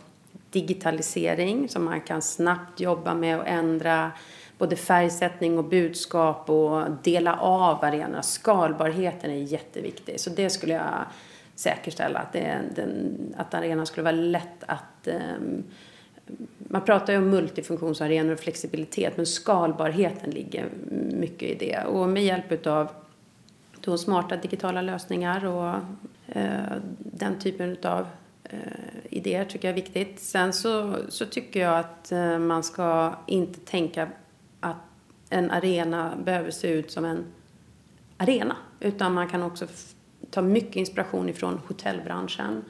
digitalisering 0.51 1.69
som 1.69 1.85
man 1.85 2.01
kan 2.01 2.21
snabbt 2.21 2.79
jobba 2.79 3.13
med 3.13 3.39
och 3.39 3.47
ändra 3.47 4.11
både 4.61 4.75
färgsättning 4.75 5.57
och 5.57 5.63
budskap 5.63 6.49
och 6.49 6.91
dela 7.03 7.35
av 7.35 7.85
arenorna. 7.85 8.23
Skalbarheten 8.23 9.31
är 9.31 9.35
jätteviktig. 9.35 10.19
Så 10.19 10.29
det 10.29 10.49
skulle 10.49 10.73
jag 10.73 11.05
säkerställa 11.55 12.19
att, 12.19 12.33
det, 12.33 12.61
den, 12.75 13.17
att 13.37 13.53
arenan 13.53 13.85
skulle 13.85 14.03
vara 14.03 14.15
lätt 14.15 14.63
att 14.65 15.07
Um, 15.07 15.63
man 16.57 16.81
pratar 16.81 17.13
ju 17.13 17.19
om 17.19 17.29
multifunktionsarenor 17.29 18.33
och 18.33 18.39
flexibilitet 18.39 19.17
men 19.17 19.25
skalbarheten 19.25 20.31
ligger 20.31 20.65
mycket 21.11 21.49
i 21.49 21.55
det. 21.55 21.83
Och 21.83 22.09
med 22.09 22.23
hjälp 22.23 22.67
av 22.67 22.87
då 23.81 23.97
smarta 23.97 24.37
digitala 24.37 24.81
lösningar 24.81 25.45
och 25.45 25.75
eh, 26.27 26.77
den 26.97 27.39
typen 27.39 27.77
av 27.83 28.07
eh, 28.43 28.57
idéer 29.09 29.45
tycker 29.45 29.67
jag 29.67 29.77
är 29.77 29.81
viktigt. 29.81 30.19
Sen 30.19 30.53
så, 30.53 30.95
så 31.09 31.25
tycker 31.25 31.59
jag 31.59 31.79
att 31.79 32.11
eh, 32.11 32.39
man 32.39 32.63
ska 32.63 33.15
inte 33.27 33.59
tänka 33.59 34.07
att 34.61 34.77
en 35.29 35.51
arena 35.51 36.15
behöver 36.23 36.51
se 36.51 36.67
ut 36.67 36.91
som 36.91 37.05
en 37.05 37.25
arena. 38.17 38.55
Utan 38.79 39.13
man 39.13 39.29
kan 39.29 39.43
också 39.43 39.67
ta 40.29 40.41
mycket 40.41 40.75
inspiration 40.75 41.29
ifrån 41.29 41.61
hotellbranschen, 41.67 42.63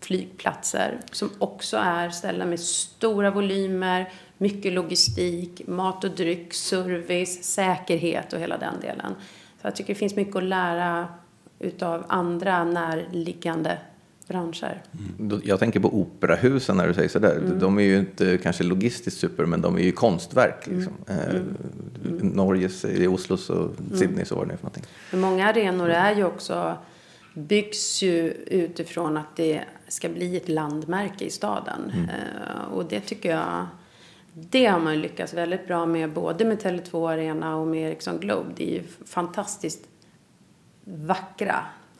flygplatser 0.00 1.00
som 1.12 1.30
också 1.38 1.76
är 1.76 2.10
ställen 2.10 2.50
med 2.50 2.60
stora 2.60 3.30
volymer, 3.30 4.12
mycket 4.38 4.72
logistik, 4.72 5.66
mat 5.66 6.04
och 6.04 6.10
dryck, 6.10 6.54
service, 6.54 7.44
säkerhet 7.44 8.32
och 8.32 8.40
hela 8.40 8.58
den 8.58 8.80
delen. 8.80 9.14
Så 9.60 9.66
jag 9.66 9.76
tycker 9.76 9.94
det 9.94 9.98
finns 9.98 10.16
mycket 10.16 10.36
att 10.36 10.42
lära 10.42 11.08
utav 11.58 12.04
andra 12.08 12.64
närliggande 12.64 13.78
branscher. 14.28 14.82
Då- 15.18 15.40
Jag 15.44 15.58
tänker 15.58 15.80
på 15.80 15.94
operahusen 16.00 16.76
när 16.76 16.88
du 16.88 16.94
säger 16.94 17.08
sådär. 17.08 17.36
Mm. 17.36 17.58
De 17.58 17.78
är 17.78 17.82
ju 17.82 17.98
inte 17.98 18.38
kanske 18.42 18.64
logistiskt 18.64 19.20
super, 19.20 19.46
men 19.46 19.60
de 19.60 19.76
är 19.76 19.82
ju 19.82 19.92
konstverk. 19.92 20.66
Mm. 20.66 20.78
Liksom. 20.78 20.94
Eh, 21.06 21.40
Norges, 22.22 22.84
i 22.84 23.06
Oslos 23.06 23.50
och 23.50 23.70
Sydney 23.94 24.24
så 24.24 24.34
var 24.34 24.46
det 24.46 24.56
för 24.56 24.62
någonting. 24.64 24.84
Många 25.12 25.48
arenor 25.48 25.88
är 25.88 26.14
ju 26.16 26.24
också, 26.24 26.76
byggs 27.34 28.02
ju 28.02 28.30
utifrån 28.46 29.16
att 29.16 29.36
det 29.36 29.60
ska 29.88 30.08
bli 30.08 30.36
ett 30.36 30.48
landmärke 30.48 31.24
i 31.24 31.30
staden. 31.30 31.92
Eh, 32.08 32.72
och 32.72 32.84
det 32.84 33.00
tycker 33.00 33.30
jag 33.30 33.66
det 34.50 34.66
har 34.66 34.80
man 34.80 35.00
lyckats 35.00 35.34
väldigt 35.34 35.66
bra 35.66 35.86
med 35.86 36.12
både 36.12 36.44
med 36.44 36.58
Tele2 36.62 37.10
Arena 37.12 37.56
och 37.56 37.66
med 37.66 37.90
Ericsson 37.90 38.20
Globe. 38.20 38.50
Det 38.56 38.70
är 38.70 38.74
ju 38.74 38.82
fantastiskt 39.06 39.80
vackra, 40.84 41.56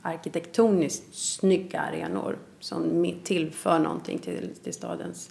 arkitektoniskt 0.09 1.15
snygga 1.15 1.81
arenor 1.81 2.39
som 2.61 3.15
tillför 3.25 3.79
någonting 3.79 4.19
till, 4.19 4.51
till 4.65 4.75
stadens 4.75 5.31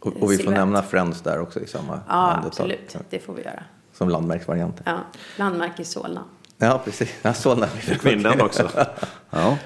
och, 0.00 0.16
och 0.22 0.32
vi 0.32 0.38
får 0.38 0.50
nämna 0.50 0.82
Friends 0.82 1.20
där 1.20 1.40
också 1.40 1.60
i 1.60 1.66
samma 1.66 2.00
Ja, 2.08 2.14
andetag. 2.14 2.46
absolut. 2.48 2.96
Det 3.10 3.18
får 3.18 3.34
vi 3.34 3.42
göra. 3.42 3.62
Som 3.92 4.08
landmärksvarianten. 4.08 4.82
Ja, 4.86 4.98
landmärke 5.36 5.82
i 5.82 5.84
Solna. 5.84 6.24
Ja, 6.58 6.80
precis. 6.84 7.14
Ja, 7.22 7.34
Solna. 7.34 7.66
Fick 7.66 8.04
vi 8.06 8.12
in 8.12 8.22
den 8.22 8.40
också. 8.40 8.70
ja. 9.30 9.56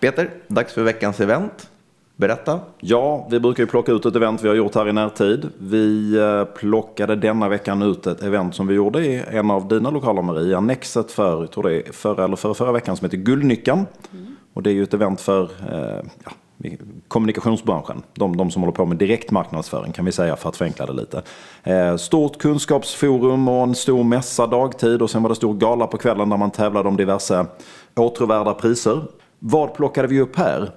Peter, 0.00 0.30
dags 0.48 0.72
för 0.72 0.82
veckans 0.82 1.20
event. 1.20 1.70
Berätta. 2.16 2.60
Ja, 2.80 3.28
vi 3.30 3.40
brukar 3.40 3.62
ju 3.62 3.66
plocka 3.66 3.92
ut 3.92 4.06
ett 4.06 4.16
event 4.16 4.42
vi 4.42 4.48
har 4.48 4.54
gjort 4.54 4.74
här 4.74 4.88
i 4.88 4.92
närtid. 4.92 5.48
Vi 5.58 6.16
eh, 6.18 6.44
plockade 6.44 7.16
denna 7.16 7.48
veckan 7.48 7.82
ut 7.82 8.06
ett 8.06 8.22
event 8.22 8.54
som 8.54 8.66
vi 8.66 8.74
gjorde 8.74 9.06
i 9.06 9.22
en 9.30 9.50
av 9.50 9.68
dina 9.68 9.90
lokaler 9.90 10.22
Marie, 10.22 10.56
Annexet 10.56 11.12
för, 11.12 11.46
tror 11.46 11.62
det 11.68 11.88
är 11.88 11.92
förra 11.92 12.24
eller 12.24 12.36
förra, 12.36 12.54
förra 12.54 12.72
veckan 12.72 12.96
som 12.96 13.04
heter 13.04 13.16
Guldnyckeln. 13.16 13.86
Mm. 14.12 14.36
Och 14.54 14.62
det 14.62 14.70
är 14.70 14.74
ju 14.74 14.82
ett 14.82 14.94
event 14.94 15.20
för 15.20 15.42
eh, 15.42 16.04
ja, 16.24 16.32
kommunikationsbranschen. 17.08 18.02
De, 18.14 18.36
de, 18.36 18.50
som 18.50 18.62
håller 18.62 18.72
på 18.72 18.86
med 18.86 18.96
direktmarknadsföring 18.96 19.92
kan 19.92 20.04
vi 20.04 20.12
säga 20.12 20.36
för 20.36 20.48
att 20.48 20.56
förenkla 20.56 20.86
det 20.86 20.92
lite. 20.92 21.22
Eh, 21.62 21.96
stort 21.96 22.38
kunskapsforum 22.38 23.48
och 23.48 23.62
en 23.62 23.74
stor 23.74 24.04
mässa 24.04 24.46
dagtid 24.46 25.02
och 25.02 25.10
sen 25.10 25.22
var 25.22 25.28
det 25.28 25.36
stor 25.36 25.54
gala 25.54 25.86
på 25.86 25.98
kvällen 25.98 26.28
där 26.28 26.36
man 26.36 26.50
tävlade 26.50 26.88
om 26.88 26.96
diverse 26.96 27.46
åtråvärda 27.96 28.54
priser. 28.54 29.00
Vad 29.38 29.74
plockade 29.74 30.08
vi 30.08 30.20
upp 30.20 30.36
här? 30.36 30.70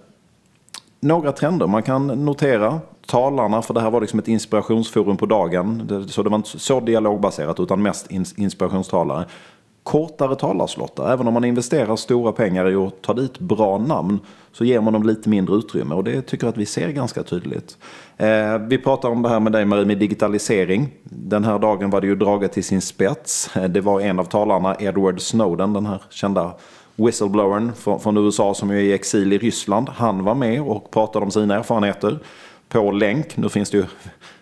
Några 0.99 1.31
trender 1.31 1.67
man 1.67 1.83
kan 1.83 2.07
notera. 2.07 2.79
Talarna, 3.07 3.61
för 3.61 3.73
det 3.73 3.81
här 3.81 3.91
var 3.91 4.01
liksom 4.01 4.19
ett 4.19 4.27
inspirationsforum 4.27 5.17
på 5.17 5.25
dagen. 5.25 6.05
Så 6.09 6.23
det 6.23 6.29
var 6.29 6.37
inte 6.37 6.59
så 6.59 6.79
dialogbaserat 6.79 7.59
utan 7.59 7.81
mest 7.81 8.11
inspirationstalare 8.37 9.25
kortare 9.87 10.35
talarslottar. 10.35 11.13
Även 11.13 11.27
om 11.27 11.33
man 11.33 11.43
investerar 11.43 11.95
stora 11.95 12.31
pengar 12.31 12.69
i 12.69 12.75
att 12.75 13.01
ta 13.01 13.13
dit 13.13 13.39
bra 13.39 13.77
namn 13.77 14.19
så 14.51 14.65
ger 14.65 14.81
man 14.81 14.93
dem 14.93 15.03
lite 15.03 15.29
mindre 15.29 15.55
utrymme 15.55 15.95
och 15.95 16.03
det 16.03 16.21
tycker 16.21 16.45
jag 16.45 16.51
att 16.51 16.57
vi 16.57 16.65
ser 16.65 16.89
ganska 16.89 17.23
tydligt. 17.23 17.77
Eh, 18.17 18.57
vi 18.57 18.77
pratar 18.77 19.09
om 19.09 19.21
det 19.21 19.29
här 19.29 19.39
med 19.39 19.51
dig 19.51 19.65
Marie 19.65 19.85
med 19.85 19.97
digitalisering. 19.97 20.89
Den 21.03 21.43
här 21.43 21.59
dagen 21.59 21.89
var 21.89 22.01
det 22.01 22.07
ju 22.07 22.15
draget 22.15 22.53
till 22.53 22.63
sin 22.63 22.81
spets. 22.81 23.55
Eh, 23.55 23.63
det 23.63 23.81
var 23.81 24.01
en 24.01 24.19
av 24.19 24.23
talarna, 24.23 24.75
Edward 24.79 25.21
Snowden, 25.21 25.73
den 25.73 25.85
här 25.85 26.01
kända 26.09 26.53
whistleblowern 26.97 27.73
från, 27.99 28.17
USA 28.17 28.53
som 28.53 28.69
är 28.69 28.75
i 28.75 28.93
exil 28.93 29.33
i 29.33 29.37
Ryssland. 29.37 29.89
Han 29.89 30.23
var 30.23 30.35
med 30.35 30.61
och 30.61 30.91
pratade 30.91 31.25
om 31.25 31.31
sina 31.31 31.55
erfarenheter 31.55 32.19
på 32.69 32.91
länk. 32.91 33.37
Nu 33.37 33.49
finns 33.49 33.69
det 33.69 33.77
ju 33.77 33.85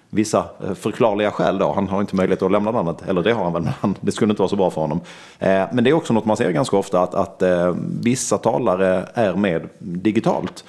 vissa 0.09 0.45
eh, 0.63 0.73
förklarliga 0.73 1.31
skäl 1.31 1.57
då. 1.57 1.73
Han 1.73 1.87
har 1.87 2.01
inte 2.01 2.15
möjlighet 2.15 2.41
att 2.41 2.51
lämna 2.51 2.71
landet, 2.71 2.97
eller 3.07 3.23
det 3.23 3.33
har 3.33 3.43
han 3.43 3.53
väl, 3.53 3.69
men 3.81 3.95
det 4.01 4.11
skulle 4.11 4.29
inte 4.29 4.41
vara 4.41 4.49
så 4.49 4.55
bra 4.55 4.69
för 4.69 4.81
honom. 4.81 5.01
Eh, 5.39 5.63
men 5.71 5.83
det 5.83 5.89
är 5.89 5.93
också 5.93 6.13
något 6.13 6.25
man 6.25 6.37
ser 6.37 6.51
ganska 6.51 6.77
ofta 6.77 7.01
att, 7.01 7.15
att 7.15 7.41
eh, 7.41 7.75
vissa 8.01 8.37
talare 8.37 9.09
är 9.13 9.33
med 9.33 9.69
digitalt. 9.79 10.63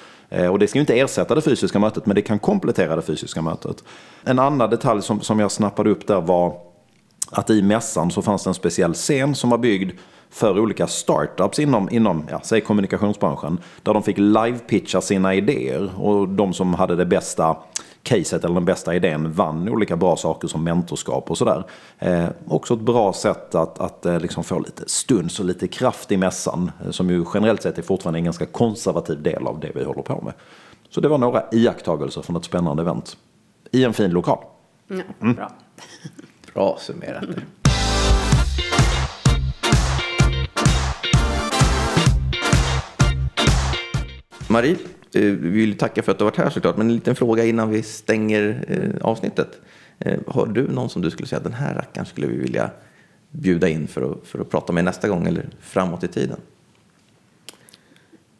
Och 0.51 0.59
det 0.59 0.67
ska 0.67 0.77
ju 0.77 0.81
inte 0.81 0.99
ersätta 0.99 1.35
det 1.35 1.41
fysiska 1.41 1.79
mötet, 1.79 2.05
men 2.05 2.15
det 2.15 2.21
kan 2.21 2.39
komplettera 2.39 2.95
det 2.95 3.01
fysiska 3.01 3.41
mötet. 3.41 3.83
En 4.23 4.39
annan 4.39 4.69
detalj 4.69 5.01
som, 5.01 5.21
som 5.21 5.39
jag 5.39 5.51
snappade 5.51 5.89
upp 5.89 6.07
där 6.07 6.21
var 6.21 6.53
att 7.31 7.49
i 7.49 7.61
mässan 7.61 8.11
så 8.11 8.21
fanns 8.21 8.43
det 8.43 8.49
en 8.49 8.53
speciell 8.53 8.93
scen 8.93 9.35
som 9.35 9.49
var 9.49 9.57
byggd 9.57 9.91
för 10.29 10.59
olika 10.59 10.87
startups 10.87 11.59
inom, 11.59 11.89
inom 11.91 12.23
ja, 12.31 12.41
säg 12.43 12.61
kommunikationsbranschen. 12.61 13.57
Där 13.83 13.93
de 13.93 14.03
fick 14.03 14.17
live-pitcha 14.17 15.01
sina 15.01 15.35
idéer 15.35 15.91
och 15.97 16.27
de 16.27 16.53
som 16.53 16.73
hade 16.73 16.95
det 16.95 17.05
bästa 17.05 17.57
caset 18.07 18.43
eller 18.43 18.55
den 18.55 18.65
bästa 18.65 18.95
idén 18.95 19.31
vann 19.31 19.69
olika 19.69 19.95
bra 19.95 20.15
saker 20.15 20.47
som 20.47 20.63
mentorskap 20.63 21.31
och 21.31 21.37
sådär. 21.37 21.63
Eh, 21.99 22.25
också 22.47 22.73
ett 22.73 22.79
bra 22.79 23.13
sätt 23.13 23.55
att, 23.55 23.79
att 23.79 24.05
eh, 24.05 24.19
liksom 24.19 24.43
få 24.43 24.59
lite 24.59 24.83
stuns 24.87 25.39
och 25.39 25.45
lite 25.45 25.67
kraft 25.67 26.11
i 26.11 26.17
mässan 26.17 26.71
eh, 26.85 26.91
som 26.91 27.09
ju 27.09 27.25
generellt 27.33 27.61
sett 27.61 27.77
är 27.77 27.81
fortfarande 27.81 28.19
en 28.19 28.23
ganska 28.23 28.45
konservativ 28.45 29.21
del 29.21 29.47
av 29.47 29.59
det 29.59 29.71
vi 29.75 29.83
håller 29.83 30.01
på 30.01 30.21
med. 30.21 30.33
Så 30.89 31.01
det 31.01 31.07
var 31.07 31.17
några 31.17 31.43
iakttagelser 31.51 32.21
från 32.21 32.35
ett 32.35 32.45
spännande 32.45 32.81
event 32.81 33.17
i 33.71 33.83
en 33.83 33.93
fin 33.93 34.11
lokal. 34.11 34.39
Ja, 34.87 34.95
mm. 35.21 35.35
Bra. 35.35 35.51
bra 36.53 36.77
summerat. 36.79 37.23
Marie, 44.49 44.77
Eh, 45.13 45.21
vi 45.21 45.49
vill 45.49 45.77
tacka 45.77 46.03
för 46.03 46.11
att 46.11 46.17
du 46.17 46.23
har 46.23 46.31
varit 46.31 46.37
här 46.37 46.49
såklart, 46.49 46.77
men 46.77 46.87
en 46.87 46.93
liten 46.93 47.15
fråga 47.15 47.45
innan 47.45 47.69
vi 47.69 47.83
stänger 47.83 48.65
eh, 48.67 49.07
avsnittet. 49.07 49.61
Eh, 49.99 50.19
har 50.27 50.45
du 50.45 50.67
någon 50.67 50.89
som 50.89 51.01
du 51.01 51.11
skulle 51.11 51.27
säga, 51.27 51.39
den 51.39 51.53
här 51.53 51.75
rackaren 51.75 52.05
skulle 52.05 52.27
vi 52.27 52.37
vilja 52.37 52.69
bjuda 53.29 53.69
in 53.69 53.87
för 53.87 54.11
att, 54.11 54.27
för 54.27 54.39
att 54.39 54.49
prata 54.49 54.73
med 54.73 54.85
nästa 54.85 55.07
gång 55.07 55.27
eller 55.27 55.49
framåt 55.59 56.03
i 56.03 56.07
tiden? 56.07 56.39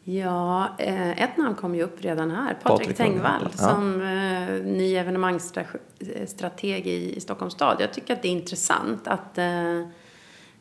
Ja, 0.03 0.69
ett 1.17 1.37
namn 1.37 1.55
kom 1.55 1.75
ju 1.75 1.83
upp 1.83 2.01
redan 2.01 2.31
här. 2.31 2.57
Patrik 2.63 2.97
Tengvall 2.97 3.49
ja. 3.51 3.57
som 3.57 3.97
ny 4.65 4.95
evenemangsstrateg 4.95 6.87
i 6.87 7.19
Stockholms 7.19 7.53
stad. 7.53 7.77
Jag 7.79 7.93
tycker 7.93 8.13
att 8.13 8.21
det 8.21 8.27
är 8.27 8.31
intressant 8.31 9.07
att 9.07 9.39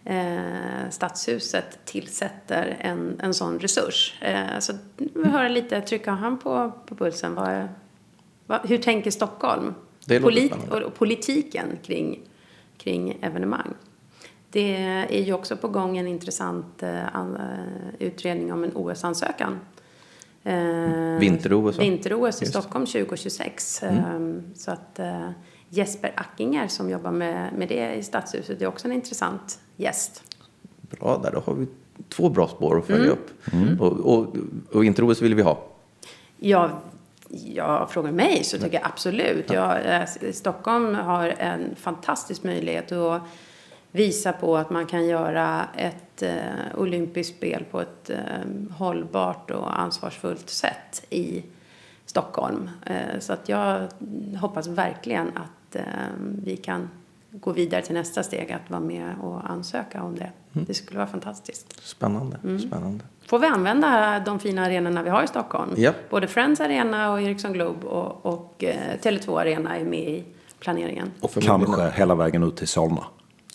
eh, 0.07 0.91
Stadshuset 0.91 1.79
tillsätter 1.85 2.77
en, 2.81 3.21
en 3.23 3.35
sån 3.35 3.59
resurs. 3.59 4.15
Eh, 4.21 4.59
så 4.59 4.73
vi 4.97 5.29
höra 5.29 5.49
lite, 5.49 5.81
trycka 5.81 6.11
han 6.11 6.39
på, 6.39 6.73
på 6.87 6.95
pulsen. 6.95 7.35
Vad, 7.35 7.69
vad, 8.47 8.69
hur 8.69 8.79
tänker 8.79 9.11
Stockholm? 9.11 9.75
Polit, 10.23 10.53
och, 10.71 10.95
politiken 10.95 11.79
kring, 11.83 12.21
kring 12.79 13.19
evenemang. 13.23 13.75
Det 14.51 14.77
är 15.11 15.23
ju 15.23 15.33
också 15.33 15.57
på 15.57 15.69
gång 15.69 15.99
en 15.99 16.07
intressant 16.07 16.83
uh, 16.83 17.27
utredning 17.99 18.53
om 18.53 18.65
en 18.65 18.77
OS-ansökan. 18.77 19.61
Uh, 20.47 21.19
Vinter-OS 21.19 21.79
Vinter-OS 21.79 22.43
i 22.43 22.47
Stockholm 22.47 22.87
2026. 22.87 23.83
Mm. 23.83 24.15
Um, 24.15 24.43
så 24.55 24.71
att 24.71 25.01
uh, 25.01 25.31
Jesper 25.69 26.13
Ackinger 26.17 26.69
som 26.69 26.91
jobbar 26.91 27.11
med, 27.11 27.53
med 27.53 27.69
det 27.69 27.95
i 27.95 28.03
Stadshuset 28.03 28.63
är 28.63 28.67
också 28.67 28.89
en 28.89 28.93
intressant 28.93 29.59
gäst. 29.77 30.23
Bra, 30.81 31.21
där 31.23 31.33
då 31.33 31.41
har 31.47 31.55
vi 31.55 31.67
två 32.09 32.29
bra 32.29 32.49
spår 32.49 32.79
att 32.79 32.87
följa 32.87 33.05
mm. 33.05 33.19
upp. 33.19 33.53
Mm. 33.53 33.81
Och, 33.81 33.93
och, 33.93 34.37
och 34.73 34.85
intro 34.85 35.15
vill 35.15 35.35
vi 35.35 35.43
ha. 35.43 35.59
Ja, 36.39 36.71
jag 37.29 37.91
frågar 37.91 38.13
mig 38.13 38.45
så 38.45 38.59
tycker 38.59 38.79
jag 38.79 38.87
absolut. 38.87 39.53
Jag, 39.53 39.87
eh, 39.87 40.33
Stockholm 40.33 40.95
har 40.95 41.29
en 41.39 41.77
fantastisk 41.77 42.43
möjlighet 42.43 42.93
att 42.93 43.23
visa 43.93 44.33
på 44.33 44.57
att 44.57 44.71
man 44.71 44.87
kan 44.87 45.07
göra 45.07 45.69
ett 45.77 46.23
eh, 46.23 46.33
olympiskt 46.75 47.37
spel 47.37 47.65
på 47.71 47.81
ett 47.81 48.11
eh, 48.11 48.77
hållbart 48.79 49.51
och 49.51 49.81
ansvarsfullt 49.81 50.51
sätt 50.51 51.07
i 51.11 51.45
Stockholm. 52.07 52.71
Eh, 52.87 53.21
så 53.21 53.33
att 53.33 53.49
jag 53.49 53.89
hoppas 54.41 54.67
verkligen 54.67 55.29
att 55.29 55.77
eh, 55.77 55.83
vi 56.45 56.57
kan 56.57 56.89
gå 57.41 57.53
vidare 57.53 57.83
till 57.83 57.95
nästa 57.95 58.23
steg, 58.23 58.53
att 58.53 58.71
vara 58.71 58.81
med 58.81 59.15
och 59.23 59.51
ansöka 59.51 60.03
om 60.03 60.15
det. 60.15 60.31
Mm. 60.55 60.67
Det 60.67 60.75
skulle 60.75 60.99
vara 60.99 61.09
fantastiskt. 61.09 61.83
Spännande. 61.83 62.37
Mm. 62.45 62.59
Spännande. 62.59 63.05
Får 63.27 63.39
vi 63.39 63.47
använda 63.47 64.23
de 64.27 64.39
fina 64.39 64.65
arenorna 64.65 65.03
vi 65.03 65.11
har 65.11 65.23
i 65.23 65.27
Stockholm? 65.27 65.75
Yep. 65.77 66.11
Både 66.11 66.27
Friends 66.27 66.61
Arena 66.61 67.13
och 67.13 67.23
Ericsson 67.23 67.53
Globe 67.53 67.87
och, 67.87 68.27
och 68.27 68.65
eh, 68.65 68.77
Tele2 69.03 69.41
Arena 69.41 69.77
är 69.77 69.85
med 69.85 70.09
i 70.09 70.25
planeringen. 70.61 71.13
Och 71.21 71.35
kanske 71.35 71.91
hela 71.91 72.15
vägen 72.15 72.43
ut 72.43 72.57
till 72.57 72.69
Solna. 72.69 73.05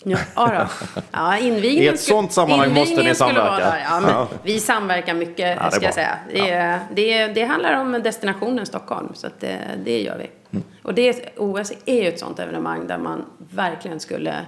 Ja, 0.04 0.18
ja, 0.34 0.68
ja 1.12 1.38
I 1.38 1.88
ett 1.88 2.00
sånt 2.00 2.32
sammanhang 2.32 2.74
måste 2.74 3.02
ni 3.02 3.14
samverka. 3.14 3.78
Ja, 3.84 4.02
ja. 4.08 4.28
Vi 4.42 4.60
samverkar 4.60 5.14
mycket, 5.14 5.58
ja, 5.60 5.70
ska 5.70 5.84
jag 5.84 5.94
säga. 5.94 6.18
Det, 6.32 6.48
ja. 6.48 6.78
det, 6.94 7.26
det, 7.26 7.44
handlar 7.44 7.80
om 7.80 7.92
destinationen 7.92 8.66
Stockholm, 8.66 9.08
så 9.14 9.28
det, 9.40 9.58
det 9.84 10.02
gör 10.02 10.18
vi. 10.18 10.30
Mm. 10.52 10.64
Och 10.82 10.94
det, 10.94 11.38
OS 11.38 11.72
är 11.86 12.02
ju 12.02 12.08
ett 12.08 12.18
sånt 12.18 12.38
evenemang 12.38 12.86
där 12.86 12.98
man 12.98 13.24
verkligen 13.54 14.00
skulle 14.00 14.46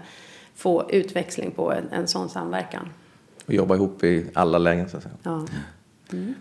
få 0.54 0.90
utväxling 0.90 1.50
på 1.50 1.72
en, 1.72 1.88
en 1.90 2.06
sån 2.06 2.28
samverkan. 2.28 2.88
Och 3.46 3.54
jobba 3.54 3.74
ihop 3.74 4.04
i 4.04 4.26
alla 4.34 4.58
lägen, 4.58 4.88
så 4.88 4.96
att 4.96 5.02
säga. 5.02 5.14
Ja. 5.22 5.46
Mm. 6.12 6.34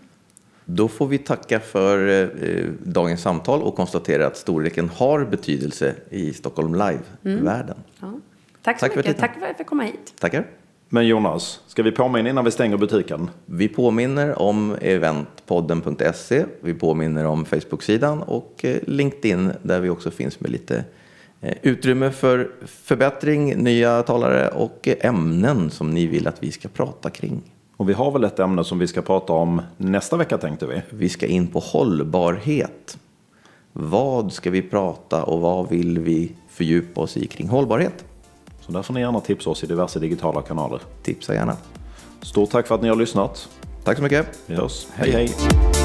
Då 0.64 0.88
får 0.88 1.06
vi 1.06 1.18
tacka 1.18 1.60
för 1.60 2.08
eh, 2.08 2.64
dagens 2.82 3.22
samtal 3.22 3.62
och 3.62 3.76
konstatera 3.76 4.26
att 4.26 4.36
storleken 4.36 4.88
har 4.88 5.24
betydelse 5.24 5.94
i 6.10 6.32
Stockholm 6.32 6.74
Live-världen. 6.74 7.76
Mm. 8.02 8.14
Ja. 8.14 8.20
Tack 8.62 8.78
så 8.78 8.86
Tack 8.86 8.96
mycket. 8.96 9.12
För 9.12 9.20
Tack 9.20 9.34
för 9.34 9.40
att 9.40 9.48
jag 9.48 9.58
fick 9.58 9.66
komma 9.66 9.82
hit. 9.82 10.14
Tackar. 10.18 10.46
Men 10.94 11.06
Jonas, 11.06 11.60
ska 11.66 11.82
vi 11.82 11.92
påminna 11.92 12.30
innan 12.30 12.44
vi 12.44 12.50
stänger 12.50 12.76
butiken? 12.76 13.30
Vi 13.46 13.68
påminner 13.68 14.42
om 14.42 14.76
eventpodden.se. 14.80 16.44
Vi 16.60 16.74
påminner 16.74 17.26
om 17.26 17.44
Facebook-sidan 17.44 18.22
och 18.22 18.64
eh, 18.64 18.76
LinkedIn 18.86 19.52
där 19.62 19.80
vi 19.80 19.90
också 19.90 20.10
finns 20.10 20.40
med 20.40 20.50
lite 20.50 20.84
eh, 21.40 21.54
utrymme 21.62 22.10
för 22.10 22.50
förbättring, 22.66 23.56
nya 23.56 24.02
talare 24.02 24.48
och 24.48 24.88
ämnen 25.00 25.70
som 25.70 25.90
ni 25.90 26.06
vill 26.06 26.26
att 26.26 26.42
vi 26.42 26.52
ska 26.52 26.68
prata 26.68 27.10
kring. 27.10 27.42
Och 27.76 27.88
vi 27.88 27.92
har 27.92 28.10
väl 28.10 28.24
ett 28.24 28.38
ämne 28.38 28.64
som 28.64 28.78
vi 28.78 28.86
ska 28.86 29.02
prata 29.02 29.32
om 29.32 29.62
nästa 29.76 30.16
vecka 30.16 30.38
tänkte 30.38 30.66
vi. 30.66 30.82
Vi 30.90 31.08
ska 31.08 31.26
in 31.26 31.46
på 31.46 31.58
hållbarhet. 31.58 32.98
Vad 33.72 34.32
ska 34.32 34.50
vi 34.50 34.62
prata 34.62 35.22
och 35.22 35.40
vad 35.40 35.70
vill 35.70 35.98
vi 35.98 36.32
fördjupa 36.48 37.00
oss 37.00 37.16
i 37.16 37.26
kring 37.26 37.48
hållbarhet? 37.48 38.04
Så 38.66 38.72
där 38.72 38.82
får 38.82 38.94
ni 38.94 39.00
gärna 39.00 39.20
tipsa 39.20 39.50
oss 39.50 39.64
i 39.64 39.66
diverse 39.66 39.98
digitala 39.98 40.42
kanaler. 40.42 40.80
Tipsa 41.02 41.34
gärna. 41.34 41.56
Stort 42.22 42.50
tack 42.50 42.66
för 42.66 42.74
att 42.74 42.82
ni 42.82 42.88
har 42.88 42.96
lyssnat. 42.96 43.48
Tack 43.84 43.96
så 43.96 44.02
mycket. 44.02 44.26
Vi 44.46 44.54
hörs. 44.54 44.86
hej. 44.94 45.10
hej. 45.10 45.83